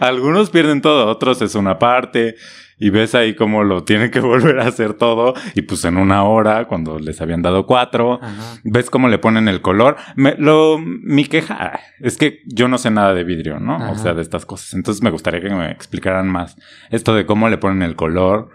Algunos 0.00 0.50
pierden 0.50 0.80
todo, 0.82 1.06
otros 1.06 1.40
es 1.42 1.54
una 1.54 1.78
parte. 1.78 2.34
Y 2.78 2.90
ves 2.90 3.14
ahí 3.14 3.34
cómo 3.34 3.64
lo 3.64 3.84
tienen 3.84 4.10
que 4.10 4.20
volver 4.20 4.60
a 4.60 4.66
hacer 4.68 4.94
todo. 4.94 5.32
Y 5.54 5.62
pues 5.62 5.84
en 5.86 5.96
una 5.96 6.24
hora, 6.24 6.66
cuando 6.66 6.98
les 6.98 7.20
habían 7.22 7.40
dado 7.40 7.64
cuatro, 7.66 8.18
Ajá. 8.22 8.58
ves 8.64 8.90
cómo 8.90 9.08
le 9.08 9.18
ponen 9.18 9.48
el 9.48 9.62
color. 9.62 9.96
Me- 10.14 10.34
lo, 10.38 10.78
mi 10.78 11.24
queja 11.24 11.80
es 12.00 12.18
que 12.18 12.40
yo 12.46 12.68
no 12.68 12.76
sé 12.78 12.90
nada 12.90 13.14
de 13.14 13.24
vidrio, 13.24 13.58
¿no? 13.60 13.76
Ajá. 13.76 13.92
O 13.92 13.96
sea, 13.96 14.12
de 14.14 14.20
estas 14.22 14.44
cosas. 14.44 14.74
Entonces 14.74 15.02
me 15.02 15.10
gustaría 15.10 15.40
que 15.40 15.48
me 15.50 15.70
explicaran 15.70 16.28
más 16.28 16.56
esto 16.90 17.14
de 17.14 17.24
cómo 17.24 17.48
le 17.48 17.56
ponen 17.58 17.82
el 17.82 17.96
color. 17.96 18.50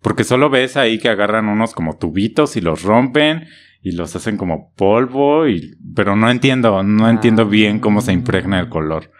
Porque 0.00 0.24
solo 0.24 0.48
ves 0.48 0.78
ahí 0.78 0.98
que 0.98 1.10
agarran 1.10 1.48
unos 1.48 1.74
como 1.74 1.98
tubitos 1.98 2.56
y 2.56 2.62
los 2.62 2.82
rompen 2.82 3.46
y 3.82 3.92
los 3.92 4.14
hacen 4.16 4.36
como 4.36 4.72
polvo. 4.74 5.48
Y, 5.48 5.76
pero 5.94 6.16
no 6.16 6.30
entiendo, 6.30 6.82
no 6.82 7.08
entiendo 7.08 7.46
bien 7.46 7.78
cómo 7.80 8.00
se 8.00 8.12
impregna 8.12 8.60
el 8.60 8.68
color. 8.68 9.10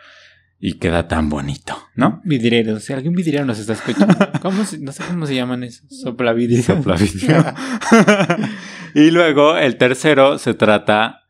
Y 0.62 0.74
queda 0.78 1.08
tan 1.08 1.30
bonito, 1.30 1.74
¿no? 1.94 2.20
Vidriero. 2.22 2.80
Si 2.80 2.92
algún 2.92 3.14
vidriero 3.14 3.46
nos 3.46 3.58
está 3.58 3.72
escuchando. 3.72 4.14
¿Cómo 4.42 4.64
se- 4.64 4.78
no 4.78 4.92
sé 4.92 5.02
cómo 5.04 5.24
se 5.26 5.34
llaman 5.34 5.64
esos. 5.64 5.86
Sopla 5.88 6.34
vidrio. 6.34 6.62
Sopla 6.62 6.96
vidrio. 6.96 7.42
y 8.94 9.11
luego 9.11 9.56
el 9.56 9.76
tercero 9.76 10.38
se 10.38 10.54
trata 10.54 11.20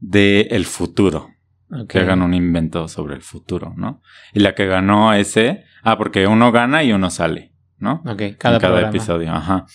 de 0.00 0.48
el 0.50 0.64
futuro. 0.66 1.30
Que 1.88 1.98
hagan 1.98 2.22
un 2.22 2.34
invento 2.34 2.86
sobre 2.86 3.16
el 3.16 3.22
futuro, 3.22 3.72
¿no? 3.76 4.00
Y 4.32 4.40
la 4.40 4.54
que 4.54 4.66
ganó 4.66 5.12
ese. 5.12 5.64
Ah, 5.82 5.98
porque 5.98 6.26
uno 6.28 6.52
gana 6.52 6.84
y 6.84 6.92
uno 6.92 7.10
sale, 7.10 7.52
¿no? 7.78 8.00
Ok, 8.06 8.20
En 8.20 8.34
cada, 8.34 8.58
cada 8.60 8.74
programa. 8.74 8.88
episodio, 8.90 9.32
ajá. 9.32 9.66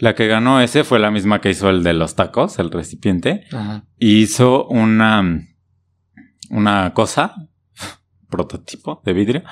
La 0.00 0.14
que 0.14 0.26
ganó 0.26 0.60
ese 0.60 0.82
fue 0.82 0.98
la 0.98 1.10
misma 1.10 1.40
que 1.40 1.50
hizo 1.50 1.70
el 1.70 1.82
de 1.82 1.92
los 1.92 2.16
tacos, 2.16 2.58
el 2.58 2.70
recipiente. 2.70 3.44
Ajá. 3.52 3.84
Y 3.98 4.22
hizo 4.22 4.66
una. 4.66 5.46
Una 6.48 6.92
cosa. 6.94 7.34
prototipo 8.30 9.02
de 9.04 9.12
vidrio. 9.12 9.42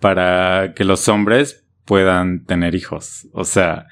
Para 0.00 0.74
que 0.74 0.84
los 0.84 1.08
hombres 1.08 1.64
puedan 1.84 2.44
tener 2.44 2.74
hijos. 2.74 3.28
O 3.32 3.44
sea. 3.44 3.86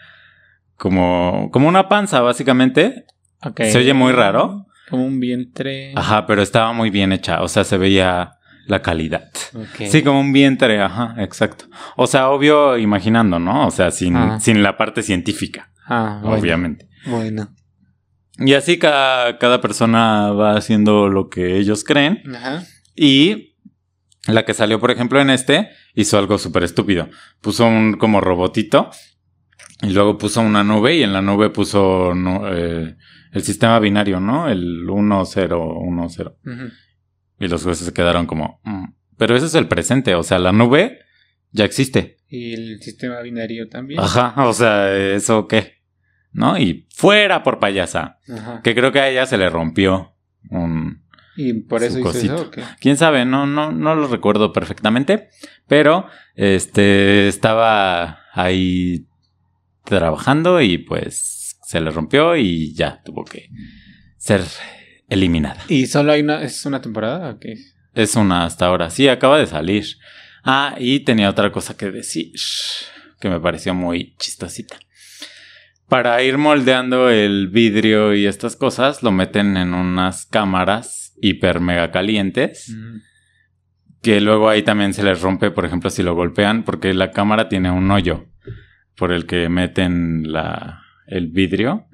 Como, 0.77 1.51
como 1.53 1.69
una 1.69 1.89
panza, 1.89 2.21
básicamente. 2.21 3.07
Se 3.57 3.79
oye 3.79 3.95
muy 3.95 4.13
raro. 4.13 4.67
Como 4.89 5.07
un 5.07 5.21
vientre. 5.21 5.93
Ajá, 5.95 6.27
pero 6.27 6.43
estaba 6.43 6.73
muy 6.73 6.91
bien 6.91 7.13
hecha. 7.13 7.43
O 7.43 7.49
sea, 7.49 7.65
se 7.65 7.79
veía 7.79 8.41
la 8.67 8.83
calidad. 8.83 9.29
Sí, 9.89 10.03
como 10.03 10.21
un 10.21 10.33
vientre, 10.33 10.81
ajá, 10.81 11.15
exacto. 11.19 11.67
O 11.97 12.07
sea, 12.07 12.31
obvio, 12.31 12.79
imaginando, 12.79 13.39
¿no? 13.39 13.67
O 13.67 13.71
sea, 13.71 13.91
sin, 13.91 14.41
sin 14.41 14.63
la 14.63 14.77
parte 14.77 15.03
científica, 15.03 15.71
Ah, 15.91 16.21
bueno. 16.23 16.41
obviamente. 16.41 16.89
Bueno. 17.07 17.55
Y 18.39 18.55
así 18.55 18.79
cada, 18.79 19.37
cada 19.39 19.61
persona 19.61 20.33
va 20.33 20.57
haciendo 20.57 21.09
lo 21.09 21.29
que 21.29 21.59
ellos 21.59 21.85
creen. 21.85 22.23
Ajá. 22.35 22.63
Y 22.97 23.57
la 24.27 24.45
que 24.47 24.55
salió, 24.55 24.81
por 24.81 24.91
ejemplo, 24.91 25.21
en 25.21 25.29
este, 25.31 25.69
hizo 25.95 26.19
algo 26.19 26.39
súper 26.39 26.63
estúpido. 26.63 27.09
Puso 27.43 27.67
un 27.67 27.95
como 27.99 28.21
robotito 28.21 28.91
y 29.83 29.91
luego 29.91 30.17
puso 30.17 30.41
una 30.41 30.65
nube 30.65 30.97
y 30.97 31.03
en 31.03 31.13
la 31.13 31.21
nube 31.23 31.51
puso 31.51 32.15
no, 32.15 32.43
eh, 32.55 32.97
el 33.33 33.43
sistema 33.43 33.79
binario, 33.79 34.21
¿no? 34.21 34.49
El 34.49 34.89
1, 34.89 35.25
0, 35.25 35.75
1, 35.79 36.09
0. 36.09 36.37
Ujú. 36.47 36.65
Y 37.41 37.49
los 37.49 37.63
jueces 37.63 37.87
se 37.87 37.93
quedaron 37.93 38.27
como... 38.27 38.61
"Mm". 38.65 38.85
Pero 39.19 39.37
ese 39.37 39.47
es 39.47 39.55
el 39.55 39.69
presente, 39.69 40.15
o 40.15 40.23
sea, 40.23 40.39
la 40.39 40.53
nube 40.53 41.01
ya 41.53 41.65
existe. 41.67 42.17
Y 42.29 42.55
el 42.55 42.81
sistema 42.81 43.21
binario 43.21 43.69
también. 43.69 44.01
Ajá, 44.01 44.35
o 44.47 44.53
sea, 44.55 44.97
¿eso 44.97 45.47
qué? 45.47 45.80
¿No? 46.33 46.59
Y 46.59 46.87
fuera 46.95 47.43
por 47.43 47.59
payasa. 47.59 48.19
Ajá. 48.33 48.61
Que 48.63 48.75
creo 48.75 48.93
que 48.93 49.01
a 49.01 49.09
ella 49.09 49.27
se 49.27 49.39
le 49.39 49.51
rompió 49.51 50.15
un... 50.49 51.03
Y 51.37 51.55
por 51.55 51.83
eso 51.83 51.99
hizo 51.99 52.11
eso. 52.11 52.37
¿o 52.43 52.51
qué? 52.51 52.63
Quién 52.81 52.97
sabe, 52.97 53.25
no, 53.25 53.47
no, 53.47 53.73
no 53.73 53.95
lo 53.95 54.09
recuerdo 54.09 54.53
perfectamente. 54.53 55.31
Pero 55.67 56.07
este 56.35 57.29
estaba 57.29 58.21
ahí 58.33 59.07
trabajando 59.85 60.61
y 60.61 60.79
pues 60.79 61.57
se 61.63 61.81
le 61.81 61.91
rompió 61.91 62.37
y 62.37 62.75
ya 62.75 63.01
tuvo 63.05 63.25
que 63.25 63.49
ser 64.19 64.43
eliminada. 65.09 65.63
¿Y 65.69 65.87
solo 65.87 66.13
hay 66.13 66.21
una, 66.21 66.43
es 66.43 66.67
una 66.67 66.81
temporada? 66.81 67.31
¿o 67.31 67.39
qué? 67.39 67.55
Es 67.95 68.17
una 68.17 68.45
hasta 68.45 68.67
ahora. 68.67 68.91
Sí, 68.91 69.09
acaba 69.09 69.39
de 69.39 69.47
salir. 69.47 69.85
Ah, 70.43 70.77
y 70.79 71.01
tenía 71.01 71.29
otra 71.29 71.53
cosa 71.53 71.77
que 71.77 71.91
decir 71.91 72.33
que 73.21 73.29
me 73.29 73.41
pareció 73.41 73.75
muy 73.75 74.15
chistosita. 74.19 74.79
Para 75.91 76.23
ir 76.23 76.39
moldeando 76.39 77.11
el 77.11 77.49
vidrio 77.49 78.15
y 78.15 78.27
estas 78.27 78.55
cosas, 78.57 79.03
lo 79.03 79.11
meten 79.11 79.57
en 79.57 79.75
unas 79.75 80.25
cámaras 80.25 81.17
hiper 81.21 81.61
mega 81.61 81.91
calientes. 81.91 82.73
Mm. 82.75 82.97
Que 84.01 84.21
luego 84.21 84.49
ahí 84.49 84.63
también 84.63 84.95
se 84.95 85.03
les 85.03 85.21
rompe, 85.21 85.51
por 85.51 85.67
ejemplo, 85.67 85.91
si 85.91 86.03
lo 86.03 86.15
golpean, 86.15 86.63
porque 86.63 86.95
la 86.95 87.11
cámara 87.11 87.49
tiene 87.49 87.71
un 87.71 87.91
hoyo 87.91 88.27
por 88.97 89.13
el 89.13 89.27
que 89.27 89.49
meten 89.49 90.33
la, 90.33 90.85
el 91.07 91.27
vidrio, 91.27 91.87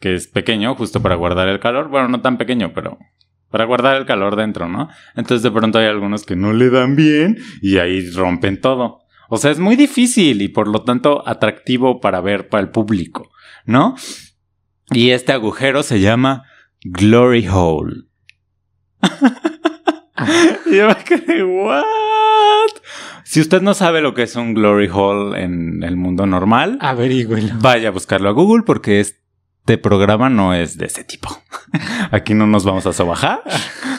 que 0.00 0.14
es 0.14 0.26
pequeño, 0.26 0.74
justo 0.74 1.02
para 1.02 1.14
guardar 1.14 1.48
el 1.48 1.60
calor. 1.60 1.90
Bueno, 1.90 2.08
no 2.08 2.22
tan 2.22 2.38
pequeño, 2.38 2.72
pero 2.74 2.98
para 3.50 3.66
guardar 3.66 3.96
el 3.98 4.06
calor 4.06 4.36
dentro, 4.36 4.68
¿no? 4.68 4.88
Entonces 5.16 5.42
de 5.42 5.50
pronto 5.50 5.78
hay 5.78 5.86
algunos 5.86 6.24
que 6.24 6.34
no 6.34 6.52
le 6.52 6.70
dan 6.70 6.96
bien 6.96 7.38
y 7.60 7.76
ahí 7.76 8.10
rompen 8.10 8.60
todo. 8.60 9.02
O 9.28 9.36
sea, 9.36 9.50
es 9.50 9.58
muy 9.58 9.76
difícil 9.76 10.42
y 10.42 10.48
por 10.48 10.68
lo 10.68 10.82
tanto 10.82 11.22
atractivo 11.26 12.00
para 12.00 12.20
ver 12.20 12.48
para 12.48 12.62
el 12.62 12.70
público, 12.70 13.30
¿no? 13.64 13.96
Y 14.90 15.10
este 15.10 15.32
agujero 15.32 15.82
se 15.82 16.00
llama 16.00 16.44
Glory 16.82 17.48
Hole. 17.48 18.04
y 20.66 20.76
yo 20.76 20.88
me 20.88 20.96
quedé, 20.96 21.42
¿what? 21.42 21.84
Si 23.24 23.40
usted 23.40 23.62
no 23.62 23.74
sabe 23.74 24.00
lo 24.00 24.14
que 24.14 24.22
es 24.22 24.36
un 24.36 24.54
Glory 24.54 24.88
Hole 24.92 25.42
en 25.42 25.82
el 25.82 25.96
mundo 25.96 26.26
normal, 26.26 26.78
Averígüelo. 26.80 27.54
Vaya 27.58 27.88
a 27.88 27.92
buscarlo 27.92 28.28
a 28.28 28.32
Google 28.32 28.64
porque 28.64 29.00
este 29.00 29.78
programa 29.78 30.28
no 30.28 30.54
es 30.54 30.76
de 30.76 30.86
ese 30.86 31.04
tipo. 31.04 31.28
Aquí 32.10 32.34
no 32.34 32.46
nos 32.46 32.64
vamos 32.64 32.86
a 32.86 32.92
sobajar 32.92 33.42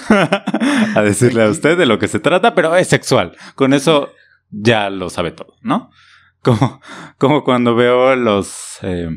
a 0.96 1.02
decirle 1.02 1.44
a 1.44 1.50
usted 1.50 1.78
de 1.78 1.88
lo 1.88 1.98
que 1.98 2.08
se 2.08 2.20
trata, 2.20 2.54
pero 2.54 2.76
es 2.76 2.88
sexual. 2.88 3.36
Con 3.56 3.74
eso 3.74 4.12
ya 4.52 4.90
lo 4.90 5.10
sabe 5.10 5.32
todo, 5.32 5.56
¿no? 5.62 5.90
Como, 6.42 6.80
como 7.18 7.44
cuando 7.44 7.76
veo 7.76 8.16
los, 8.16 8.78
eh, 8.84 9.10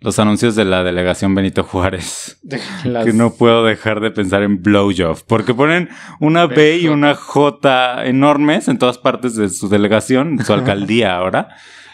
los 0.00 0.18
anuncios 0.18 0.54
de 0.54 0.64
la 0.64 0.84
delegación 0.84 1.34
Benito 1.34 1.64
Juárez. 1.64 2.38
Las- 2.84 3.04
Que 3.04 3.12
no 3.12 3.32
puedo 3.34 3.64
dejar 3.64 4.00
de 4.00 4.10
pensar 4.10 4.42
en 4.42 4.62
blowjob. 4.62 5.24
Porque 5.26 5.54
ponen 5.54 5.88
una 6.20 6.46
B 6.46 6.78
y 6.78 6.88
una 6.88 7.14
J 7.14 8.04
enormes 8.06 8.68
en 8.68 8.78
todas 8.78 8.98
partes 8.98 9.34
de 9.34 9.48
su 9.48 9.68
delegación, 9.68 10.44
su 10.44 10.52
alcaldía 10.52 11.16
ahora. 11.16 11.48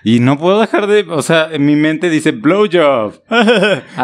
Y 0.07 0.21
no 0.21 0.37
puedo 0.39 0.61
dejar 0.61 0.87
de. 0.87 1.07
O 1.09 1.23
sea, 1.23 1.49
en 1.51 1.65
mi 1.65 1.77
mente 1.77 2.11
dice 2.11 2.33
blowjob. 2.33 3.15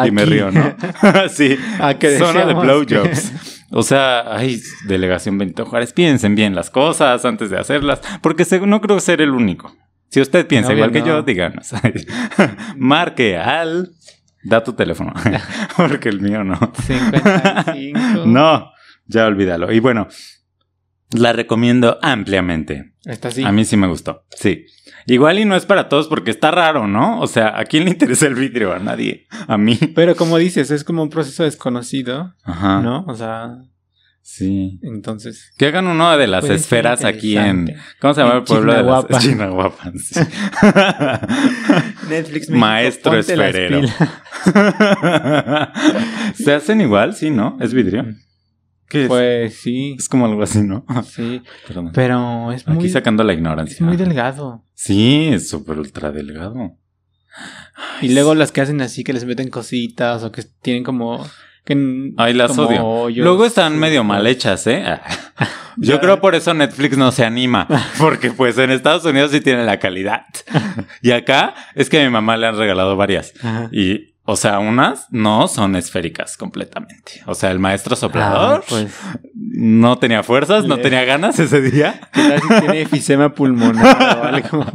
y 0.03 0.09
me 0.09 0.25
río, 0.25 0.49
¿no? 0.51 0.73
sí. 1.29 1.55
Que 1.99 2.17
Zona 2.17 2.45
de 2.47 2.55
blowjobs. 2.55 3.31
O 3.69 3.83
sea, 3.83 4.35
ay, 4.35 4.59
delegación 4.87 5.37
Benito 5.37 5.63
Juárez, 5.65 5.93
piensen 5.93 6.33
bien 6.33 6.55
las 6.55 6.71
cosas 6.71 7.23
antes 7.23 7.51
de 7.51 7.59
hacerlas. 7.59 8.01
Porque 8.21 8.45
no 8.65 8.81
creo 8.81 8.99
ser 8.99 9.21
el 9.21 9.29
único. 9.29 9.75
Si 10.11 10.19
usted 10.19 10.45
piensa 10.45 10.73
igual 10.73 10.91
que 10.91 10.99
no. 10.99 11.07
yo, 11.07 11.23
díganos. 11.23 11.71
Marque 12.77 13.37
al. 13.37 13.91
Da 14.43 14.61
tu 14.61 14.73
teléfono. 14.73 15.13
Porque 15.77 16.09
el 16.09 16.19
mío 16.19 16.43
no. 16.43 16.57
55. 16.85 18.25
No, 18.25 18.71
ya 19.05 19.25
olvídalo. 19.25 19.71
Y 19.71 19.79
bueno, 19.79 20.07
la 21.11 21.31
recomiendo 21.31 21.97
ampliamente. 22.01 22.93
Está 23.05 23.29
así. 23.29 23.43
A 23.43 23.53
mí 23.53 23.63
sí 23.63 23.77
me 23.77 23.87
gustó. 23.87 24.25
Sí. 24.35 24.65
Igual 25.07 25.39
y 25.39 25.45
no 25.45 25.55
es 25.55 25.65
para 25.65 25.87
todos 25.87 26.07
porque 26.07 26.31
está 26.31 26.51
raro, 26.51 26.87
¿no? 26.87 27.21
O 27.21 27.27
sea, 27.27 27.57
¿a 27.57 27.63
quién 27.63 27.85
le 27.85 27.91
interesa 27.91 28.27
el 28.27 28.35
vidrio? 28.35 28.73
A 28.73 28.79
nadie. 28.79 29.27
A 29.47 29.57
mí. 29.57 29.77
Pero 29.95 30.15
como 30.15 30.37
dices, 30.37 30.71
es 30.71 30.83
como 30.83 31.03
un 31.03 31.09
proceso 31.09 31.43
desconocido, 31.43 32.35
Ajá. 32.43 32.81
¿no? 32.81 33.05
O 33.07 33.15
sea, 33.15 33.59
Sí. 34.23 34.79
entonces. 34.83 35.51
Que 35.57 35.65
hagan 35.67 35.87
uno 35.87 36.17
de 36.17 36.27
las 36.27 36.45
esferas 36.45 37.03
aquí 37.03 37.37
en. 37.37 37.75
¿Cómo 37.99 38.13
se 38.13 38.21
llama 38.21 38.33
En 38.33 38.37
el 38.39 38.43
pueblo 38.45 38.73
de 38.73 38.83
las 38.83 39.05
sí. 39.23 39.35
Netflix 42.09 42.49
Maestro 42.49 43.17
esferero. 43.17 43.81
¿Se 46.35 46.53
hacen 46.53 46.81
igual? 46.81 47.15
Sí, 47.15 47.29
¿no? 47.29 47.57
¿Es 47.59 47.73
vidrio? 47.73 48.05
¿Qué 48.87 49.03
es? 49.03 49.07
Pues 49.07 49.55
sí, 49.55 49.95
Es 49.97 50.09
como 50.09 50.25
algo 50.25 50.43
así, 50.43 50.61
¿no? 50.61 50.85
sí. 51.05 51.41
Perdón. 51.67 51.91
Pero 51.93 52.51
es 52.51 52.67
Aquí 52.67 52.77
muy, 52.77 52.89
sacando 52.89 53.23
la 53.23 53.33
ignorancia. 53.33 53.75
es 53.75 53.81
muy 53.81 53.97
delgado. 53.97 54.63
Sí, 54.73 55.29
es 55.31 55.49
súper 55.49 55.79
ultra 55.79 56.11
delgado. 56.11 56.77
Y 58.01 58.13
luego 58.13 58.35
las 58.35 58.51
que 58.51 58.61
hacen 58.61 58.81
así, 58.81 59.03
que 59.03 59.13
les 59.13 59.25
meten 59.25 59.49
cositas 59.49 60.23
o 60.23 60.31
que 60.31 60.43
tienen 60.61 60.83
como. 60.83 61.25
Que, 61.63 62.11
Ay, 62.17 62.33
las 62.33 62.57
odio. 62.57 62.83
hoyos. 62.85 63.23
Luego 63.23 63.45
están 63.45 63.77
medio 63.77 64.03
mal 64.03 64.25
hechas, 64.25 64.65
¿eh? 64.67 64.83
Yo 65.77 65.99
creo 66.01 66.19
por 66.19 66.35
eso 66.35 66.53
Netflix 66.53 66.97
no 66.97 67.11
se 67.11 67.23
anima. 67.23 67.67
Porque 67.97 68.31
pues 68.31 68.57
en 68.57 68.71
Estados 68.71 69.05
Unidos 69.05 69.31
sí 69.31 69.41
tiene 69.41 69.63
la 69.63 69.79
calidad. 69.79 70.25
Y 71.01 71.11
acá 71.11 71.53
es 71.75 71.89
que 71.89 72.01
a 72.01 72.03
mi 72.03 72.09
mamá 72.09 72.35
le 72.37 72.47
han 72.47 72.57
regalado 72.57 72.95
varias. 72.97 73.33
Ajá. 73.43 73.69
Y 73.71 74.13
O 74.25 74.35
sea, 74.35 74.59
unas 74.59 75.07
no 75.11 75.47
son 75.47 75.75
esféricas 75.75 76.37
completamente. 76.37 77.21
O 77.25 77.33
sea, 77.35 77.51
el 77.51 77.59
maestro 77.59 77.95
soplador 77.95 78.59
Ah, 78.59 78.65
pues, 78.67 78.95
no 79.33 79.97
tenía 79.97 80.21
fuerzas, 80.23 80.65
no 80.65 80.77
tenía 80.77 81.03
ganas 81.05 81.39
ese 81.39 81.61
día. 81.61 81.99
¿qué 82.13 82.21
tal 82.29 82.41
si 82.41 82.47
tiene 82.61 82.81
efisema 82.81 83.33
pulmonar 83.33 84.19
o 84.19 84.23
algo? 84.23 84.65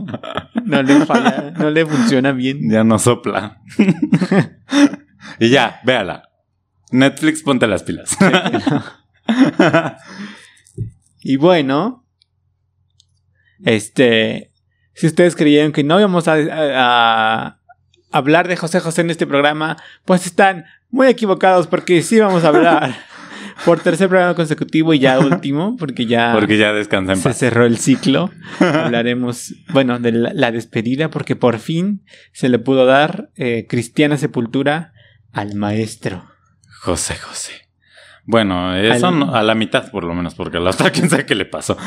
No 0.65 0.83
le 0.83 1.05
falla, 1.07 1.53
no 1.57 1.71
le 1.71 1.87
funciona 1.87 2.33
bien. 2.33 2.59
Ya 2.71 2.83
no 2.85 2.99
sopla. 2.99 3.61
y 5.39 5.49
ya, 5.49 5.81
véala. 5.85 6.26
Netflix, 6.91 7.43
ponte 7.43 7.67
las 7.67 7.83
pilas. 7.83 8.17
Y 11.29 11.37
bueno, 11.39 12.07
este, 13.65 14.53
si 14.95 15.07
ustedes 15.09 15.35
creyeron 15.35 15.73
que 15.73 15.83
no 15.83 15.99
íbamos 15.99 16.29
a, 16.29 16.35
a- 16.35 17.47
a 17.47 17.61
hablar 18.13 18.47
de 18.49 18.57
José 18.57 18.79
José 18.81 19.01
en 19.01 19.11
este 19.11 19.27
programa, 19.27 19.77
pues 20.05 20.27
están 20.27 20.67
muy 20.91 21.09
equivocados 21.09 21.67
porque 21.67 22.01
sí 22.03 22.21
vamos 22.21 22.45
a 22.45 22.49
hablar 22.49 22.95
por 23.65 23.81
tercer 23.81 24.09
programa 24.09 24.35
consecutivo 24.35 24.95
y 24.95 25.01
ya 25.01 25.19
último, 25.19 25.77
porque 25.77 26.07
ya 26.07 26.33
Porque 26.33 26.59
ya 26.59 26.73
descansa 26.73 27.13
en 27.15 27.19
se 27.19 27.25
paz. 27.31 27.39
cerró 27.39 27.67
el 27.67 27.79
ciclo. 27.79 28.31
Hablaremos, 28.61 29.55
bueno, 29.73 29.99
de 29.99 30.13
la, 30.13 30.33
la 30.33 30.53
despedida 30.53 31.11
porque 31.11 31.35
por 31.35 31.59
fin 31.59 32.05
se 32.33 32.49
le 32.49 32.61
pudo 32.61 32.87
dar 32.87 33.31
eh, 33.35 33.67
cristiana 33.69 34.17
sepultura 34.17 34.93
al 35.33 35.57
maestro. 35.57 36.25
José 36.87 37.17
José. 37.17 37.53
Bueno, 38.25 38.77
eso 38.77 39.09
Al- 39.09 39.19
no- 39.19 39.35
a 39.35 39.43
la 39.43 39.57
mitad 39.57 39.91
por 39.91 40.05
lo 40.05 40.15
menos, 40.15 40.37
porque 40.37 40.59
a 40.59 40.61
la 40.61 40.71
otra 40.71 40.91
quién 40.93 41.11
sabe 41.11 41.27
qué 41.27 41.35
le 41.35 41.47
pasó. 41.47 41.77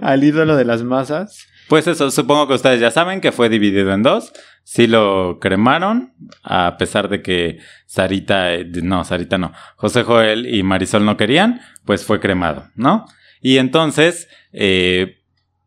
Al 0.00 0.22
ídolo 0.24 0.54
de 0.56 0.64
las 0.64 0.82
masas. 0.84 1.46
Pues 1.68 1.86
eso, 1.88 2.10
supongo 2.10 2.48
que 2.48 2.54
ustedes 2.54 2.80
ya 2.80 2.90
saben 2.90 3.20
que 3.20 3.32
fue 3.32 3.48
dividido 3.48 3.92
en 3.92 4.02
dos. 4.02 4.32
Sí 4.64 4.86
lo 4.86 5.38
cremaron, 5.40 6.14
a 6.42 6.76
pesar 6.78 7.08
de 7.08 7.20
que 7.20 7.58
Sarita, 7.86 8.54
eh, 8.54 8.64
no, 8.82 9.02
Sarita 9.04 9.36
no, 9.38 9.52
José 9.76 10.02
Joel 10.04 10.46
y 10.54 10.62
Marisol 10.62 11.04
no 11.04 11.16
querían, 11.16 11.60
pues 11.84 12.04
fue 12.04 12.20
cremado, 12.20 12.68
¿no? 12.76 13.04
Y 13.40 13.58
entonces, 13.58 14.28
eh, 14.52 15.18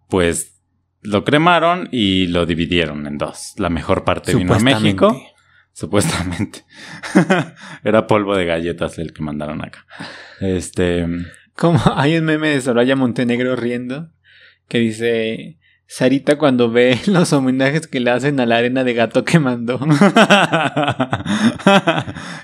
pues 0.10 0.60
lo 1.02 1.24
cremaron 1.24 1.90
y 1.92 2.28
lo 2.28 2.46
dividieron 2.46 3.06
en 3.08 3.18
dos. 3.18 3.54
La 3.58 3.70
mejor 3.70 4.04
parte 4.04 4.36
vino 4.36 4.54
a. 4.54 4.60
México, 4.60 5.20
supuestamente. 5.74 6.64
Era 7.84 8.08
polvo 8.08 8.36
de 8.36 8.46
galletas 8.46 8.98
el 9.00 9.14
que 9.14 9.24
mandaron 9.24 9.64
acá. 9.64 9.86
Este, 10.40 11.08
Como 11.56 11.80
hay 11.96 12.18
un 12.18 12.26
meme 12.26 12.50
de 12.50 12.62
Soraya 12.62 12.96
Montenegro 12.96 13.56
riendo 13.56 14.10
que 14.68 14.80
dice 14.80 15.60
Sarita 15.88 16.38
cuando 16.38 16.72
ve 16.72 16.98
los 17.08 17.34
homenajes 17.34 17.86
que 17.86 18.00
le 18.00 18.12
hacen 18.12 18.40
a 18.40 18.46
la 18.46 18.58
arena 18.58 18.86
de 18.86 18.94
gato 18.94 19.26
que 19.26 19.40
mandó. 19.40 19.78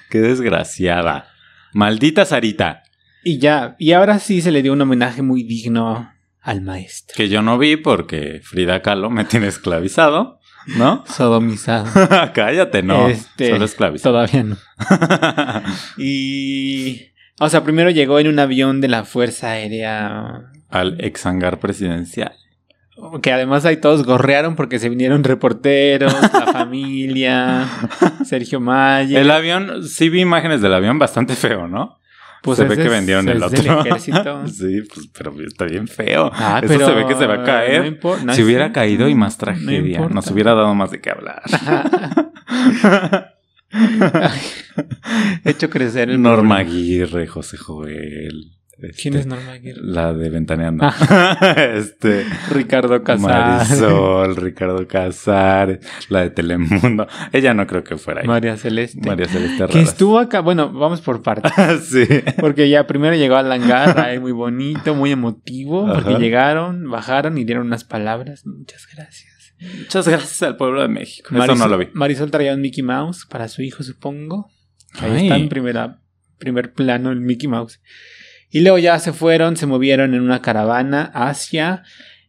Qué 0.09 0.19
desgraciada. 0.19 1.29
Maldita 1.73 2.25
Sarita. 2.25 2.83
Y 3.23 3.39
ya, 3.39 3.75
y 3.79 3.93
ahora 3.93 4.19
sí 4.19 4.41
se 4.41 4.51
le 4.51 4.61
dio 4.61 4.73
un 4.73 4.81
homenaje 4.81 5.21
muy 5.21 5.43
digno 5.43 6.11
al 6.41 6.61
maestro. 6.61 7.15
Que 7.15 7.29
yo 7.29 7.41
no 7.41 7.57
vi 7.57 7.77
porque 7.77 8.41
Frida 8.43 8.81
Kahlo 8.81 9.09
me 9.09 9.25
tiene 9.25 9.47
esclavizado, 9.47 10.36
¿no? 10.75 11.03
Sodomizado. 11.07 11.87
Cállate, 12.33 12.83
no. 12.83 13.07
Este, 13.07 13.49
Solo 13.49 13.65
esclavizado. 13.65 14.13
Todavía 14.13 14.43
no. 14.43 14.57
Y. 15.97 17.11
O 17.39 17.49
sea, 17.49 17.63
primero 17.63 17.91
llegó 17.91 18.19
en 18.19 18.27
un 18.27 18.39
avión 18.39 18.81
de 18.81 18.87
la 18.87 19.03
Fuerza 19.05 19.51
Aérea. 19.51 20.51
Al 20.69 20.99
exhangar 20.99 21.59
presidencial. 21.59 22.33
Que 23.21 23.31
además 23.31 23.63
ahí 23.65 23.77
todos 23.77 24.03
gorrearon 24.03 24.55
porque 24.55 24.79
se 24.79 24.89
vinieron 24.89 25.23
reporteros, 25.23 26.15
la 26.33 26.47
familia, 26.51 27.67
Sergio 28.25 28.59
Maya. 28.59 29.21
El 29.21 29.29
avión, 29.29 29.83
sí 29.83 30.09
vi 30.09 30.21
imágenes 30.21 30.61
del 30.61 30.73
avión 30.73 30.97
bastante 30.97 31.35
feo, 31.35 31.67
¿no? 31.67 31.99
Se 32.55 32.65
ve 32.65 32.77
que 32.77 32.87
vendieron 32.89 33.27
el 33.29 33.41
otro. 33.43 33.81
ejército. 33.81 34.47
sí, 34.53 34.81
pues, 34.93 35.07
pero 35.17 35.33
está 35.45 35.65
bien 35.65 35.87
feo. 35.87 36.29
Ah, 36.33 36.59
Eso 36.63 36.73
pero 36.73 36.87
se 36.87 36.93
ve 36.93 37.05
que 37.07 37.15
se 37.15 37.25
va 37.27 37.35
a 37.35 37.43
caer. 37.43 37.81
no 37.81 37.87
impor- 37.99 38.21
no 38.23 38.33
si 38.33 38.43
hubiera 38.43 38.71
caído 38.71 39.07
y 39.09 39.15
más 39.15 39.33
no 39.33 39.39
tragedia, 39.45 40.07
nos 40.09 40.29
hubiera 40.31 40.53
dado 40.53 40.73
más 40.75 40.91
de 40.91 41.01
qué 41.01 41.09
hablar. 41.09 41.41
Hecho 45.43 45.69
crecer 45.69 46.09
el 46.09 46.21
Norma. 46.21 46.57
Aguirre, 46.57 47.27
José 47.27 47.57
Joel. 47.57 48.53
¿Quién 48.79 49.15
este, 49.15 49.19
es 49.19 49.25
Norma 49.25 49.53
Aguirre? 49.53 49.81
La 49.81 50.13
de 50.13 50.29
Ventaneando. 50.29 50.87
este. 51.73 52.25
Ricardo 52.51 53.03
Casares. 53.03 53.79
Marisol, 53.81 54.35
Ricardo 54.35 54.87
Casares, 54.87 55.79
la 56.09 56.21
de 56.21 56.29
Telemundo. 56.29 57.07
Ella 57.31 57.55
no 57.55 57.65
creo 57.65 57.83
que 57.83 57.97
fuera 57.97 58.21
ahí. 58.21 58.27
María 58.27 58.55
Celeste. 58.55 59.01
María 59.07 59.27
Celeste 59.27 59.65
que 59.67 59.81
estuvo 59.81 60.19
acá. 60.19 60.41
Bueno, 60.41 60.71
vamos 60.71 61.01
por 61.01 61.23
partes. 61.23 61.51
sí. 61.89 62.05
Porque 62.39 62.69
ya 62.69 62.85
primero 62.85 63.15
llegó 63.15 63.35
al 63.35 63.51
hangar, 63.51 63.99
ahí 63.99 64.19
muy 64.19 64.31
bonito, 64.31 64.93
muy 64.93 65.11
emotivo. 65.11 65.91
Porque 65.91 66.19
llegaron, 66.19 66.89
bajaron 66.89 67.37
y 67.39 67.45
dieron 67.45 67.65
unas 67.65 67.83
palabras. 67.83 68.45
Muchas 68.45 68.87
gracias. 68.93 69.55
Muchas 69.59 70.07
gracias 70.07 70.43
al 70.43 70.55
pueblo 70.55 70.83
de 70.83 70.87
México. 70.87 71.29
Eso 71.29 71.37
Marisol, 71.39 71.57
no 71.57 71.67
lo 71.67 71.77
vi. 71.79 71.87
Marisol 71.93 72.29
traía 72.29 72.53
un 72.53 72.61
Mickey 72.61 72.83
Mouse 72.83 73.25
para 73.25 73.47
su 73.47 73.63
hijo, 73.63 73.81
supongo. 73.81 74.51
Ahí 74.99 75.11
Ay. 75.11 75.23
está 75.23 75.37
en 75.37 75.49
primera, 75.49 75.99
primer 76.37 76.73
plano 76.73 77.11
el 77.11 77.21
Mickey 77.21 77.47
Mouse. 77.47 77.79
Y 78.49 78.61
luego 78.61 78.77
ya 78.77 78.99
se 78.99 79.13
fueron, 79.13 79.57
se 79.57 79.65
movieron 79.65 80.13
en 80.13 80.21
una 80.21 80.41
caravana 80.41 81.11
hacia 81.13 81.83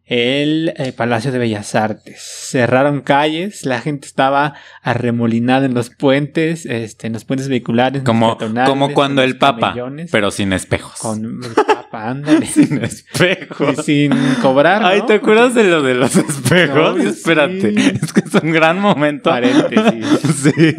el 0.08 0.72
eh, 0.76 0.92
Palacio 0.92 1.30
de 1.30 1.38
Bellas 1.38 1.74
Artes. 1.74 2.18
Cerraron 2.18 3.02
calles, 3.02 3.66
la 3.66 3.80
gente 3.80 4.06
estaba 4.06 4.54
arremolinada 4.82 5.66
en 5.66 5.74
los 5.74 5.90
puentes, 5.90 6.64
este, 6.64 7.08
en 7.08 7.12
los 7.12 7.26
puentes 7.26 7.48
vehiculares. 7.48 8.02
Como, 8.04 8.38
como 8.66 8.94
cuando 8.94 9.22
el 9.22 9.36
Papa, 9.36 9.74
pero 10.10 10.30
sin 10.30 10.54
espejos. 10.54 10.98
Con 10.98 11.42
el 11.44 11.54
Papa, 11.66 12.08
ándale. 12.08 12.46
Sin 12.46 12.80
y 12.80 12.84
espejos. 12.84 13.84
sin 13.84 14.12
cobrar. 14.40 14.82
Ay. 14.82 15.02
¿te 15.06 15.14
acuerdas 15.14 15.54
de 15.54 15.64
lo 15.64 15.82
de 15.82 15.94
los 15.94 16.16
espejos? 16.16 17.00
Espérate, 17.00 17.72
sí. 17.72 17.98
es 18.02 18.12
que 18.12 18.20
es 18.20 18.34
un 18.42 18.50
gran 18.50 18.80
momento. 18.80 19.30
Paréntesis. 19.30 20.06
Sí, 20.38 20.74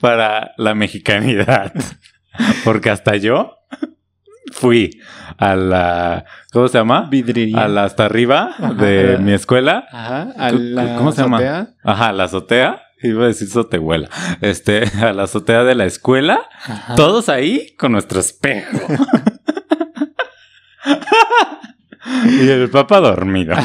para 0.00 0.52
la 0.56 0.74
mexicanidad. 0.74 1.72
Porque 2.64 2.88
hasta 2.90 3.16
yo 3.16 3.58
fui 4.52 5.00
a 5.38 5.56
la. 5.56 6.24
¿Cómo 6.52 6.68
se 6.68 6.78
llama? 6.78 7.08
Vidrería. 7.10 7.64
A 7.64 7.68
la 7.68 7.84
hasta 7.84 8.04
arriba 8.04 8.54
Ajá. 8.58 8.74
de 8.74 9.18
mi 9.18 9.32
escuela. 9.32 9.86
Ajá, 9.90 10.28
a 10.38 10.50
¿Cómo- 10.50 10.60
la 10.62 10.96
cómo 10.96 11.12
se 11.12 11.22
llama? 11.22 11.36
azotea. 11.38 11.74
Ajá, 11.82 12.08
a 12.08 12.12
la 12.12 12.24
azotea. 12.24 12.82
Iba 13.02 13.24
a 13.24 13.26
decir 13.28 13.48
sotehuela. 13.48 14.08
Este, 14.42 14.84
a 15.02 15.12
la 15.12 15.24
azotea 15.24 15.64
de 15.64 15.74
la 15.74 15.86
escuela. 15.86 16.42
Ajá. 16.64 16.94
Todos 16.94 17.28
ahí 17.28 17.74
con 17.76 17.90
nuestro 17.92 18.20
espejo. 18.20 18.78
y 22.26 22.48
el 22.48 22.70
papá 22.70 23.00
dormido. 23.00 23.54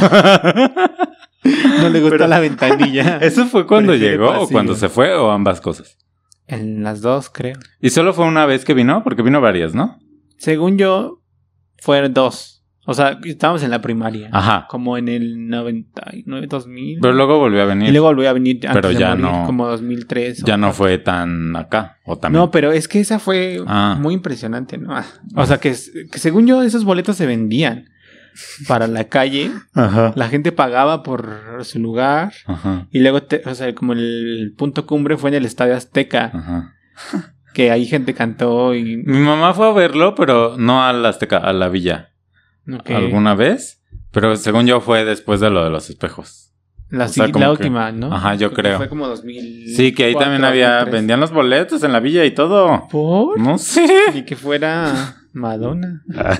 No 1.79 1.87
le 1.87 2.01
Pero- 2.01 2.27
la 2.27 2.39
ventanilla. 2.41 3.19
¿Eso 3.21 3.45
fue 3.45 3.65
cuando 3.65 3.95
llegó 3.95 4.29
o 4.41 4.49
cuando 4.49 4.75
se 4.75 4.89
fue 4.89 5.13
o 5.15 5.31
ambas 5.31 5.61
cosas? 5.61 5.97
En 6.47 6.83
las 6.83 6.99
dos, 6.99 7.29
creo. 7.29 7.55
Y 7.79 7.89
solo 7.91 8.13
fue 8.13 8.25
una 8.25 8.45
vez 8.45 8.65
que 8.65 8.73
vino, 8.73 9.01
porque 9.01 9.21
vino 9.21 9.39
varias, 9.39 9.73
¿no? 9.73 9.97
Según 10.37 10.77
yo, 10.77 11.21
fueron 11.79 12.13
dos. 12.13 12.53
O 12.89 12.93
sea, 12.93 13.19
estábamos 13.25 13.63
en 13.63 13.69
la 13.71 13.81
primaria. 13.81 14.29
Ajá. 14.31 14.65
Como 14.69 14.97
en 14.97 15.09
el 15.09 15.49
99, 15.49 16.47
2000. 16.47 16.99
Pero 17.01 17.13
luego 17.13 17.37
volvió 17.37 17.61
a 17.63 17.65
venir. 17.65 17.89
y 17.89 17.91
luego 17.91 18.07
volvió 18.07 18.29
a 18.29 18.33
venir 18.33 18.55
antes 18.65 18.75
Pero 18.75 18.87
de 18.89 18.95
ya 18.95 19.09
morir, 19.09 19.25
no- 19.25 19.45
Como 19.45 19.67
2003. 19.67 20.43
o- 20.43 20.45
ya 20.45 20.55
no 20.55 20.71
fue 20.71 20.97
tan 20.97 21.53
acá. 21.57 21.97
O 22.05 22.17
también. 22.17 22.41
No, 22.41 22.49
pero 22.49 22.71
es 22.71 22.87
que 22.87 23.01
esa 23.01 23.19
fue 23.19 23.61
Ah. 23.67 23.97
muy 23.99 24.13
impresionante, 24.13 24.77
¿no? 24.77 24.95
O 25.35 25.45
sea, 25.45 25.57
que, 25.57 25.71
que 26.09 26.17
según 26.19 26.47
yo, 26.47 26.63
esos 26.63 26.85
boletos 26.85 27.17
se 27.17 27.25
vendían 27.25 27.89
para 28.69 28.87
la 28.87 29.03
calle. 29.05 29.51
Ajá. 29.73 30.13
La 30.15 30.29
gente 30.29 30.53
pagaba 30.53 31.03
por 31.03 31.37
su 31.63 31.79
lugar. 31.79 32.31
Ajá. 32.45 32.87
Y 32.91 32.99
luego, 33.01 33.21
te- 33.23 33.41
o 33.45 33.53
sea, 33.53 33.75
como 33.75 33.91
el 33.91 34.53
punto 34.57 34.85
cumbre 34.85 35.17
fue 35.17 35.29
en 35.31 35.35
el 35.35 35.45
Estadio 35.45 35.75
Azteca. 35.75 36.31
Ajá. 36.33 36.73
Que 37.57 37.71
ahí 37.71 37.87
gente 37.87 38.13
cantó 38.13 38.75
y... 38.75 38.97
Mi 38.97 39.17
mamá 39.17 39.51
fue 39.55 39.67
a 39.67 39.71
verlo, 39.71 40.13
pero 40.13 40.57
no 40.59 40.83
a 40.83 40.93
la 40.93 41.09
Azteca, 41.09 41.37
a 41.37 41.53
la 41.53 41.69
villa. 41.69 42.11
¿Alguna 42.85 43.33
vez? 43.33 43.81
Pero 44.11 44.35
según 44.35 44.67
yo 44.67 44.79
fue 44.79 45.05
después 45.05 45.39
de 45.39 45.49
lo 45.49 45.63
de 45.63 45.71
los 45.71 45.89
espejos. 45.89 46.53
La, 46.91 47.05
o 47.05 47.07
sea, 47.07 47.25
sí- 47.25 47.31
como 47.31 47.45
la 47.45 47.47
que- 47.55 47.63
última, 47.63 47.91
¿no? 47.91 48.13
Ajá, 48.13 48.35
yo 48.35 48.53
creo. 48.53 48.77
Fue 48.77 48.87
como 48.89 49.07
2000. 49.07 49.75
Sí, 49.75 49.91
que 49.91 50.03
ahí 50.05 50.13
también 50.13 50.43
había... 50.45 50.83
Vendían 50.85 51.19
los 51.19 51.31
boletos 51.31 51.83
en 51.83 51.93
la 51.93 51.99
villa 51.99 52.23
y 52.25 52.31
todo. 52.35 52.87
¿Por? 52.91 53.39
No 53.39 53.57
sé. 53.57 53.87
Y 54.13 54.21
que 54.21 54.35
fuera 54.35 55.15
Madonna. 55.33 56.03
Ay, 56.15 56.37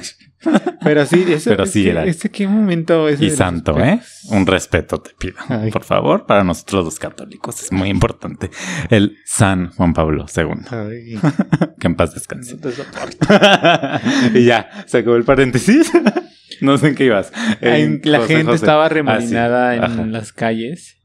Pero 0.84 1.06
sí, 1.06 1.26
ese, 1.28 1.50
Pero 1.50 1.66
sí 1.66 1.82
ese- 1.82 1.90
era. 1.90 2.06
ese 2.06 2.30
qué 2.30 2.48
momento 2.48 3.10
ese 3.10 3.26
y 3.26 3.30
santo, 3.32 3.80
¿eh? 3.80 4.00
Un 4.30 4.46
respeto 4.46 5.00
te 5.00 5.12
pido. 5.18 5.36
Ay. 5.50 5.72
Por 5.72 5.84
favor, 5.84 6.26
para 6.26 6.44
nosotros 6.44 6.86
los 6.86 7.00
católicos 7.00 7.62
es 7.64 7.72
muy 7.72 7.90
importante. 7.90 8.52
El 8.90 9.18
San 9.26 9.72
Juan 9.72 9.94
Pablo 9.94 10.26
II. 10.36 10.46
Ay, 10.70 11.20
Que 11.80 11.88
en 11.88 11.96
paz 11.96 12.14
descanse. 12.14 12.54
no 12.56 12.60
te 12.62 12.72
soporto. 12.72 13.28
y 14.38 14.46
ya, 14.46 14.70
se 14.86 15.00
acabó 15.00 15.16
el 15.16 15.24
paréntesis. 15.24 15.92
no 16.62 16.78
sé 16.78 16.90
en 16.90 16.96
qué 16.96 17.06
ibas. 17.06 17.32
En 17.62 18.02
la 18.04 18.20
José 18.20 18.36
gente 18.36 18.52
José. 18.52 18.56
estaba 18.58 18.86
Ah, 18.86 18.90
sí. 18.90 18.94
remolinada 18.96 19.76
en 19.76 19.84
Ajá. 19.84 20.06
las 20.06 20.34
calles. 20.34 20.97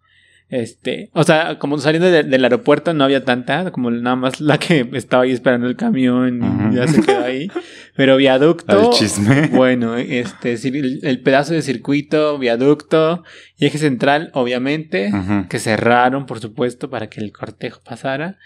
Este, 0.55 1.09
o 1.15 1.25
sea, 1.25 1.59
como 1.59 1.79
saliendo 1.79 2.11
de- 2.11 2.25
del 2.25 2.45
aeropuerto 2.45 2.93
no 2.93 3.05
había 3.05 3.25
tanta, 3.25 3.71
como 3.73 3.91
nada 3.91 4.17
más 4.17 4.39
la 4.39 4.59
que 4.59 4.87
estaba 4.93 5.23
ahí 5.23 5.31
esperando 5.33 5.67
el 5.67 5.77
camión 5.77 6.71
y 6.71 6.77
ya 6.77 6.87
se 6.87 7.01
quedó 7.01 7.25
ahí. 7.25 7.51
Pero 7.97 8.19
viaducto, 8.19 8.91
chisme. 8.93 9.47
bueno, 9.49 9.97
este, 9.97 10.53
el, 10.53 11.01
el 11.05 11.21
pedazo 11.23 11.55
de 11.55 11.63
circuito, 11.63 12.39
viaducto 12.39 13.25
y 13.57 13.65
eje 13.65 13.79
central, 13.79 14.31
obviamente, 14.35 15.11
que 15.49 15.59
cerraron, 15.59 16.27
por 16.27 16.39
supuesto, 16.41 16.91
para 16.91 17.09
que 17.09 17.21
el 17.23 17.33
cortejo 17.33 17.81
pasara. 17.83 18.37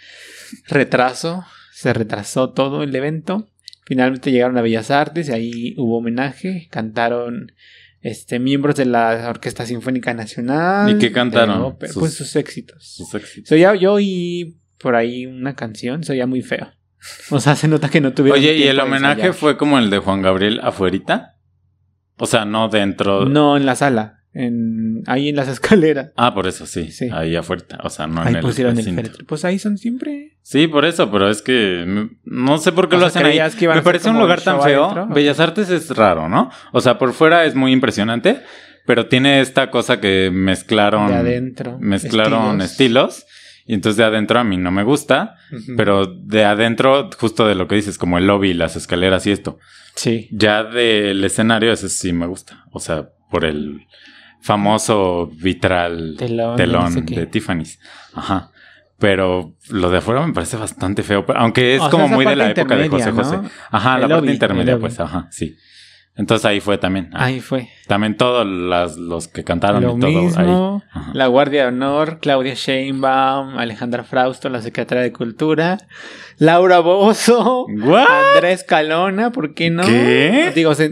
Retraso, 0.69 1.45
se 1.73 1.93
retrasó 1.93 2.51
todo 2.51 2.85
el 2.85 2.95
evento. 2.95 3.49
Finalmente 3.85 4.31
llegaron 4.31 4.59
a 4.59 4.63
Bellas 4.63 4.91
Artes 4.93 5.29
y 5.29 5.33
ahí 5.33 5.75
hubo 5.77 5.99
homenaje, 5.99 6.69
cantaron 6.71 7.53
este, 8.01 8.39
miembros 8.39 8.77
de 8.77 8.87
la 8.87 9.27
Orquesta 9.29 9.67
Sinfónica 9.67 10.15
Nacional. 10.15 10.91
¿Y 10.91 10.99
qué 10.99 11.13
cantaron? 11.13 11.61
ópera, 11.63 11.93
Sus- 11.93 12.01
Pues 12.01 12.15
sus 12.15 12.37
éxitos. 12.37 12.95
Sus 12.97 13.15
éxitos. 13.15 13.59
Yo 13.81 13.93
oí 13.95 14.59
por 14.79 14.95
ahí 14.95 15.27
una 15.27 15.55
canción, 15.55 16.05
se 16.05 16.13
oía 16.13 16.27
muy 16.27 16.43
feo. 16.43 16.69
O 17.31 17.41
sea, 17.41 17.55
se 17.57 17.69
nota 17.69 17.89
que 17.89 18.01
no 18.01 18.13
tuvieron 18.13 18.39
Oye, 18.41 18.55
¿y 18.57 18.65
el 18.65 18.81
homenaje 18.81 19.33
fue 19.33 19.57
como 19.57 19.79
el 19.79 19.91
de 19.91 19.99
Juan 19.99 20.23
Gabriel 20.23 20.61
afuerita? 20.63 21.37
O 22.19 22.27
sea, 22.27 22.45
no 22.45 22.69
dentro. 22.69 23.27
No, 23.27 23.57
en 23.57 23.67
la 23.67 23.77
sala, 23.77 24.16
en, 24.37 25.03
ahí 25.07 25.29
en 25.29 25.37
las 25.37 25.49
escaleras. 25.57 26.13
Ah, 26.17 26.35
por 26.35 26.47
eso 26.47 26.67
sí. 26.67 26.91
Sí. 26.91 27.09
Ahí 27.13 27.35
afuera. 27.37 27.65
O 27.83 27.91
sea, 27.91 28.07
no 28.07 28.21
ahí 28.23 28.29
en 28.31 28.37
el 28.37 28.43
pusieron 28.43 28.79
el 28.79 28.85
féretro. 28.85 29.25
Pues 29.27 29.45
ahí 29.45 29.59
son 29.59 29.79
siempre. 29.79 30.33
Sí, 30.43 30.69
por 30.69 30.85
eso, 30.85 31.11
pero 31.11 31.29
es 31.31 31.43
que 31.43 32.09
no 32.25 32.59
sé 32.59 32.73
por 32.73 32.89
qué 32.89 32.97
O 32.97 32.99
lo 33.01 33.09
sea, 33.11 33.21
hacen 33.21 33.27
ahí. 33.27 33.33
¿creías 33.33 33.57
que 33.57 33.67
Me 33.69 33.83
parece 33.83 34.11
un 34.11 34.19
lugar 34.19 34.41
tan 34.41 34.61
feo. 34.63 34.85
adentro? 34.85 35.15
Bellas 35.15 35.41
Artes 35.41 35.71
es 35.71 35.91
raro, 35.97 36.29
¿no? 36.29 36.51
O 36.73 36.81
sea, 36.81 36.99
por 36.99 37.13
fuera 37.13 37.45
es 37.47 37.55
muy 37.55 37.73
impresionante, 37.73 38.43
pero 38.87 39.07
tiene 39.07 39.41
esta 39.41 39.71
cosa 39.71 40.01
que 40.01 40.31
mezclaron. 40.33 41.09
De 41.09 41.15
adentro. 41.15 41.79
Mezclaron 41.81 42.61
estilos. 42.61 43.25
y 43.67 43.75
entonces 43.75 43.97
de 43.97 44.05
adentro 44.05 44.39
a 44.39 44.45
mí 44.45 44.57
no 44.59 44.71
me 44.71 44.85
gusta, 44.85 45.35
pero 45.77 46.07
de 46.07 46.45
adentro, 46.45 47.11
justo 47.19 47.49
de 47.49 47.57
lo 47.57 47.67
que 47.67 47.75
dices, 47.75 47.99
como 47.99 48.17
el 48.19 48.27
lobby, 48.29 48.55
las 48.55 48.77
escaleras 48.77 49.27
y 49.27 49.33
esto. 49.33 49.59
Sí. 49.97 50.29
Ya 50.31 50.63
del 50.63 51.25
escenario, 51.25 51.73
ese 51.73 51.89
sí 51.89 52.13
me 52.13 52.27
gusta. 52.27 52.65
O 52.71 52.79
sea, 52.79 53.09
por 53.31 53.45
el 53.45 53.81
famoso 54.41 55.31
vitral 55.35 56.15
Telón. 56.19 56.57
telón 56.57 56.85
no 56.85 56.91
sé 56.91 57.05
qué. 57.05 57.21
de 57.21 57.27
Tiffany's. 57.27 57.79
Ajá. 58.15 58.51
Pero 58.99 59.55
lo 59.69 59.91
de 59.91 59.99
afuera 59.99 60.27
me 60.27 60.33
parece 60.33 60.57
bastante 60.57 61.03
feo. 61.03 61.25
Aunque 61.37 61.75
es 61.75 61.83
O 61.83 61.91
como 61.91 62.09
muy 62.09 62.25
de 62.25 62.37
la 62.37 62.51
época 62.51 62.77
de 62.77 62.89
José 62.89 63.11
José. 63.13 63.37
¿no? 63.37 63.51
Ajá, 63.71 63.97
El 63.97 64.03
la 64.03 64.09
parte 64.09 64.33
intermedia, 64.33 64.79
pues, 64.79 64.99
ajá, 64.99 65.29
sí. 65.31 65.55
Entonces 66.19 66.47
ahí 66.47 66.61
fue 66.61 66.79
también. 66.79 67.11
Ah, 67.13 67.27
Ahí 67.27 67.41
fue. 67.41 67.69
También 67.87 68.17
todos 68.17 68.47
las, 68.47 68.97
los 68.97 69.29
que 69.29 69.45
cantaron 69.45 69.83
Lo 69.83 69.97
y 69.97 70.01
todo 70.01 70.11
mismo. 70.23 70.83
ahí. 70.93 71.03
La 71.13 71.27
Guardia 71.27 71.63
de 71.63 71.69
Honor, 71.69 72.19
Claudia 72.21 72.55
Sheinbaum, 72.55 73.59
Alejandra 73.59 74.03
Frausto, 74.03 74.49
la 74.49 74.63
secretaria 74.63 75.03
de 75.03 75.13
Cultura, 75.13 75.77
Laura 76.39 76.79
Bozo, 76.79 77.67
¿What? 77.67 78.07
Andrés 78.35 78.65
Calona, 78.65 79.31
¿por 79.31 79.53
qué 79.53 79.69
no? 79.71 79.85
¿Qué? 79.85 80.53
Digo, 80.55 80.75
se, 80.75 80.91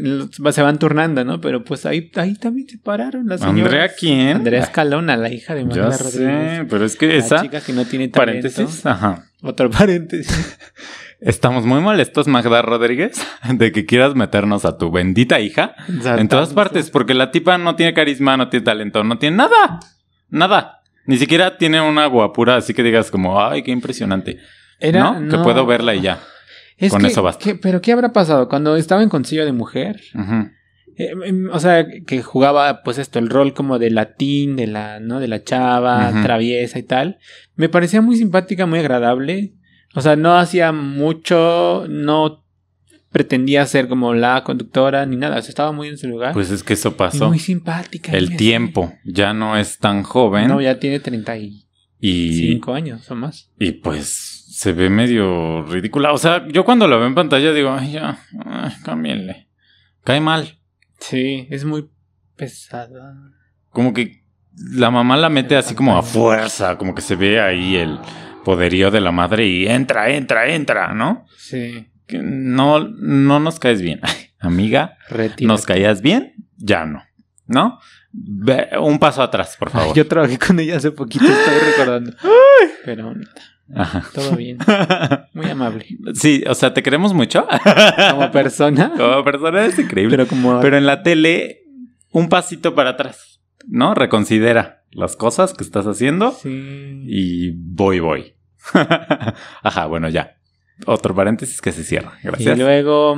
se 0.53 0.63
van 0.63 0.79
turnando, 0.79 1.25
¿no? 1.25 1.41
Pero 1.41 1.65
pues 1.65 1.87
ahí, 1.87 2.11
ahí 2.17 2.35
también 2.35 2.69
se 2.69 2.77
pararon 2.79 3.27
las 3.27 3.41
señoras. 3.41 3.65
¿Andrea 3.73 3.91
quién? 3.99 4.37
Andrea 4.37 4.71
Calona, 4.73 5.17
la 5.17 5.31
hija 5.33 5.55
de 5.55 5.65
Magda 5.65 5.97
Rodríguez. 5.97 6.59
sé, 6.59 6.67
pero 6.69 6.85
es 6.85 6.97
que 6.97 7.07
La 7.09 7.15
esa... 7.15 7.41
chica 7.43 7.61
que 7.63 7.73
no 7.73 7.87
tiene 7.87 8.09
talento. 8.09 8.49
Paréntesis, 8.51 8.85
ajá. 8.85 9.25
Otro 9.43 9.71
paréntesis. 9.71 10.59
Estamos 11.25 11.65
muy 11.65 11.81
molestos, 11.81 12.29
Magda 12.29 12.61
Rodríguez, 12.61 13.27
de 13.51 13.73
que 13.73 13.87
quieras 13.87 14.15
meternos 14.15 14.67
a 14.67 14.77
tu 14.77 14.91
bendita 14.91 15.41
hija 15.41 15.75
en 15.89 16.29
todas 16.29 16.53
partes, 16.53 16.91
porque 16.91 17.15
la 17.15 17.31
tipa 17.31 17.57
no 17.57 17.77
tiene 17.77 17.95
carisma, 17.95 18.37
no 18.37 18.51
tiene 18.51 18.65
talento, 18.65 19.03
no 19.05 19.17
tiene 19.19 19.39
nada. 19.39 19.81
Nada. 20.29 20.83
Ni 21.07 21.17
siquiera 21.17 21.57
tiene 21.57 21.81
una 21.81 22.07
guapura 22.07 22.57
así 22.57 22.75
que 22.75 22.83
digas 22.83 23.11
como, 23.11 23.43
ay, 23.43 23.63
qué 23.63 23.71
impresionante. 23.71 24.39
Era, 24.79 25.13
¿No? 25.19 25.29
Que 25.31 25.43
puedo 25.43 25.65
verla 25.65 25.95
y 25.95 26.03
ya. 26.03 26.21
Es 26.77 26.93
Con 26.93 27.01
que- 27.01 27.09
eso 27.09 27.23
basta. 27.23 27.43
que- 27.43 27.55
Pero 27.55 27.81
¿qué 27.81 27.93
habrá 27.93 28.13
pasado? 28.13 28.49
Cuando 28.49 28.77
estaba 28.77 29.03
en 29.03 29.09
Concilio 29.09 29.47
de 29.47 29.53
Mujer. 29.53 30.01
Eh, 30.97 31.11
em, 31.25 31.49
o 31.51 31.59
sea, 31.59 31.87
que 32.07 32.23
jugaba 32.23 32.83
pues 32.83 32.99
esto, 32.99 33.19
el 33.19 33.31
rol 33.31 33.55
como 33.55 33.79
de 33.79 33.91
latín, 33.91 34.57
de 34.57 34.67
la, 34.67 35.01
¿no? 35.01 35.21
De 35.21 35.29
la 35.29 35.43
chava, 35.43 36.13
traviesa 36.23 36.79
y 36.79 36.83
tal. 36.83 37.19
Me 37.57 37.69
parecía 37.71 38.01
muy 38.03 38.17
simpática, 38.17 38.67
muy 38.67 38.79
agradable. 38.81 39.54
O 39.95 40.01
sea, 40.01 40.17
no 40.17 40.37
hacía 40.37 40.73
mucho, 40.73 41.87
no 41.89 42.45
pretendía 43.11 43.65
ser 43.67 43.87
como 43.89 44.13
la 44.13 44.43
conductora 44.43 45.07
ni 45.07 45.17
nada. 45.17 45.39
O 45.39 45.43
sea, 45.43 45.49
estaba 45.51 45.73
muy 45.73 45.89
en 45.89 45.99
su 45.99 46.09
lugar. 46.09 46.33
Pues 46.33 46.51
es 46.51 46.63
que 46.65 46.73
eso 46.73 46.89
Y 46.89 46.93
pasó. 46.93 47.29
muy 47.29 47.39
simpática. 47.39 48.13
y 48.13 48.17
El 48.17 48.37
tiempo 48.37 48.93
ya 49.05 49.33
no 49.33 49.57
es 49.57 49.79
tan 49.79 50.03
joven 50.03 50.49
No, 50.49 50.61
ya 50.61 50.79
tiene 50.81 50.99
35 51.01 51.63
y, 52.01 52.61
años 52.77 53.09
o 53.11 53.15
más. 53.15 53.51
y 53.59 53.73
pues 53.73 54.45
se 54.51 54.73
ve 54.73 54.91
medio 54.91 55.63
ridícula. 55.65 56.13
O 56.13 56.19
sea, 56.19 56.47
yo 56.49 56.65
cuando 56.65 56.89
la 56.89 56.97
veo 56.97 57.07
en 57.07 57.15
pantalla 57.15 57.53
digo, 57.53 57.73
ay, 57.73 57.93
ya, 57.93 58.19
ay, 58.45 58.73
cámbienle. 58.85 59.49
Cae 60.03 60.21
mal. 60.21 60.59
Sí, 60.99 61.47
es 61.51 61.65
muy 61.65 61.89
pesada. 62.37 63.15
Como 63.71 63.93
que 63.93 64.25
la 64.57 64.91
mamá 64.91 65.17
la 65.17 65.29
mete 65.29 65.57
así 65.57 65.75
como 65.75 65.97
a 65.97 66.03
fuerza, 66.03 66.77
como 66.79 66.95
que 66.95 67.03
se 67.03 67.17
ve 67.17 67.41
ahí 67.41 67.77
el 67.77 67.99
poderío 68.45 68.91
de 68.91 69.01
la 69.01 69.11
madre 69.13 69.47
y 69.47 69.67
entra, 69.67 70.11
entra, 70.11 70.49
entra, 70.55 70.93
¿no? 70.95 71.27
Sí, 71.37 71.87
no, 72.13 72.81
no 72.89 73.41
nos 73.41 73.59
caes 73.59 73.81
bien. 73.83 74.01
Amiga. 74.39 74.99
¿nos 75.41 75.65
caías 75.65 76.03
bien? 76.03 76.35
Ya 76.59 76.85
no, 76.85 77.03
¿no? 77.47 77.79
Ve- 78.13 78.69
un 78.81 78.99
paso 78.99 79.23
atrás, 79.23 79.57
por 79.59 79.71
favor. 79.71 79.97
Yo 79.97 80.07
trabajé 80.07 80.39
con 80.39 80.61
ella 80.61 80.77
hace 80.77 80.91
poquito, 80.93 81.25
estoy 81.25 81.71
recordando. 81.71 82.13
Pero 82.85 83.15
Ajá. 83.75 84.05
todo 84.15 84.37
bien. 84.37 84.59
Muy 85.33 85.47
amable. 85.51 85.87
Sí, 86.15 86.45
o 86.47 86.55
sea, 86.55 86.75
te 86.75 86.83
queremos 86.83 87.15
mucho. 87.15 87.47
Como 88.11 88.31
persona. 88.31 88.93
Como 88.97 89.25
persona 89.25 89.65
es 89.65 89.79
increíble. 89.79 90.17
Pero 90.17 90.29
como. 90.29 90.61
Pero 90.61 90.77
en 90.77 90.85
la 90.87 91.03
tele, 91.03 91.63
un 92.13 92.29
pasito 92.29 92.75
para 92.75 92.91
atrás, 92.91 93.41
¿no? 93.67 93.95
Reconsidera 93.95 94.85
las 94.91 95.17
cosas 95.17 95.55
que 95.55 95.65
estás 95.65 95.87
haciendo 95.87 96.33
Sí. 96.33 97.03
y 97.07 97.51
voy, 97.57 97.99
voy. 98.01 98.34
Ajá, 99.63 99.87
bueno, 99.87 100.09
ya. 100.09 100.37
Otro 100.87 101.15
paréntesis 101.15 101.61
que 101.61 101.73
se 101.73 101.85
cierra. 101.85 102.19
Y 102.23 102.27
Gracias. 102.27 102.59
luego 102.59 103.17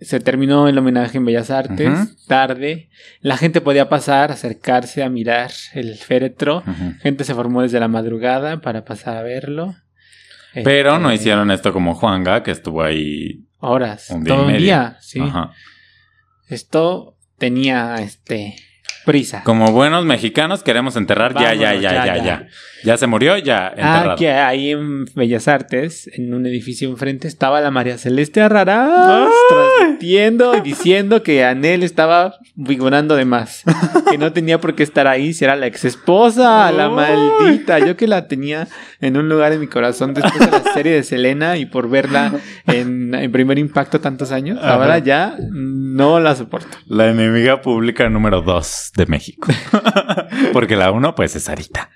se 0.00 0.20
terminó 0.20 0.68
el 0.68 0.78
homenaje 0.78 1.18
en 1.18 1.24
Bellas 1.24 1.50
Artes. 1.50 2.24
Tarde. 2.26 2.88
La 3.20 3.36
gente 3.36 3.60
podía 3.60 3.88
pasar, 3.88 4.30
acercarse 4.30 5.02
a 5.02 5.08
mirar 5.08 5.50
el 5.74 5.96
féretro. 5.96 6.62
Gente 7.00 7.24
se 7.24 7.34
formó 7.34 7.62
desde 7.62 7.80
la 7.80 7.88
madrugada 7.88 8.60
para 8.60 8.84
pasar 8.84 9.16
a 9.16 9.22
verlo. 9.22 9.74
Pero 10.64 10.98
no 10.98 11.10
Este, 11.10 11.22
hicieron 11.22 11.50
esto 11.50 11.72
como 11.72 11.94
Juanga, 11.94 12.42
que 12.42 12.50
estuvo 12.52 12.82
ahí 12.82 13.44
Horas. 13.58 14.10
un 14.10 14.24
día 14.24 14.34
todo 14.34 14.44
y 14.44 14.46
medio. 14.46 14.60
día, 14.60 14.96
sí. 15.00 15.20
Ajá. 15.20 15.50
Esto 16.48 17.16
tenía 17.38 17.96
este 17.96 18.56
prisa. 19.04 19.42
Como 19.44 19.72
buenos 19.72 20.04
mexicanos 20.04 20.62
queremos 20.62 20.96
enterrar 20.96 21.34
ya, 21.34 21.54
ya, 21.54 21.74
ya, 21.74 21.92
ya, 22.04 22.16
ya, 22.22 22.46
ya. 22.84 22.96
se 22.96 23.06
murió, 23.06 23.38
ya 23.38 23.68
Ah, 23.68 23.70
enterrado. 23.96 24.16
que 24.16 24.30
ahí 24.30 24.70
en 24.72 25.04
Bellas 25.14 25.48
Artes, 25.48 26.10
en 26.12 26.34
un 26.34 26.44
edificio 26.46 26.88
enfrente, 26.88 27.26
estaba 27.28 27.60
la 27.60 27.70
María 27.70 27.96
Celeste 27.98 28.40
Arrarás 28.42 29.30
transmitiendo 29.48 30.56
y 30.56 30.60
diciendo 30.62 31.22
que 31.22 31.44
Anel 31.44 31.82
estaba 31.82 32.34
figurando 32.66 33.16
de 33.16 33.24
más. 33.24 33.62
Que 34.10 34.18
no 34.18 34.32
tenía 34.32 34.60
por 34.60 34.74
qué 34.74 34.82
estar 34.82 35.06
ahí 35.06 35.32
si 35.32 35.44
era 35.44 35.56
la 35.56 35.66
ex 35.66 35.84
esposa, 35.84 36.70
la 36.72 36.88
maldita. 36.88 37.78
Yo 37.78 37.96
que 37.96 38.06
la 38.06 38.28
tenía 38.28 38.68
en 39.00 39.16
un 39.16 39.28
lugar 39.28 39.52
en 39.52 39.60
mi 39.60 39.66
corazón 39.66 40.14
después 40.14 40.38
de 40.38 40.50
la 40.50 40.72
serie 40.74 40.92
de 40.92 41.02
Selena 41.02 41.56
y 41.56 41.66
por 41.66 41.88
verla 41.88 42.32
en, 42.66 43.14
en 43.14 43.32
primer 43.32 43.58
impacto 43.58 44.00
tantos 44.00 44.32
años. 44.32 44.58
Ahora 44.62 44.98
ya 44.98 45.36
no 45.50 46.20
la 46.20 46.34
soporto. 46.34 46.76
La 46.86 47.08
enemiga 47.08 47.60
pública 47.62 48.08
número 48.08 48.42
dos 48.42 48.87
de 48.94 49.06
México. 49.06 49.48
Porque 50.52 50.76
la 50.76 50.90
uno, 50.90 51.14
pues, 51.14 51.36
es 51.36 51.44
Sarita. 51.44 51.90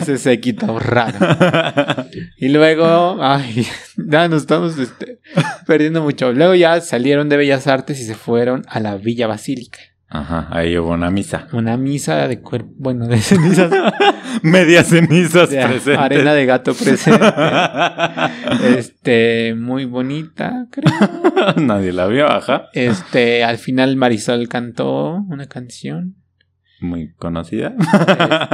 Ese 0.00 0.18
séquito 0.18 0.78
raro. 0.78 1.18
Y 2.36 2.48
luego, 2.48 3.18
ay, 3.20 3.66
ya 3.96 4.28
nos 4.28 4.42
estamos 4.42 4.78
este, 4.78 5.20
perdiendo 5.66 6.02
mucho. 6.02 6.32
Luego 6.32 6.54
ya 6.54 6.80
salieron 6.80 7.28
de 7.28 7.36
Bellas 7.36 7.66
Artes 7.66 8.00
y 8.00 8.04
se 8.04 8.14
fueron 8.14 8.64
a 8.68 8.78
la 8.80 8.96
Villa 8.96 9.26
Basílica. 9.26 9.80
Ajá, 10.10 10.48
ahí 10.50 10.76
hubo 10.78 10.92
una 10.92 11.10
misa. 11.10 11.48
Una 11.52 11.76
misa 11.76 12.26
de 12.28 12.40
cuerpo, 12.40 12.72
bueno, 12.78 13.06
de 13.06 13.18
cenizas, 13.20 13.70
Medias 14.42 14.86
cenizas 14.88 15.50
de 15.50 15.62
presentes. 15.62 15.98
arena 15.98 16.32
de 16.34 16.46
gato 16.46 16.74
presente. 16.74 17.20
Este, 18.78 19.54
muy 19.54 19.84
bonita, 19.84 20.66
creo. 20.70 21.54
Nadie 21.56 21.92
la 21.92 22.06
vio, 22.06 22.26
ajá. 22.26 22.68
Este, 22.72 23.44
al 23.44 23.58
final 23.58 23.96
Marisol 23.96 24.48
cantó 24.48 25.16
una 25.28 25.46
canción. 25.46 26.16
Muy 26.80 27.12
conocida. 27.14 27.74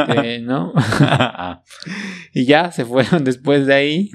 Este, 0.09 0.39
¿no? 0.43 0.73
Y 2.33 2.47
ya 2.47 2.73
se 2.73 2.85
fueron 2.85 3.25
después 3.25 3.67
de 3.67 3.75
ahí. 3.75 4.11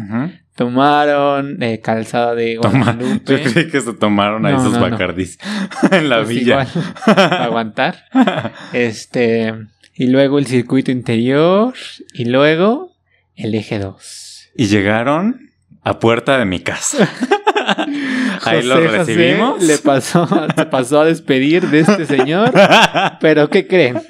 Tomaron 0.55 1.61
eh, 1.63 1.79
calzada 1.79 2.35
de 2.35 2.59
Toma- 2.61 2.93
Guadalupe. 2.93 3.43
Yo 3.43 3.51
creí 3.51 3.69
que 3.69 3.79
se 3.81 3.93
tomaron 3.93 4.45
ahí 4.45 4.53
No, 4.53 4.63
sus 4.63 4.73
no, 4.73 4.79
no. 4.81 4.89
bacardís 4.89 5.37
en 5.91 6.09
la 6.09 6.17
Pues 6.17 6.29
villa. 6.29 6.41
igual, 6.63 6.67
para 7.05 7.43
aguantar. 7.45 8.05
Este. 8.73 9.53
y 9.95 10.07
luego 10.07 10.37
el 10.39 10.47
circuito 10.47 10.91
interior 10.91 11.73
y 12.13 12.25
luego 12.25 12.91
el 13.35 13.55
eje 13.55 13.79
2. 13.79 14.49
Y 14.57 14.65
llegaron 14.65 15.49
a 15.83 15.99
puerta 15.99 16.37
de 16.37 16.43
mi 16.45 16.59
casa. 16.59 17.07
Ahí 18.45 18.63
lo 18.63 18.75
José 18.75 18.87
recibimos. 18.87 19.63
le 19.63 19.77
pasó, 19.77 20.27
se 20.55 20.65
pasó 20.65 21.01
a 21.01 21.05
despedir 21.05 21.67
de 21.69 21.79
este 21.81 22.05
señor. 22.05 22.51
Pero 23.21 23.49
¿qué 23.49 23.67
creen? 23.67 24.01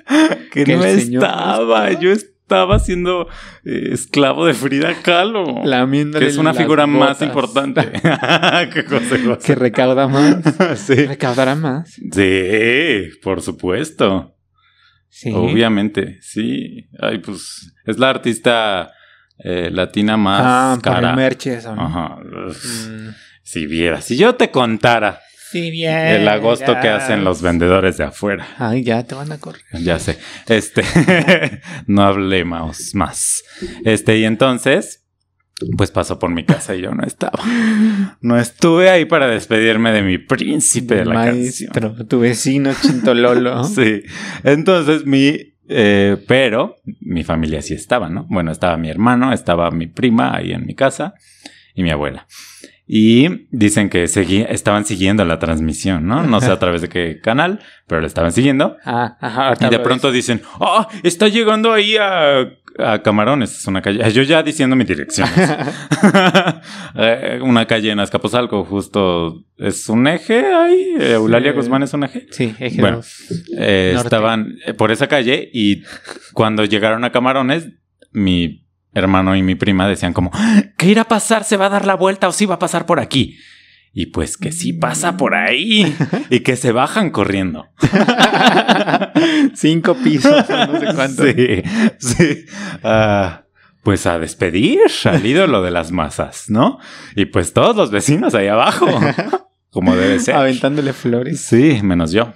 que, 0.52 0.64
que 0.64 0.76
no 0.76 0.84
el 0.86 1.00
señor 1.02 1.24
estaba. 1.24 1.92
Yo 1.94 2.12
estaba 2.12 2.80
siendo 2.80 3.28
eh, 3.64 3.90
esclavo 3.92 4.46
de 4.46 4.54
Frida 4.56 4.94
Kahlo. 5.04 5.62
Que 6.18 6.26
es 6.28 6.38
una 6.38 6.54
figura 6.54 6.88
más 6.88 7.22
importante 7.22 7.82
que 8.74 8.84
José 8.88 9.20
José. 9.24 9.40
Que 9.46 9.56
recauda 9.56 10.08
más. 10.08 10.38
sí. 10.80 10.96
Recaudará 10.96 11.56
más. 11.56 11.90
sí, 12.12 13.10
por 13.24 13.42
supuesto. 13.42 14.36
Sí. 15.10 15.32
Obviamente, 15.34 16.18
sí. 16.22 16.88
Ay, 17.00 17.18
pues 17.20 17.72
es 17.86 17.98
la 18.00 18.10
artista 18.12 18.92
eh, 19.44 19.70
latina 19.72 20.18
más 20.18 20.42
Ah, 20.44 20.74
por 20.76 20.84
cara. 20.94 21.10
el 21.12 21.16
merch 21.16 21.48
eso, 21.48 21.76
¿no? 21.76 21.82
Ajá. 21.86 22.18
Mm. 22.18 23.10
Si 23.50 23.66
vieras, 23.66 24.06
si 24.06 24.16
yo 24.16 24.36
te 24.36 24.52
contara 24.52 25.22
bien. 25.54 25.92
el 25.92 26.28
agosto 26.28 26.80
que 26.80 26.88
hacen 26.88 27.24
los 27.24 27.42
vendedores 27.42 27.98
de 27.98 28.04
afuera. 28.04 28.48
Ay, 28.60 28.84
ya 28.84 29.02
te 29.04 29.16
van 29.16 29.32
a 29.32 29.40
correr. 29.40 29.64
Ya 29.82 29.98
sé. 29.98 30.20
Este, 30.48 30.84
no 31.88 32.04
hablemos 32.04 32.94
más. 32.94 33.44
Este, 33.86 34.20
y 34.20 34.26
entonces, 34.26 35.04
pues 35.78 35.90
pasó 35.90 36.20
por 36.20 36.30
mi 36.30 36.46
casa 36.46 36.76
y 36.76 36.82
yo 36.82 36.92
no 36.94 37.04
estaba. 37.04 37.40
No 38.22 38.38
estuve 38.38 38.92
ahí 38.92 39.06
para 39.06 39.26
despedirme 39.26 39.94
de 39.94 40.04
mi 40.04 40.20
príncipe 40.20 40.98
de 40.98 41.06
la 41.06 41.16
canción. 41.16 41.72
Maestro, 41.74 42.06
tu 42.06 42.20
vecino 42.20 42.72
Chintololo. 42.80 43.64
Sí. 43.64 44.04
Entonces, 44.44 45.08
mi. 45.08 45.56
eh, 45.68 46.24
pero 46.28 46.76
mi 47.02 47.24
familia 47.24 47.64
sí 47.64 47.74
estaba, 47.74 48.10
¿no? 48.10 48.28
Bueno, 48.30 48.52
estaba 48.52 48.78
mi 48.78 48.92
hermano, 48.92 49.34
estaba 49.34 49.72
mi 49.72 49.88
prima 49.88 50.36
ahí 50.36 50.52
en 50.52 50.68
mi 50.68 50.76
casa 50.76 51.16
y 51.74 51.82
mi 51.82 51.90
abuela. 51.90 52.28
Y 52.92 53.46
dicen 53.52 53.88
que 53.90 54.06
seguí- 54.08 54.48
estaban 54.50 54.84
siguiendo 54.84 55.24
la 55.24 55.38
transmisión, 55.38 56.08
¿no? 56.08 56.24
No 56.24 56.42
sé 56.42 56.50
a 56.50 56.58
través 56.58 56.82
de 56.82 56.90
qué 56.90 57.20
canal, 57.24 57.60
pero 57.86 58.02
lo 58.02 58.08
estaban 58.08 58.32
siguiendo. 58.32 58.78
Ah, 58.84 59.16
ajá. 59.22 59.54
Y 59.68 59.70
de 59.70 59.78
pronto 59.78 60.12
dicen, 60.12 60.42
¡ah! 60.60 60.88
está 61.04 61.28
llegando 61.28 61.72
ahí 61.72 61.98
a, 61.98 62.50
a 62.80 63.02
Camarones, 63.04 63.56
es 63.60 63.68
una 63.68 63.84
calle. 63.84 64.12
Yo 64.12 64.24
ya 64.24 64.42
diciendo 64.42 64.76
mi 64.76 64.86
dirección. 64.86 65.30
Eh, 66.96 67.40
una 67.44 67.66
calle 67.66 67.92
en 67.92 68.00
Azcapotzalco, 68.00 68.66
justo 68.66 69.46
es 69.58 69.88
un 69.90 70.08
eje 70.08 70.44
ahí. 70.46 70.96
Eulalia 71.00 71.52
Sí. 71.52 71.58
Guzmán 71.58 71.84
es 71.84 71.94
un 71.94 72.04
eje. 72.04 72.26
Sí, 72.32 72.56
eje 72.60 72.82
Bueno. 72.82 73.02
Eh, 73.58 73.94
estaban 73.96 74.56
eh, 74.66 74.74
por 74.74 74.92
esa 74.92 75.08
calle 75.08 75.50
y 75.54 75.84
cuando 76.34 76.66
llegaron 76.66 77.04
a 77.06 77.12
Camarones, 77.12 77.70
mi 78.12 78.66
hermano 78.94 79.36
y 79.36 79.44
mi 79.44 79.56
prima 79.56 79.88
decían 79.88 80.14
como, 80.14 80.32
¿qué 80.78 80.88
irá 80.88 81.04
a 81.04 81.08
pasar? 81.08 81.44
¿Se 81.44 81.58
va 81.58 81.68
a 81.68 81.70
dar 81.70 81.86
la 81.86 81.96
vuelta 81.96 82.28
o 82.28 82.32
sí 82.32 82.46
va 82.46 82.56
a 82.56 82.60
pasar 82.60 82.86
por 82.86 83.00
aquí? 83.00 83.38
Y 83.92 84.08
pues 84.08 84.38
que 84.38 84.52
sí 84.52 84.74
pasa 84.74 85.18
por 85.18 85.34
ahí 85.34 85.96
y 86.30 86.42
que 86.42 86.56
se 86.56 86.72
bajan 86.72 87.10
corriendo. 87.10 87.68
Cinco 89.56 89.96
pisos, 89.96 90.48
no 90.50 90.80
sé 90.80 90.86
cuánto. 90.94 91.24
Sí, 91.26 91.64
sí. 91.98 92.46
Ah, 92.84 93.46
pues 93.84 94.06
a 94.06 94.20
despedir 94.20 94.82
al 95.06 95.26
ídolo 95.26 95.64
de 95.64 95.72
las 95.72 95.92
masas, 95.92 96.50
¿no? 96.50 96.80
Y 97.16 97.26
pues 97.26 97.54
todos 97.54 97.76
los 97.76 97.90
vecinos 97.90 98.36
ahí 98.36 98.48
abajo, 98.48 98.88
como 99.72 99.96
debe 99.96 100.20
ser. 100.20 100.36
Aventándole 100.36 100.94
flores. 100.94 101.42
Sí, 101.42 101.80
menos 101.82 102.12
yo. 102.12 102.34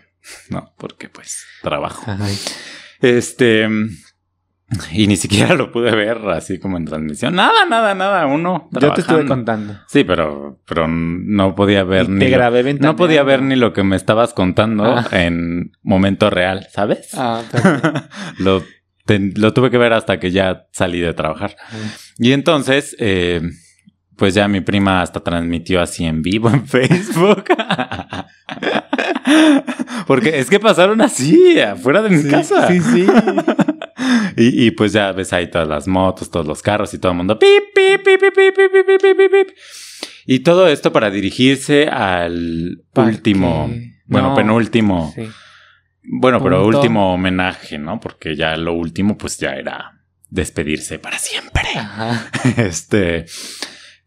No, 0.49 0.73
porque 0.77 1.09
pues 1.09 1.45
trabajo. 1.61 2.03
Ay. 2.07 2.37
Este. 3.01 3.69
Y 4.93 5.07
ni 5.07 5.15
siquiera 5.15 5.55
lo 5.55 5.71
pude 5.71 5.95
ver 5.95 6.17
así 6.29 6.59
como 6.59 6.77
en 6.77 6.85
transmisión. 6.85 7.35
Nada, 7.35 7.65
nada, 7.69 7.93
nada. 7.95 8.25
Uno. 8.25 8.69
Yo 8.71 8.93
te 8.93 9.01
estuve 9.01 9.25
contando. 9.25 9.75
Sí, 9.87 10.03
pero, 10.03 10.59
pero 10.67 10.87
no 10.87 11.55
podía 11.55 11.83
ver 11.83 12.05
Y 12.05 12.09
ni. 12.09 12.19
te 12.19 12.29
lo- 12.29 12.37
grabé 12.37 12.73
no 12.75 12.95
podía 12.95 13.23
ver 13.23 13.41
ni 13.41 13.55
lo 13.55 13.73
que 13.73 13.83
me 13.83 13.95
estabas 13.95 14.33
contando 14.33 14.83
Ah. 14.85 15.07
en 15.11 15.71
momento 15.83 16.29
real, 16.29 16.67
¿sabes? 16.71 17.09
Ah, 17.15 17.41
lo, 18.37 18.63
te- 19.05 19.31
lo 19.35 19.53
tuve 19.53 19.69
que 19.71 19.77
ver 19.77 19.93
hasta 19.93 20.19
que 20.19 20.31
ya 20.31 20.67
salí 20.71 20.99
de 20.99 21.13
trabajar. 21.13 21.55
Y 22.17 22.31
entonces, 22.31 22.95
eh, 22.99 23.41
pues 24.15 24.33
ya 24.35 24.47
mi 24.47 24.61
prima 24.61 25.01
hasta 25.01 25.19
transmitió 25.21 25.81
así 25.81 26.05
en 26.05 26.21
vivo 26.21 26.49
en 26.49 26.67
Facebook. 26.67 27.45
Porque 30.07 30.39
es 30.39 30.49
que 30.49 30.59
pasaron 30.59 31.01
así, 31.01 31.59
afuera 31.59 32.01
de 32.01 32.09
mi 32.09 32.21
sí, 32.21 32.29
casa. 32.29 32.67
Sí, 32.67 32.79
sí. 32.79 33.07
y, 34.37 34.65
y, 34.65 34.71
pues 34.71 34.93
ya 34.93 35.11
ves 35.11 35.33
ahí 35.33 35.49
todas 35.49 35.67
las 35.67 35.87
motos, 35.87 36.29
todos 36.29 36.45
los 36.45 36.61
carros 36.61 36.93
y 36.93 36.99
todo 36.99 37.11
el 37.11 37.17
mundo. 37.17 37.39
Pip, 37.39 37.73
pip, 37.73 38.03
pip, 38.03 38.19
pip, 38.19 38.33
pip, 38.33 39.01
pip, 39.01 39.31
pip, 39.31 39.47
Y 40.25 40.39
todo 40.39 40.67
esto 40.67 40.91
para 40.91 41.09
dirigirse 41.09 41.87
al 41.87 42.83
Parque. 42.93 43.11
último, 43.11 43.69
bueno, 44.05 44.35
penúltimo. 44.35 45.13
Bueno, 46.03 46.43
pero 46.43 46.65
último 46.65 47.13
homenaje, 47.13 47.77
¿no? 47.77 47.99
Porque 47.99 48.35
ya 48.35 48.57
lo 48.57 48.73
último, 48.73 49.17
pues 49.17 49.37
ya 49.37 49.51
era 49.51 50.01
despedirse 50.29 50.99
para 50.99 51.17
siempre. 51.17 51.63
Este 52.57 53.25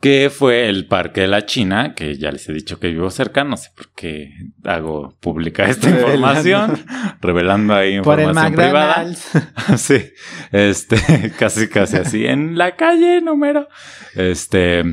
que 0.01 0.31
fue 0.31 0.69
el 0.69 0.87
Parque 0.87 1.23
de 1.23 1.29
la 1.29 1.47
China, 1.47 1.95
que 1.95 2.17
ya 2.17 2.31
les 2.31 2.49
he 2.49 2.53
dicho 2.53 2.79
que 2.79 2.89
vivo 2.89 3.11
cerca, 3.11 3.45
no 3.45 3.57
sé 3.57 3.71
por 3.75 3.93
qué 3.95 4.31
hago 4.65 5.17
pública 5.21 5.65
esta 5.65 5.89
Revelando. 5.89 6.15
información, 6.15 6.85
revelando 7.21 7.75
ahí 7.75 8.01
Por 8.03 8.21
el 8.21 8.29
información 8.29 8.55
privada. 8.55 9.07
Sí, 9.79 10.13
este, 10.53 11.33
casi, 11.39 11.69
casi 11.69 11.97
así, 11.97 12.27
en 12.27 12.59
la 12.59 12.77
calle 12.77 13.21
número. 13.23 13.69
Este, 14.15 14.85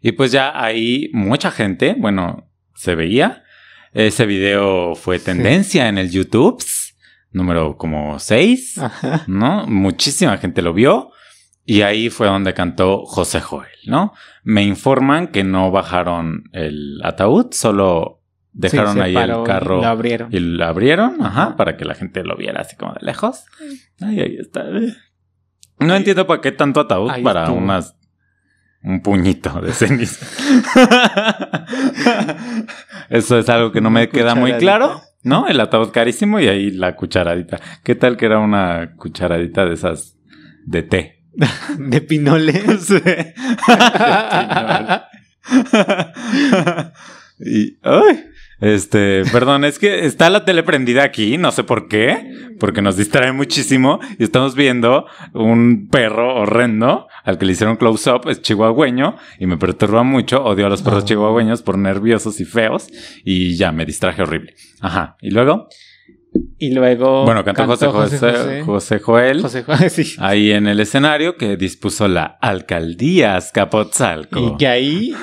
y 0.00 0.12
pues 0.12 0.32
ya 0.32 0.52
ahí 0.60 1.10
mucha 1.12 1.50
gente, 1.50 1.94
bueno, 1.98 2.50
se 2.74 2.94
veía. 2.94 3.42
Ese 3.92 4.26
video 4.26 4.96
fue 4.96 5.20
tendencia 5.20 5.88
en 5.88 5.98
el 5.98 6.10
YouTube, 6.10 6.64
número 7.30 7.76
como 7.76 8.18
6, 8.18 8.78
Ajá. 8.78 9.24
¿no? 9.28 9.66
Muchísima 9.68 10.36
gente 10.38 10.62
lo 10.62 10.72
vio. 10.72 11.10
Y 11.66 11.82
ahí 11.82 12.10
fue 12.10 12.26
donde 12.26 12.52
cantó 12.52 13.04
José 13.06 13.40
Joel, 13.40 13.70
¿no? 13.86 14.12
Me 14.42 14.62
informan 14.62 15.28
que 15.28 15.44
no 15.44 15.70
bajaron 15.70 16.44
el 16.52 17.00
ataúd, 17.02 17.52
solo 17.52 18.20
dejaron 18.52 18.94
Sí, 18.94 19.00
ahí 19.00 19.16
el 19.16 19.30
y 19.30 19.44
carro 19.44 19.78
Lo 19.80 19.86
abrieron. 19.86 20.28
y 20.32 20.38
lo 20.38 20.64
abrieron, 20.64 21.22
ajá, 21.22 21.56
para 21.56 21.76
que 21.76 21.84
la 21.84 21.94
gente 21.94 22.22
lo 22.22 22.36
viera 22.36 22.60
así 22.60 22.76
como 22.76 22.92
de 22.92 23.00
lejos. 23.06 23.46
Ay, 24.00 24.20
ahí 24.20 24.36
está. 24.38 24.64
No 25.78 25.94
entiendo 25.96 26.26
para 26.26 26.40
qué 26.40 26.52
tanto 26.52 26.80
ataúd 26.80 27.10
para 27.22 27.44
estuvo. 27.44 27.58
unas 27.58 27.96
un 28.82 29.00
puñito 29.00 29.60
de 29.62 29.72
ceniza. 29.72 30.26
Eso 33.08 33.38
es 33.38 33.48
algo 33.48 33.72
que 33.72 33.80
no 33.80 33.90
me 33.90 34.08
queda 34.08 34.34
muy 34.34 34.52
claro, 34.54 35.00
¿no? 35.22 35.46
El 35.48 35.60
ataúd 35.60 35.90
carísimo 35.90 36.38
y 36.40 36.48
ahí 36.48 36.70
la 36.70 36.94
cucharadita. 36.94 37.58
¿Qué 37.82 37.94
tal 37.94 38.16
que 38.16 38.26
era 38.26 38.38
una 38.38 38.94
cucharadita 38.96 39.64
de 39.64 39.74
esas 39.74 40.18
de 40.66 40.82
té? 40.82 41.23
De 41.78 42.00
pinoles. 42.00 42.86
Sí. 47.36 47.40
y, 47.40 47.76
ay, 47.82 48.24
este, 48.60 49.24
perdón, 49.32 49.64
es 49.64 49.78
que 49.78 50.06
está 50.06 50.30
la 50.30 50.44
tele 50.44 50.62
prendida 50.62 51.02
aquí, 51.02 51.36
no 51.36 51.50
sé 51.52 51.64
por 51.64 51.88
qué, 51.88 52.32
porque 52.60 52.80
nos 52.80 52.96
distrae 52.96 53.32
muchísimo 53.32 53.98
y 54.18 54.24
estamos 54.24 54.54
viendo 54.54 55.06
un 55.32 55.88
perro 55.90 56.36
horrendo 56.36 57.08
al 57.24 57.36
que 57.38 57.44
le 57.46 57.52
hicieron 57.52 57.76
close 57.76 58.10
up, 58.10 58.28
es 58.30 58.40
chihuahueño 58.40 59.16
y 59.38 59.46
me 59.46 59.58
perturba 59.58 60.02
mucho, 60.02 60.42
odio 60.44 60.66
a 60.66 60.70
los 60.70 60.82
perros 60.82 61.02
Oh. 61.02 61.06
chihuahueños 61.06 61.62
por 61.62 61.76
nerviosos 61.76 62.40
y 62.40 62.44
feos 62.44 62.86
y 63.24 63.56
ya 63.56 63.72
me 63.72 63.84
distraje 63.84 64.22
horrible. 64.22 64.54
Ajá, 64.80 65.16
y 65.20 65.30
luego, 65.30 65.68
Y 66.58 66.72
luego. 66.72 67.24
bueno, 67.24 67.44
cantó, 67.44 67.66
José, 67.66 67.86
José, 67.86 68.62
José 68.64 68.98
Joel. 68.98 69.42
José 69.42 69.64
Joel, 69.64 69.90
sí. 69.90 70.14
Ahí 70.18 70.52
en 70.52 70.66
el 70.66 70.80
escenario 70.80 71.36
que 71.36 71.56
dispuso 71.56 72.08
la 72.08 72.38
alcaldía 72.40 73.36
Azcapotzalco. 73.36 74.40
Y 74.40 74.56
que 74.56 74.66
ahí 74.66 75.14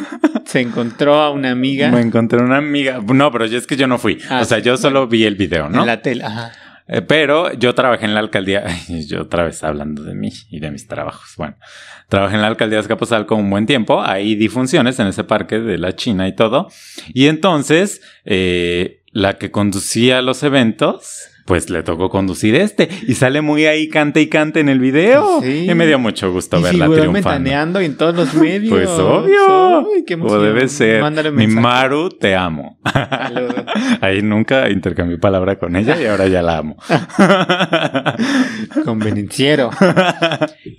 se 0.45 0.61
encontró 0.61 1.15
a 1.15 1.31
una 1.31 1.51
amiga 1.51 1.89
Me 1.89 2.01
encontré 2.01 2.39
una 2.39 2.57
amiga. 2.57 3.01
No, 3.01 3.31
pero 3.31 3.45
yo 3.45 3.57
es 3.57 3.65
que 3.65 3.77
yo 3.77 3.87
no 3.87 3.97
fui. 3.97 4.19
Ah, 4.29 4.41
o 4.41 4.45
sea, 4.45 4.59
yo 4.59 4.77
solo 4.77 5.07
vi 5.07 5.25
el 5.25 5.35
video, 5.35 5.69
¿no? 5.69 5.81
en 5.81 5.87
la 5.87 6.01
tele. 6.01 6.23
Ajá. 6.23 6.51
Eh, 6.87 7.01
pero 7.01 7.53
yo 7.53 7.73
trabajé 7.73 8.05
en 8.05 8.13
la 8.13 8.19
alcaldía. 8.19 8.65
Yo 9.07 9.21
otra 9.21 9.45
vez 9.45 9.63
hablando 9.63 10.03
de 10.03 10.13
mí 10.13 10.29
y 10.49 10.59
de 10.59 10.71
mis 10.71 10.87
trabajos. 10.87 11.35
Bueno, 11.37 11.55
trabajé 12.09 12.35
en 12.35 12.41
la 12.41 12.47
alcaldía 12.47 12.77
de 12.77 12.81
Azcapotzalco 12.81 13.35
un 13.35 13.49
buen 13.49 13.65
tiempo. 13.65 14.01
Ahí 14.01 14.35
di 14.35 14.49
funciones 14.49 14.99
en 14.99 15.07
ese 15.07 15.23
parque 15.23 15.59
de 15.59 15.77
la 15.77 15.95
China 15.95 16.27
y 16.27 16.35
todo. 16.35 16.67
Y 17.13 17.27
entonces, 17.27 18.01
eh, 18.25 19.00
la 19.11 19.37
que 19.37 19.51
conducía 19.51 20.21
los 20.21 20.43
eventos 20.43 21.27
pues 21.47 21.69
le 21.71 21.81
tocó 21.83 22.09
conducir 22.09 22.55
este 22.55 22.87
y 23.07 23.15
sale 23.15 23.41
muy 23.41 23.65
ahí 23.65 23.89
cante 23.89 24.21
y 24.21 24.27
cante 24.27 24.59
en 24.61 24.69
el 24.69 24.79
video. 24.79 25.41
Sí. 25.41 25.67
Y 25.69 25.73
me 25.75 25.85
dio 25.87 25.97
mucho 25.99 26.31
gusto 26.31 26.59
Y 26.59 26.63
verla 26.63 26.85
triunfando. 26.87 27.79
en 27.81 27.97
todos 27.97 28.15
los 28.15 28.33
medios. 28.35 28.71
Pues 28.71 28.87
obvio. 28.89 29.79
Ay, 29.79 30.03
qué 30.05 30.15
o 30.15 30.39
debe 30.39 30.69
ser. 30.69 31.01
Mándale 31.01 31.31
Mi. 31.31 31.47
Maru, 31.47 32.09
te 32.09 32.35
amo. 32.35 32.79
Saludos. 32.93 33.55
Ahí 34.01 34.21
nunca 34.21 34.69
intercambié 34.69 35.17
palabra 35.17 35.57
con 35.57 35.75
ella 35.75 35.99
y 36.01 36.05
ahora 36.05 36.27
ya 36.27 36.41
la 36.43 36.57
amo. 36.59 36.77
Convenenciero. 38.85 39.71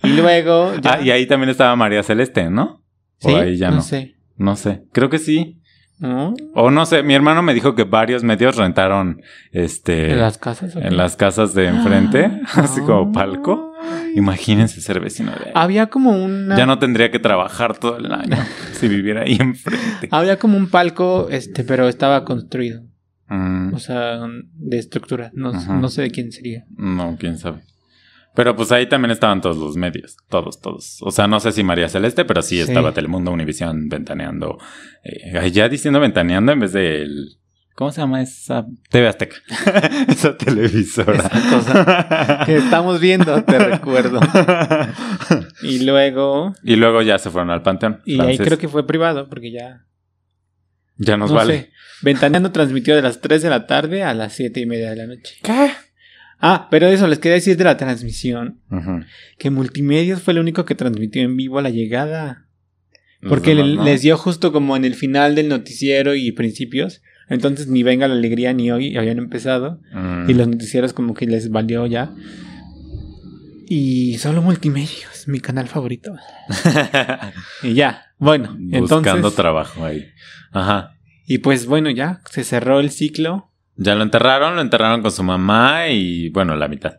Y 0.02 0.08
luego. 0.16 0.74
ya- 0.80 0.94
ah, 0.94 1.02
y 1.02 1.10
ahí 1.10 1.26
también 1.26 1.50
estaba 1.50 1.74
María 1.76 2.02
Celeste, 2.02 2.48
¿no? 2.50 2.82
¿Sí? 3.18 3.30
O 3.30 3.36
ahí 3.36 3.56
ya 3.56 3.70
no. 3.70 3.76
no 3.76 3.82
sé. 3.82 4.14
No 4.36 4.56
sé. 4.56 4.84
Creo 4.92 5.10
que 5.10 5.18
sí. 5.18 5.60
¿No? 6.02 6.34
O 6.54 6.70
no 6.70 6.84
sé. 6.84 7.02
Mi 7.04 7.14
hermano 7.14 7.42
me 7.42 7.54
dijo 7.54 7.74
que 7.76 7.84
varios 7.84 8.24
medios 8.24 8.56
rentaron 8.56 9.22
este 9.52 10.10
¿En 10.12 10.18
las 10.20 10.36
casas? 10.36 10.74
o 10.76 10.80
qué? 10.80 10.86
en 10.88 10.96
las 10.96 11.14
casas 11.16 11.54
de 11.54 11.68
enfrente, 11.68 12.40
así 12.54 12.80
como 12.80 13.12
palco. 13.12 13.72
Imagínense 14.16 14.80
ser 14.80 15.00
vecino 15.00 15.30
de 15.32 15.46
ahí. 15.46 15.52
Había 15.54 15.86
como 15.86 16.10
una. 16.10 16.56
Ya 16.56 16.66
no 16.66 16.78
tendría 16.78 17.10
que 17.10 17.18
trabajar 17.20 17.78
todo 17.78 17.96
el 17.98 18.12
año 18.12 18.36
si 18.72 18.88
viviera 18.88 19.22
ahí 19.22 19.36
enfrente. 19.40 20.08
Había 20.10 20.38
como 20.38 20.56
un 20.56 20.68
palco, 20.68 21.28
este, 21.30 21.64
pero 21.64 21.88
estaba 21.88 22.24
construido. 22.24 22.82
Mm, 23.28 23.72
O 23.72 23.78
sea, 23.78 24.18
de 24.54 24.78
estructura. 24.78 25.30
No, 25.34 25.52
no 25.52 25.88
sé 25.88 26.02
de 26.02 26.10
quién 26.10 26.32
sería. 26.32 26.64
no, 26.76 27.16
quién 27.18 27.38
sabe. 27.38 27.60
Pero 28.34 28.56
pues 28.56 28.72
ahí 28.72 28.86
también 28.88 29.10
estaban 29.10 29.40
todos 29.42 29.56
los 29.58 29.76
medios, 29.76 30.16
todos, 30.30 30.60
todos. 30.60 30.98
O 31.02 31.10
sea, 31.10 31.26
no 31.26 31.38
sé 31.38 31.52
si 31.52 31.62
María 31.62 31.88
Celeste, 31.88 32.24
pero 32.24 32.40
sí, 32.42 32.56
Sí. 32.56 32.62
estaba 32.62 32.92
Telemundo, 32.92 33.30
Univisión, 33.30 33.88
Ventaneando. 33.88 34.58
Eh, 35.04 35.50
ya 35.50 35.68
diciendo 35.68 36.00
Ventaneando 36.00 36.52
en 36.52 36.60
vez 36.60 36.72
de 36.72 37.02
el... 37.02 37.36
¿Cómo 37.74 37.90
se 37.90 38.02
llama 38.02 38.20
esa? 38.22 38.66
TV 38.90 39.08
Azteca. 39.08 39.36
esa 40.08 40.36
televisora. 40.36 41.14
Esa 41.14 41.50
cosa 41.50 42.42
que 42.46 42.56
estamos 42.56 43.00
viendo, 43.00 43.42
te 43.44 43.58
recuerdo. 43.58 44.20
Y 45.62 45.84
luego. 45.84 46.54
y 46.62 46.76
luego 46.76 47.02
ya 47.02 47.18
se 47.18 47.30
fueron 47.30 47.50
al 47.50 47.62
Panteón. 47.62 48.02
Y 48.04 48.20
ahí 48.20 48.36
creo 48.38 48.58
que 48.58 48.68
fue 48.68 48.86
privado, 48.86 49.28
porque 49.28 49.50
ya. 49.52 49.84
Ya 50.96 51.16
nos 51.16 51.30
no 51.30 51.36
vale. 51.36 51.54
sé. 51.58 51.70
Ventaneando 52.02 52.50
transmitió 52.52 52.94
de 52.96 53.02
las 53.02 53.20
3 53.20 53.42
de 53.42 53.50
la 53.50 53.66
tarde 53.66 54.02
a 54.02 54.12
las 54.14 54.32
7 54.34 54.60
y 54.60 54.66
media 54.66 54.90
de 54.90 54.96
la 54.96 55.06
noche. 55.06 55.36
¿Qué? 55.42 55.70
Ah, 56.44 56.66
pero 56.72 56.88
eso, 56.88 57.06
les 57.06 57.20
quería 57.20 57.36
decir 57.36 57.56
de 57.56 57.62
la 57.62 57.76
transmisión. 57.76 58.58
Que 59.38 59.50
Multimedios 59.50 60.20
fue 60.20 60.32
el 60.32 60.40
único 60.40 60.64
que 60.64 60.74
transmitió 60.74 61.22
en 61.22 61.36
vivo 61.36 61.60
la 61.60 61.70
llegada. 61.70 62.48
Porque 63.28 63.54
les 63.54 64.02
dio 64.02 64.18
justo 64.18 64.52
como 64.52 64.76
en 64.76 64.84
el 64.84 64.96
final 64.96 65.36
del 65.36 65.48
noticiero 65.48 66.16
y 66.16 66.32
principios. 66.32 67.00
Entonces 67.28 67.68
ni 67.68 67.84
Venga 67.84 68.08
la 68.08 68.14
Alegría 68.14 68.52
ni 68.52 68.72
hoy 68.72 68.96
habían 68.96 69.18
empezado. 69.18 69.80
Mm. 69.92 70.30
Y 70.30 70.34
los 70.34 70.48
noticieros 70.48 70.92
como 70.92 71.14
que 71.14 71.26
les 71.26 71.48
valió 71.50 71.86
ya. 71.86 72.12
Y 73.68 74.18
solo 74.18 74.42
Multimedios, 74.42 75.28
mi 75.28 75.38
canal 75.38 75.68
favorito. 75.68 76.12
Y 77.62 77.74
ya, 77.74 78.06
bueno, 78.18 78.56
Buscando 78.58 79.12
entonces... 79.12 79.36
trabajo 79.36 79.84
ahí. 79.84 80.08
Ajá. 80.50 80.96
Y 81.28 81.38
pues 81.38 81.66
bueno, 81.66 81.88
ya 81.90 82.20
se 82.28 82.42
cerró 82.42 82.80
el 82.80 82.90
ciclo. 82.90 83.51
Ya 83.76 83.94
lo 83.94 84.02
enterraron, 84.02 84.54
lo 84.54 84.60
enterraron 84.60 85.02
con 85.02 85.10
su 85.10 85.22
mamá 85.22 85.88
y 85.88 86.28
bueno, 86.30 86.56
la 86.56 86.68
mitad. 86.68 86.94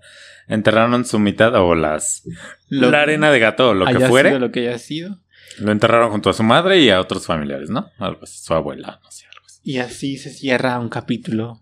Enterraron 0.47 1.05
su 1.05 1.19
mitad 1.19 1.53
o 1.55 1.75
las 1.75 2.23
Lo- 2.67 2.91
la 2.91 3.01
arena 3.01 3.31
de 3.31 3.39
gato 3.39 3.69
o 3.69 3.73
lo 3.73 3.85
que 3.85 3.95
haya 3.95 4.09
fuere. 4.09 4.29
sido 4.29 4.39
lo 4.39 4.51
que 4.51 4.67
haya 4.67 4.77
sido. 4.79 5.19
Lo 5.59 5.71
enterraron 5.71 6.09
junto 6.11 6.29
a 6.29 6.33
su 6.33 6.43
madre 6.43 6.79
y 6.79 6.89
a 6.89 6.99
otros 6.99 7.25
familiares, 7.27 7.69
¿no? 7.69 7.89
Algo 7.99 8.21
así, 8.23 8.39
su 8.43 8.53
abuela, 8.53 8.99
no 9.03 9.11
sé, 9.11 9.25
algo 9.27 9.45
así. 9.45 9.59
Y 9.63 9.77
así 9.77 10.17
se 10.17 10.31
cierra 10.31 10.79
un 10.79 10.89
capítulo. 10.89 11.59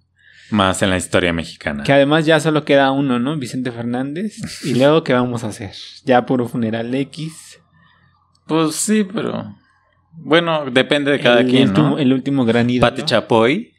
Más 0.49 0.81
en 0.81 0.89
la 0.89 0.97
historia 0.97 1.31
mexicana. 1.31 1.83
Que 1.83 1.93
además 1.93 2.25
ya 2.25 2.39
solo 2.39 2.65
queda 2.65 2.91
uno, 2.91 3.19
¿no? 3.19 3.37
Vicente 3.37 3.71
Fernández. 3.71 4.37
Y 4.65 4.75
luego, 4.75 5.03
¿qué 5.03 5.13
vamos 5.13 5.43
a 5.43 5.47
hacer? 5.47 5.71
Ya 6.05 6.25
puro 6.25 6.47
funeral 6.47 6.93
X. 6.95 7.59
Pues 8.47 8.75
sí, 8.75 9.03
pero 9.05 9.55
bueno, 10.13 10.65
depende 10.71 11.11
de 11.11 11.19
cada 11.19 11.41
el 11.41 11.47
quien, 11.47 11.69
último, 11.69 11.89
¿no? 11.91 11.99
El 11.99 12.11
último 12.13 12.45
gran 12.45 12.69
ídolo. 12.69 12.89
Pati 12.89 13.03
Chapoy. 13.03 13.73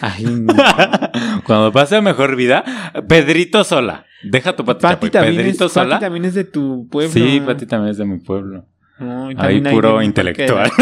Ay, 0.00 0.24
no. 0.24 0.54
Cuando 1.44 1.72
pase 1.72 1.96
a 1.96 2.00
mejor 2.02 2.36
vida, 2.36 2.64
Pedrito 3.08 3.64
Sola. 3.64 4.06
Deja 4.22 4.54
tu 4.54 4.64
Pati, 4.64 4.82
Pati 4.82 4.94
Chapoy. 4.94 5.10
también, 5.10 5.34
es, 5.34 5.42
Pedrito 5.42 5.64
Pati 5.66 5.74
Sola. 5.74 5.98
también 5.98 6.24
es 6.26 6.34
de 6.34 6.44
tu 6.44 6.88
pueblo. 6.90 7.12
Sí, 7.12 7.40
Pati 7.44 7.66
también 7.66 7.90
es 7.92 7.98
de 7.98 8.04
mi 8.06 8.18
pueblo. 8.18 8.66
No, 8.98 9.28
Ahí 9.38 9.62
hay 9.64 9.72
puro 9.72 9.98
de- 9.98 10.04
intelectual. 10.04 10.70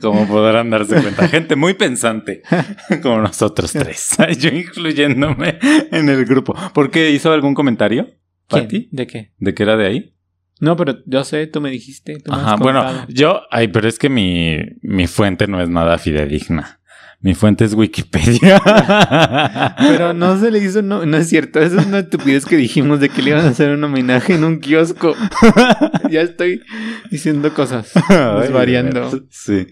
Como 0.00 0.26
podrán 0.26 0.70
darse 0.70 1.00
cuenta. 1.00 1.28
Gente 1.28 1.56
muy 1.56 1.74
pensante. 1.74 2.42
Como 3.02 3.18
nosotros 3.20 3.72
tres. 3.72 4.16
Yo 4.38 4.48
incluyéndome 4.50 5.58
en 5.90 6.08
el 6.08 6.24
grupo. 6.24 6.54
¿Por 6.72 6.90
qué 6.90 7.10
hizo 7.10 7.32
algún 7.32 7.54
comentario? 7.54 8.06
¿Pati? 8.48 8.88
¿De 8.90 9.06
qué? 9.06 9.32
¿De 9.38 9.54
que 9.54 9.62
era 9.62 9.76
de 9.76 9.86
ahí? 9.86 10.14
No, 10.60 10.76
pero 10.76 10.98
yo 11.06 11.24
sé, 11.24 11.46
tú 11.46 11.60
me 11.60 11.70
dijiste. 11.70 12.18
tú 12.20 12.30
me 12.30 12.38
Ajá, 12.38 12.54
has 12.54 12.60
bueno, 12.60 13.06
yo, 13.08 13.42
ay, 13.50 13.68
pero 13.68 13.88
es 13.88 13.98
que 13.98 14.08
mi, 14.08 14.58
mi 14.82 15.06
fuente 15.06 15.46
no 15.46 15.60
es 15.60 15.68
nada 15.68 15.98
fidedigna. 15.98 16.80
Mi 17.22 17.34
fuente 17.34 17.66
es 17.66 17.74
Wikipedia. 17.74 18.62
Pero 19.78 20.14
no 20.14 20.40
se 20.40 20.50
le 20.50 20.58
hizo, 20.58 20.80
no, 20.80 21.04
no 21.04 21.18
es 21.18 21.28
cierto. 21.28 21.60
Eso 21.60 21.78
es 21.78 21.86
una 21.86 21.98
estupidez 21.98 22.46
que 22.46 22.56
dijimos 22.56 22.98
de 22.98 23.10
que 23.10 23.20
le 23.20 23.30
iban 23.30 23.44
a 23.44 23.50
hacer 23.50 23.68
un 23.72 23.84
homenaje 23.84 24.36
en 24.36 24.44
un 24.44 24.58
kiosco. 24.58 25.14
ya 26.10 26.22
estoy 26.22 26.62
diciendo 27.10 27.52
cosas. 27.52 27.92
Ay, 28.08 28.50
variando. 28.50 29.10
Sí. 29.28 29.66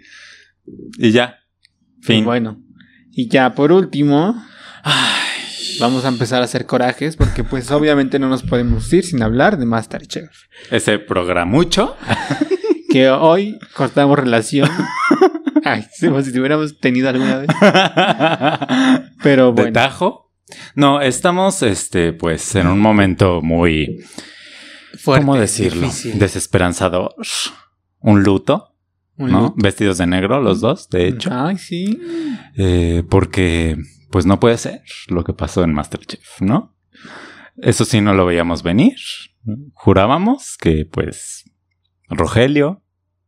Y 0.99 1.11
ya. 1.13 1.39
Fin. 2.03 2.19
Y 2.19 2.25
bueno. 2.25 2.63
Y 3.13 3.29
ya 3.29 3.55
por 3.55 3.73
último, 3.73 4.45
vamos 5.81 6.05
a 6.05 6.09
empezar 6.09 6.43
a 6.43 6.45
hacer 6.45 6.67
corajes 6.67 7.17
porque 7.17 7.45
pues 7.45 7.71
obviamente 7.71 8.19
no 8.19 8.29
nos 8.29 8.43
podemos 8.43 8.93
ir 8.93 9.05
sin 9.05 9.23
hablar 9.23 9.59
de 9.59 9.67
Masterchef. 9.67 10.31
Ese 10.71 10.99
programucho. 10.99 11.97
Que 12.91 13.11
hoy 13.11 13.59
cortamos 13.75 14.19
relación. 14.19 14.71
Ay, 15.65 15.85
como 16.01 16.23
si 16.23 16.31
hubiéramos 16.39 16.79
tenido 16.81 17.11
alguna 17.11 17.37
vez. 17.37 17.49
Pero 19.23 19.47
¿De 19.49 19.53
bueno. 19.53 19.73
tajo? 19.75 20.33
No, 20.75 21.03
estamos, 21.03 21.63
este, 21.63 22.15
pues, 22.15 22.55
en 22.55 22.67
un 22.67 22.81
momento 22.81 23.43
muy, 23.43 24.03
fuerte, 24.99 25.23
¿cómo 25.27 25.37
decirlo? 25.37 25.83
difícil. 25.83 26.19
Desesperanzador. 26.19 27.15
Un 28.01 28.23
luto, 28.23 28.75
Un 29.19 29.33
¿no? 29.33 29.41
look. 29.43 29.55
Vestidos 29.59 29.99
de 29.99 30.07
negro 30.07 30.41
los 30.41 30.63
dos, 30.63 30.89
de 30.89 31.09
hecho. 31.09 31.29
Ay, 31.31 31.59
sí. 31.59 32.01
Eh, 32.57 33.03
porque, 33.11 33.77
pues, 34.11 34.27
no 34.27 34.41
puede 34.41 34.59
ser 34.59 34.83
lo 35.09 35.25
que 35.25 35.33
pasó 35.33 35.63
en 35.63 35.73
Masterchef, 35.73 36.41
¿no? 36.41 36.77
Eso 37.57 37.85
sí 37.85 38.01
no 38.01 38.15
lo 38.15 38.27
veíamos 38.27 38.63
venir. 38.63 38.97
Jurábamos 39.75 40.57
que, 40.59 40.85
pues, 40.85 41.45
Rogelio, 42.09 42.83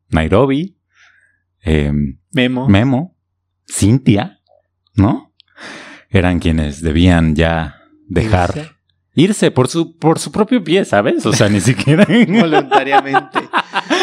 Nairobi, 0.08 0.78
em, 1.60 2.20
Memo. 2.32 2.68
Memo, 2.68 3.16
Cintia, 3.68 4.40
¿no? 4.94 5.34
Eran 6.08 6.40
quienes 6.40 6.82
debían 6.82 7.34
ya 7.36 7.82
dejar 8.08 8.79
Irse. 9.14 9.50
por 9.50 9.68
su, 9.68 9.96
por 9.96 10.18
su 10.18 10.30
propio 10.30 10.62
pie, 10.62 10.84
¿sabes? 10.84 11.26
O 11.26 11.32
sea, 11.32 11.48
ni 11.48 11.60
siquiera. 11.60 12.06
voluntariamente. 12.28 13.40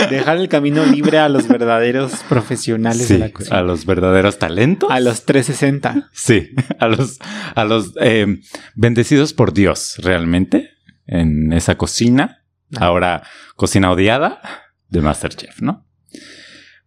Dejar 0.09 0.37
el 0.37 0.49
camino 0.49 0.85
libre 0.85 1.17
a 1.19 1.29
los 1.29 1.47
verdaderos 1.47 2.23
profesionales 2.29 3.07
de 3.07 3.17
la 3.19 3.31
cocina. 3.31 3.57
a 3.57 3.61
los 3.61 3.85
verdaderos 3.85 4.37
talentos. 4.37 4.91
A 4.91 4.99
los 4.99 5.25
360. 5.25 6.09
Sí, 6.11 6.49
a 6.79 6.87
los, 6.87 7.19
a 7.55 7.65
los 7.65 7.93
eh, 8.01 8.41
bendecidos 8.75 9.33
por 9.33 9.53
Dios, 9.53 9.95
realmente, 9.99 10.71
en 11.05 11.53
esa 11.53 11.75
cocina. 11.75 12.43
Ah. 12.75 12.85
Ahora, 12.87 13.23
cocina 13.55 13.91
odiada 13.91 14.41
de 14.89 15.01
Masterchef, 15.01 15.61
¿no? 15.61 15.85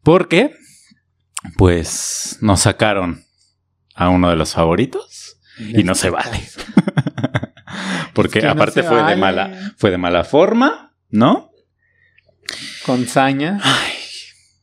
Porque, 0.03 0.55
pues, 1.57 2.39
nos 2.41 2.61
sacaron 2.61 3.25
a 3.95 4.09
uno 4.09 4.31
de 4.31 4.37
los 4.37 4.53
favoritos 4.53 5.39
y 5.59 5.85
no 5.85 5.95
se 5.95 6.11
vale. 6.11 6.41
Porque 8.13 8.39
Es 8.39 8.43
que 8.43 8.47
no 8.49 8.53
aparte 8.53 8.83
fue 8.83 9.03
de 9.03 9.17
mala, 9.17 9.73
fue 9.77 9.91
de 9.91 9.99
mala 9.99 10.25
forma, 10.25 10.95
¿no? 11.11 11.51
Con 12.85 13.07
saña. 13.07 13.59
Ay, 13.63 13.93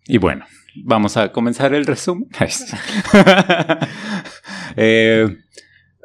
y 0.08 0.18
bueno, 0.18 0.46
vamos 0.84 1.18
a 1.18 1.32
comenzar 1.32 1.74
el 1.74 1.86
resumen. 1.86 2.28
Eh, 4.80 5.28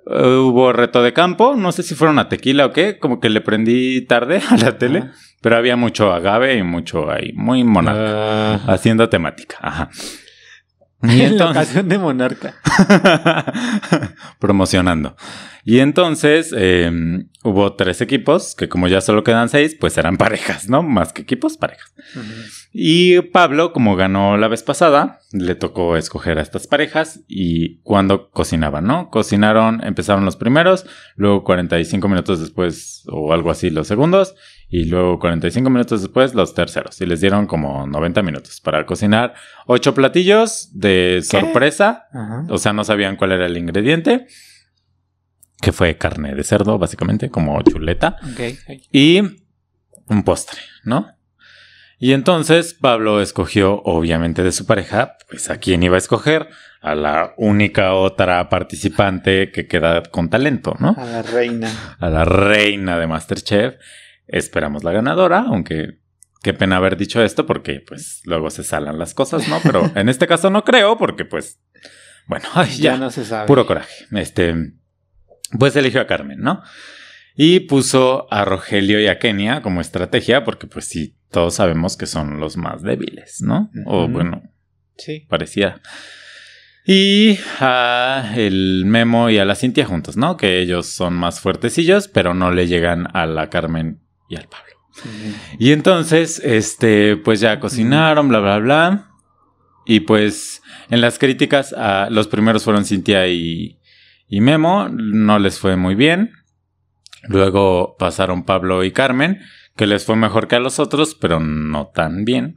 hubo 0.06 0.72
reto 0.72 1.02
de 1.02 1.12
campo, 1.12 1.54
no 1.56 1.72
sé 1.72 1.82
si 1.82 1.94
fueron 1.94 2.18
a 2.18 2.28
tequila 2.28 2.66
o 2.66 2.72
qué, 2.72 2.98
como 2.98 3.20
que 3.20 3.28
le 3.28 3.40
prendí 3.42 4.00
tarde 4.06 4.40
a 4.48 4.56
la 4.56 4.78
tele, 4.78 5.00
Ajá. 5.00 5.12
pero 5.42 5.56
había 5.56 5.76
mucho 5.76 6.12
agave 6.12 6.56
y 6.56 6.62
mucho 6.62 7.10
ahí, 7.10 7.32
muy 7.34 7.64
monarca, 7.64 8.54
Ah. 8.54 8.60
haciendo 8.68 9.08
temática. 9.08 9.58
Ajá. 9.60 9.90
Y 11.02 11.06
en 11.10 11.18
la 11.18 11.24
entonces, 11.26 11.56
ocasión 11.56 11.88
de 11.88 11.98
Monarca. 11.98 12.54
promocionando. 14.38 15.16
Y 15.64 15.78
entonces 15.78 16.52
eh, 16.56 16.90
hubo 17.44 17.74
tres 17.74 18.00
equipos, 18.00 18.56
que 18.56 18.68
como 18.68 18.88
ya 18.88 19.00
solo 19.00 19.22
quedan 19.22 19.48
seis, 19.48 19.76
pues 19.78 19.96
eran 19.96 20.16
parejas, 20.16 20.68
¿no? 20.68 20.82
Más 20.82 21.12
que 21.12 21.22
equipos, 21.22 21.56
parejas. 21.56 21.94
Y 22.72 23.20
Pablo, 23.20 23.72
como 23.72 23.94
ganó 23.94 24.36
la 24.36 24.48
vez 24.48 24.64
pasada, 24.64 25.20
le 25.30 25.54
tocó 25.54 25.96
escoger 25.96 26.38
a 26.38 26.42
estas 26.42 26.66
parejas 26.66 27.20
y 27.28 27.78
cuando 27.82 28.30
cocinaban, 28.30 28.86
¿no? 28.86 29.10
Cocinaron, 29.10 29.84
empezaron 29.84 30.24
los 30.24 30.36
primeros, 30.36 30.84
luego 31.14 31.44
45 31.44 32.08
minutos 32.08 32.40
después 32.40 33.04
o 33.06 33.32
algo 33.32 33.50
así 33.50 33.70
los 33.70 33.86
segundos 33.86 34.34
y 34.72 34.86
luego 34.86 35.18
45 35.18 35.68
minutos 35.68 36.00
después 36.00 36.34
los 36.34 36.54
terceros. 36.54 36.98
Y 37.02 37.06
les 37.06 37.20
dieron 37.20 37.46
como 37.46 37.86
90 37.86 38.22
minutos 38.22 38.58
para 38.62 38.86
cocinar 38.86 39.34
ocho 39.66 39.94
platillos 39.94 40.70
de 40.72 41.20
sorpresa, 41.22 42.06
Ajá. 42.10 42.46
o 42.48 42.56
sea, 42.56 42.72
no 42.72 42.82
sabían 42.82 43.16
cuál 43.16 43.32
era 43.32 43.44
el 43.44 43.58
ingrediente, 43.58 44.26
que 45.60 45.72
fue 45.72 45.98
carne 45.98 46.34
de 46.34 46.42
cerdo, 46.42 46.78
básicamente, 46.78 47.28
como 47.28 47.60
chuleta 47.60 48.16
y 48.90 49.20
un 50.06 50.22
postre, 50.24 50.60
¿no? 50.84 51.18
Y 51.98 52.14
entonces 52.14 52.72
Pablo 52.72 53.20
escogió, 53.20 53.82
obviamente, 53.82 54.42
de 54.42 54.52
su 54.52 54.64
pareja, 54.64 55.18
pues 55.28 55.50
a 55.50 55.58
quién 55.58 55.82
iba 55.82 55.96
a 55.96 55.98
escoger, 55.98 56.48
a 56.80 56.94
la 56.94 57.34
única 57.36 57.92
otra 57.92 58.48
participante 58.48 59.52
que 59.52 59.68
queda 59.68 60.02
con 60.04 60.30
talento, 60.30 60.74
¿no? 60.80 60.96
A 60.98 61.04
la 61.04 61.22
reina. 61.22 61.96
A 61.98 62.08
la 62.08 62.24
reina 62.24 62.98
de 62.98 63.06
Masterchef. 63.06 63.74
Esperamos 64.32 64.82
la 64.82 64.90
ganadora, 64.92 65.44
aunque 65.46 66.00
qué 66.42 66.52
pena 66.54 66.76
haber 66.78 66.96
dicho 66.96 67.22
esto 67.22 67.46
porque 67.46 67.80
pues 67.86 68.20
luego 68.24 68.50
se 68.50 68.64
salan 68.64 68.98
las 68.98 69.14
cosas, 69.14 69.46
¿no? 69.48 69.60
Pero 69.62 69.82
en 69.94 70.08
este 70.08 70.26
caso 70.26 70.50
no 70.50 70.64
creo 70.64 70.98
porque 70.98 71.24
pues, 71.24 71.60
bueno, 72.26 72.46
ay, 72.54 72.70
Ya 72.78 72.92
ya, 72.94 72.96
no 72.98 73.10
se 73.10 73.24
sabe. 73.24 73.46
Puro 73.46 73.66
coraje. 73.66 74.06
Este, 74.12 74.54
pues 75.58 75.76
eligió 75.76 76.00
a 76.00 76.06
Carmen, 76.06 76.40
¿no? 76.40 76.62
Y 77.36 77.60
puso 77.60 78.26
a 78.30 78.44
Rogelio 78.44 79.00
y 79.00 79.06
a 79.06 79.18
Kenia 79.18 79.62
como 79.62 79.80
estrategia, 79.80 80.44
porque 80.44 80.66
pues 80.66 80.86
sí, 80.86 81.16
todos 81.30 81.54
sabemos 81.54 81.96
que 81.96 82.06
son 82.06 82.40
los 82.40 82.56
más 82.58 82.82
débiles, 82.82 83.40
¿no? 83.40 83.70
O 83.86 84.08
bueno, 84.08 84.42
Sí. 84.98 85.26
parecía. 85.28 85.80
Y 86.84 87.38
a 87.60 88.34
el 88.36 88.84
Memo 88.84 89.30
y 89.30 89.38
a 89.38 89.44
la 89.44 89.54
Cintia 89.54 89.86
juntos, 89.86 90.16
¿no? 90.16 90.36
Que 90.36 90.60
ellos 90.60 90.86
son 90.88 91.14
más 91.14 91.40
fuertecillos, 91.40 92.08
pero 92.08 92.34
no 92.34 92.50
le 92.50 92.66
llegan 92.66 93.06
a 93.16 93.24
la 93.26 93.48
Carmen 93.48 94.00
y 94.28 94.36
al 94.36 94.48
Pablo. 94.48 94.72
Y 95.58 95.72
entonces, 95.72 96.40
este, 96.44 97.16
pues 97.16 97.40
ya 97.40 97.60
cocinaron, 97.60 98.28
bla, 98.28 98.40
bla, 98.40 98.58
bla. 98.58 99.08
Y 99.84 100.00
pues 100.00 100.62
en 100.90 101.00
las 101.00 101.18
críticas, 101.18 101.72
a, 101.72 102.08
los 102.10 102.28
primeros 102.28 102.64
fueron 102.64 102.84
Cintia 102.84 103.26
y, 103.28 103.78
y 104.28 104.40
Memo, 104.40 104.88
no 104.88 105.38
les 105.38 105.58
fue 105.58 105.76
muy 105.76 105.94
bien. 105.94 106.32
Luego 107.28 107.96
pasaron 107.98 108.44
Pablo 108.44 108.84
y 108.84 108.92
Carmen, 108.92 109.40
que 109.76 109.86
les 109.86 110.04
fue 110.04 110.16
mejor 110.16 110.48
que 110.48 110.56
a 110.56 110.60
los 110.60 110.78
otros, 110.78 111.14
pero 111.14 111.40
no 111.40 111.88
tan 111.94 112.24
bien. 112.24 112.56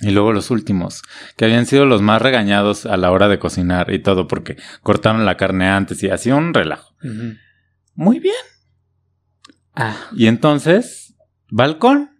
Y 0.00 0.10
luego 0.10 0.32
los 0.32 0.50
últimos, 0.50 1.02
que 1.36 1.44
habían 1.44 1.66
sido 1.66 1.86
los 1.86 2.02
más 2.02 2.20
regañados 2.20 2.84
a 2.84 2.96
la 2.96 3.12
hora 3.12 3.28
de 3.28 3.38
cocinar 3.38 3.92
y 3.92 4.00
todo, 4.00 4.26
porque 4.26 4.56
cortaron 4.82 5.24
la 5.24 5.36
carne 5.36 5.68
antes 5.68 6.02
y 6.02 6.10
hacía 6.10 6.34
un 6.34 6.52
relajo. 6.52 6.94
Muy 7.94 8.18
bien. 8.18 8.34
Ah, 9.74 9.96
Y 10.16 10.26
entonces, 10.26 11.14
balcón 11.50 12.10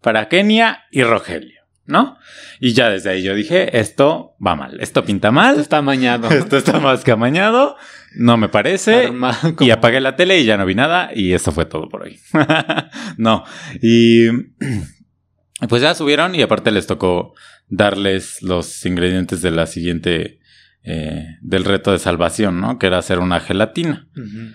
para 0.00 0.28
Kenia 0.28 0.84
y 0.90 1.02
Rogelio, 1.02 1.62
¿no? 1.86 2.18
Y 2.60 2.72
ya 2.72 2.90
desde 2.90 3.10
ahí 3.10 3.22
yo 3.22 3.34
dije, 3.34 3.78
esto 3.78 4.36
va 4.44 4.54
mal, 4.54 4.78
esto 4.80 5.04
pinta 5.04 5.28
esto 5.28 5.32
mal, 5.32 5.58
está 5.58 5.78
amañado. 5.78 6.28
esto 6.30 6.56
está 6.56 6.78
más 6.78 7.02
que 7.04 7.10
amañado, 7.10 7.76
no 8.16 8.36
me 8.36 8.48
parece. 8.48 9.06
Armado 9.06 9.56
Y 9.60 9.70
apagué 9.70 10.00
la 10.00 10.14
tele 10.14 10.38
y 10.40 10.44
ya 10.44 10.56
no 10.56 10.66
vi 10.66 10.74
nada 10.74 11.10
y 11.14 11.32
eso 11.32 11.52
fue 11.52 11.64
todo 11.64 11.88
por 11.88 12.02
hoy. 12.02 12.20
no, 13.16 13.44
y 13.80 14.28
pues 15.68 15.82
ya 15.82 15.94
subieron 15.94 16.34
y 16.34 16.42
aparte 16.42 16.70
les 16.70 16.86
tocó 16.86 17.34
darles 17.68 18.42
los 18.42 18.84
ingredientes 18.86 19.42
de 19.42 19.50
la 19.50 19.66
siguiente, 19.66 20.38
eh, 20.82 21.26
del 21.40 21.64
reto 21.64 21.92
de 21.92 21.98
salvación, 21.98 22.60
¿no? 22.60 22.78
Que 22.78 22.86
era 22.86 22.98
hacer 22.98 23.18
una 23.18 23.40
gelatina. 23.40 24.06
Ujú. 24.16 24.54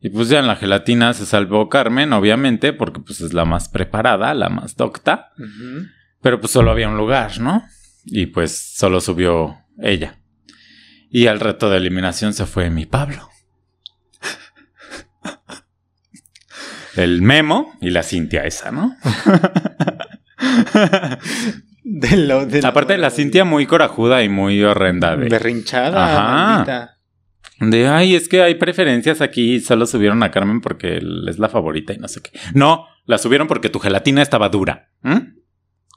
Y 0.00 0.08
pues 0.10 0.28
ya 0.28 0.38
en 0.38 0.46
la 0.46 0.56
gelatina 0.56 1.12
se 1.12 1.26
salvó 1.26 1.68
Carmen, 1.68 2.12
obviamente, 2.14 2.72
porque 2.72 3.00
pues 3.00 3.20
es 3.20 3.34
la 3.34 3.44
más 3.44 3.68
preparada, 3.68 4.32
la 4.34 4.48
más 4.48 4.76
docta. 4.76 5.32
Pero 6.22 6.40
pues 6.40 6.52
solo 6.52 6.70
había 6.70 6.88
un 6.88 6.96
lugar, 6.96 7.38
¿no? 7.40 7.62
Y 8.06 8.26
pues 8.26 8.74
solo 8.76 9.00
subió 9.00 9.58
ella. 9.78 10.16
Y 11.10 11.26
al 11.26 11.38
reto 11.40 11.68
de 11.68 11.76
eliminación 11.76 12.32
se 12.32 12.46
fue 12.46 12.70
mi 12.70 12.86
Pablo. 12.86 13.28
El 16.96 17.22
Memo 17.22 17.72
y 17.80 17.90
la 17.90 18.02
Cintia 18.02 18.44
esa, 18.44 18.70
¿no? 18.72 18.96
De 21.82 22.16
lo, 22.16 22.46
de 22.46 22.62
lo- 22.62 22.68
Aparte 22.68 22.96
la 22.98 23.10
Cintia 23.10 23.44
muy 23.44 23.66
corajuda 23.66 24.22
y 24.22 24.28
muy 24.28 24.62
horrenda 24.62 25.16
de... 25.16 25.28
Berrinchada, 25.28 26.04
Ajá. 26.04 26.46
maldita. 26.52 26.96
De, 27.60 27.86
ay, 27.88 28.14
es 28.14 28.28
que 28.28 28.42
hay 28.42 28.54
preferencias 28.54 29.20
aquí, 29.20 29.60
solo 29.60 29.86
subieron 29.86 30.22
a 30.22 30.30
Carmen 30.30 30.62
porque 30.62 30.96
es 31.28 31.38
la 31.38 31.48
favorita 31.50 31.92
y 31.92 31.98
no 31.98 32.08
sé 32.08 32.22
qué. 32.22 32.30
No, 32.54 32.86
la 33.04 33.18
subieron 33.18 33.46
porque 33.46 33.68
tu 33.68 33.78
gelatina 33.78 34.22
estaba 34.22 34.48
dura. 34.48 34.88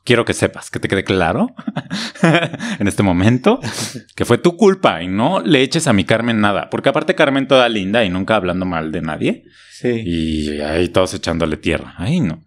Quiero 0.04 0.26
que 0.26 0.34
sepas, 0.34 0.70
que 0.70 0.80
te 0.80 0.90
quede 0.90 1.06
claro 1.06 1.56
en 2.80 2.88
este 2.90 3.04
momento, 3.04 3.62
que 4.16 4.26
fue 4.26 4.38
tu 4.38 4.58
culpa 4.58 5.02
y 5.02 5.08
no 5.08 5.40
le 5.40 5.62
eches 5.62 5.88
a 5.88 5.94
mi 5.94 6.04
Carmen 6.04 6.42
nada. 6.42 6.70
Porque 6.70 6.90
aparte 6.90 7.16
Carmen 7.16 7.48
toda 7.48 7.70
linda 7.70 8.04
y 8.04 8.10
nunca 8.10 8.36
hablando 8.36 8.66
mal 8.66 8.92
de 8.92 9.02
nadie. 9.02 9.46
Sí. 9.72 10.04
Y 10.06 10.60
ahí 10.60 10.90
todos 10.90 11.14
echándole 11.14 11.56
tierra. 11.56 11.94
Ay, 11.98 12.20
no. 12.20 12.44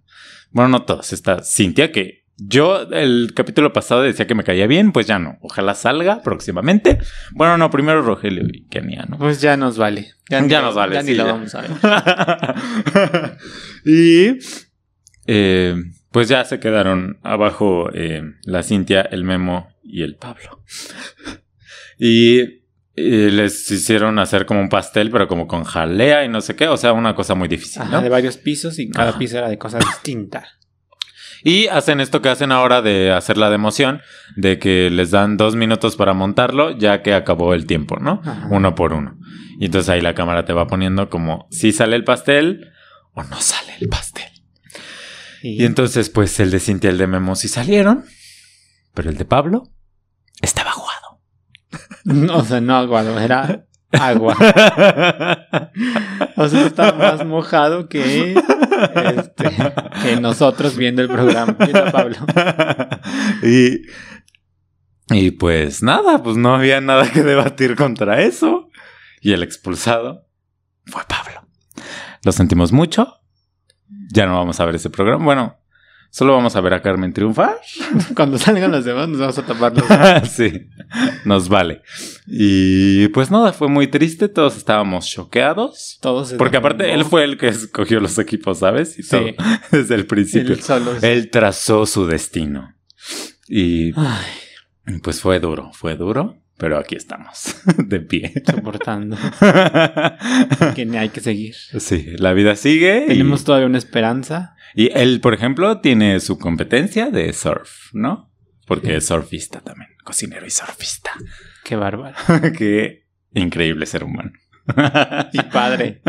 Bueno, 0.51 0.69
no 0.69 0.83
todos. 0.83 1.15
Está 1.15 1.43
Cintia 1.43 1.91
que 1.91 2.26
yo 2.39 2.83
el 2.91 3.33
capítulo 3.35 3.73
pasado 3.73 4.03
decía 4.03 4.27
que 4.27 4.35
me 4.35 4.45
caía 4.45 4.67
bien, 4.67 4.93
pues 4.93 5.07
ya 5.07 5.19
no. 5.19 5.39
Ojalá 5.41 5.75
salga 5.75 6.21
próximamente. 6.23 6.99
Bueno, 7.33 7.57
no, 7.57 7.71
primero 7.71 8.03
Rogelio 8.03 8.45
y 8.53 8.67
Kenia, 8.69 9.07
¿no? 9.09 9.17
Pues 9.19 9.41
ya 9.41 9.57
nos 9.57 9.79
vale. 9.79 10.13
Ya 10.29 10.41
ni- 10.43 10.49
nos 10.49 10.75
vale, 10.75 10.95
Ya 10.97 11.03
ni 11.03 11.09
sí, 11.13 11.15
lo 11.15 11.25
ya. 11.27 11.33
vamos 11.33 11.55
a 11.55 11.61
ver. 11.63 11.71
y 13.85 14.39
eh, 15.27 15.77
pues 16.11 16.29
ya 16.29 16.45
se 16.45 16.61
quedaron 16.61 17.19
abajo 17.23 17.91
eh, 17.95 18.23
la 18.45 18.63
Cintia, 18.63 19.03
el 19.03 19.25
Memo 19.25 19.69
y 19.83 20.03
el 20.03 20.17
Pablo. 20.17 20.63
y 21.99 22.39
eh, 22.41 23.31
les 23.33 23.71
hicieron 23.71 24.19
hacer 24.19 24.47
como 24.47 24.61
un 24.61 24.69
pastel, 24.69 25.11
pero 25.11 25.29
como 25.29 25.47
con 25.47 25.65
jalea 25.65 26.25
y 26.25 26.29
no 26.29 26.41
sé 26.41 26.57
qué. 26.57 26.69
O 26.69 26.77
sea, 26.77 26.93
una 26.93 27.15
cosa 27.15 27.35
muy 27.35 27.49
difícil, 27.49 27.83
de 27.91 28.09
varios 28.09 28.37
pisos 28.37 28.79
y 28.79 28.91
cada 28.91 29.11
Ajá. 29.11 29.19
piso 29.19 29.39
era 29.39 29.49
de 29.49 29.59
cosa 29.59 29.79
distinta. 29.79 30.47
Y 31.43 31.69
hacen 31.69 32.01
esto 32.01 32.23
que 32.23 32.29
hacen 32.29 32.53
ahora 32.53 32.83
de 32.83 33.13
hacer 33.13 33.37
la 33.37 33.51
democión, 33.51 34.01
de 34.37 34.59
que 34.59 34.91
les 34.91 35.11
dan 35.11 35.37
dos 35.37 35.57
minutos 35.57 35.97
para 35.97 36.15
montarlo, 36.15 36.77
ya 36.77 37.03
que 37.03 37.15
acabó 37.15 37.55
el 37.55 37.67
tiempo, 37.67 37.99
¿no? 38.01 38.21
Ajá. 38.25 38.49
Uno 38.51 38.75
por 38.75 38.93
uno. 38.93 39.19
Y 39.59 39.67
entonces 39.67 39.89
ahí 39.89 40.01
la 40.01 40.15
cámara 40.15 40.45
te 40.45 40.53
va 40.53 40.67
poniendo 40.67 41.09
como 41.09 41.47
si 41.51 41.73
sale 41.73 41.97
el 41.97 42.05
pastel 42.05 42.73
o 43.13 43.23
no 43.23 43.41
sale 43.41 43.73
el 43.81 43.89
pastel. 43.89 44.31
Y, 45.43 45.63
Y 45.63 45.65
entonces, 45.65 46.11
pues 46.11 46.39
el 46.41 46.51
de 46.51 46.61
Cintia 46.61 46.89
y 46.89 46.93
el 46.93 46.99
de 46.99 47.07
Memo 47.07 47.37
sí 47.37 47.49
salieron, 47.49 48.05
pero 48.95 49.11
el 49.11 49.17
de 49.17 49.25
Pablo 49.25 49.71
estaba 50.43 50.71
aguado. 50.71 51.21
No, 52.05 52.37
o 52.39 52.45
sea, 52.45 52.61
no 52.61 52.77
aguado, 52.77 53.19
era 53.19 53.66
agua. 53.93 54.37
O 56.39 56.49
sea, 56.49 56.67
estaba 56.67 56.93
más 56.93 57.25
mojado 57.25 57.89
que, 57.89 58.35
este, 58.35 59.51
que 60.03 60.21
nosotros 60.21 60.77
viendo 60.77 61.01
el 61.01 61.09
programa. 61.09 61.57
Pablo. 61.93 62.17
y, 63.43 63.83
y 65.09 65.31
pues 65.33 65.83
nada, 65.83 66.23
pues 66.23 66.37
no 66.37 66.55
había 66.55 66.81
nada 66.81 67.11
que 67.11 67.23
debatir 67.23 67.75
contra 67.75 68.21
eso. 68.21 68.69
Y 69.23 69.33
el 69.33 69.43
expulsado 69.43 70.29
fue 70.85 71.03
Pablo. 71.09 71.49
Lo 72.23 72.33
sentimos 72.33 72.73
mucho. 72.73 73.21
Ya 74.13 74.27
no 74.27 74.37
vamos 74.37 74.61
a 74.61 74.67
ver 74.67 74.75
ese 74.75 74.91
programa. 74.91 75.25
Bueno, 75.25 75.59
solo 76.17 76.33
vamos 76.33 76.57
a 76.57 76.63
ver 76.63 76.73
a 76.73 76.81
Carmen 76.81 77.13
triunfar. 77.13 77.59
Cuando 78.17 78.39
salgan 78.39 78.73
los 78.73 78.87
demás, 78.87 79.07
nos 79.07 79.19
vamos 79.21 79.39
a 79.39 79.43
tapar 79.45 79.75
los. 79.77 80.31
sí, 80.31 80.69
nos 81.27 81.51
vale. 81.51 81.83
Y 82.27 83.09
pues 83.09 83.31
nada, 83.31 83.53
fue 83.53 83.69
muy 83.69 83.87
triste. 83.87 84.31
Todos 84.31 84.57
estábamos 84.57 85.07
choqueados. 85.11 85.99
Todos. 86.01 86.33
Porque 86.33 86.57
aparte 86.57 86.95
él 86.95 87.05
fue 87.05 87.25
el 87.25 87.37
que 87.37 87.49
escogió 87.49 88.01
los 88.01 88.19
equipos, 88.19 88.61
¿sabes? 88.61 88.99
Y 88.99 89.03
Sí. 89.03 89.11
todo, 89.11 89.27
desde 89.71 89.95
el 89.95 90.07
principio. 90.07 90.55
Él 90.55 90.63
solo. 90.63 90.93
Él 91.03 91.31
trazó 91.31 91.85
su 91.85 92.07
destino. 92.07 92.75
Y 93.47 93.93
Ay, 93.99 94.99
pues 95.03 95.21
fue 95.21 95.39
duro, 95.39 95.71
fue 95.75 95.97
duro, 95.97 96.39
pero 96.59 96.79
aquí 96.79 96.95
estamos, 96.97 97.57
de 97.79 98.01
pie. 98.01 98.33
soportando. 98.45 99.17
que 100.75 100.89
hay 100.99 101.09
que 101.11 101.21
seguir. 101.21 101.55
Sí, 101.79 102.15
la 102.19 102.33
vida 102.33 102.57
sigue. 102.57 103.05
y- 103.05 103.09
Tenemos 103.09 103.45
todavía 103.45 103.67
una 103.67 103.79
esperanza. 103.79 104.55
Y, 104.75 104.91
él, 104.99 105.21
por 105.21 105.35
ejemplo, 105.35 105.81
tiene 105.81 106.21
su 106.21 106.39
competencia 106.39 107.11
de 107.11 107.33
surf, 107.33 107.71
¿no? 107.93 108.33
Porque 108.67 108.89
Sí. 108.89 108.93
es 108.95 109.07
surfista 109.07 109.61
también, 109.61 109.91
cocinero 110.05 110.45
y 110.47 110.51
surfista. 110.51 111.11
Qué 111.65 111.77
bárbaro. 111.77 112.17
Qué 112.59 113.07
increíble 113.33 113.87
ser 113.87 114.03
humano. 114.05 114.33
Y 115.33 115.41
padre. 115.43 116.03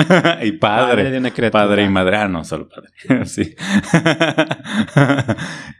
y 0.43 0.51
padre. 0.53 1.11
de 1.11 1.19
una 1.19 1.29
criatura. 1.31 1.63
Padre 1.67 1.83
y 1.83 1.89
madre. 1.89 2.17
Ah, 2.17 2.27
no, 2.27 2.43
solo 2.43 2.67
padre. 2.67 2.89
sí. 3.25 3.55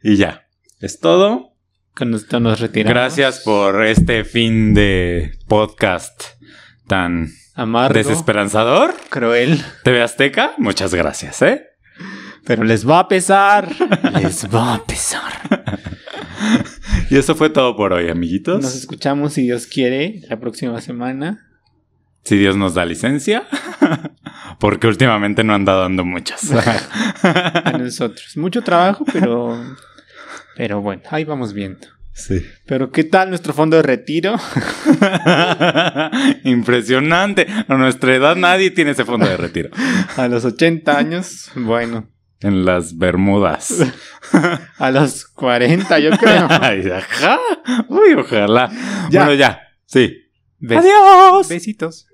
y 0.03 0.15
ya. 0.17 0.47
Es 0.79 0.99
todo. 0.99 1.56
Con 1.97 2.13
esto 2.13 2.39
nos 2.39 2.59
retiramos. 2.59 2.93
Gracias 2.93 3.39
por 3.39 3.83
este 3.83 4.23
fin 4.23 4.75
de 4.75 5.31
podcast 5.47 6.25
tan 6.85 7.29
Amargo, 7.55 7.95
desesperanzador. 7.95 8.93
cruel. 9.09 9.59
TV 9.83 10.03
Azteca, 10.03 10.53
muchas 10.59 10.93
gracias, 10.93 11.41
¿eh? 11.41 11.65
Pero 12.45 12.65
les 12.65 12.87
va 12.87 12.99
a 12.99 13.07
pesar. 13.07 13.71
les 14.21 14.47
va 14.53 14.75
a 14.75 14.85
pesar. 14.85 15.41
Y 17.09 17.17
eso 17.17 17.33
fue 17.33 17.49
todo 17.49 17.75
por 17.75 17.93
hoy, 17.93 18.09
amiguitos. 18.09 18.61
Nos 18.61 18.75
escuchamos, 18.75 19.33
si 19.33 19.41
Dios 19.41 19.65
quiere, 19.65 20.21
la 20.29 20.39
próxima 20.39 20.79
semana. 20.81 21.47
Si 22.23 22.37
Dios 22.37 22.55
nos 22.55 22.75
da 22.75 22.85
licencia. 22.85 23.47
Porque 24.59 24.85
últimamente 24.85 25.43
no 25.43 25.55
anda 25.55 25.73
dando 25.73 26.05
muchas. 26.05 26.51
A 27.23 27.71
nosotros. 27.79 28.37
Mucho 28.37 28.61
trabajo, 28.61 29.03
pero. 29.11 29.57
Pero 30.57 30.81
bueno, 30.81 31.03
ahí 31.11 31.23
vamos 31.23 31.53
viendo. 31.53 31.87
sí. 32.11 32.45
Pero, 32.65 32.91
¿qué 32.91 33.05
tal 33.05 33.29
nuestro 33.29 33.53
fondo 33.53 33.77
de 33.77 33.83
retiro? 33.83 34.35
Impresionante. 36.43 37.47
A 37.67 37.75
nuestra 37.75 38.15
edad 38.15 38.35
nadie 38.35 38.71
tiene 38.71 38.91
ese 38.91 39.05
fondo 39.05 39.27
de 39.27 39.37
retiro. 39.37 39.69
A 40.15 40.27
los 40.27 40.45
80 40.45 40.97
años, 40.97 41.51
bueno. 41.55 42.09
En 42.41 42.65
las 42.65 42.97
Bermudas. 42.97 43.73
A 44.77 44.91
los 44.91 45.25
40, 45.25 45.99
yo 45.99 46.11
creo. 46.11 46.47
Ay, 46.49 46.87
ajá. 46.89 47.39
Uy, 47.87 48.13
ojalá. 48.13 48.69
Ya. 49.09 49.25
Bueno, 49.25 49.39
ya. 49.39 49.61
Sí. 49.85 50.15
Bes- 50.59 50.79
Adiós. 50.79 51.49
Besitos. 51.49 52.06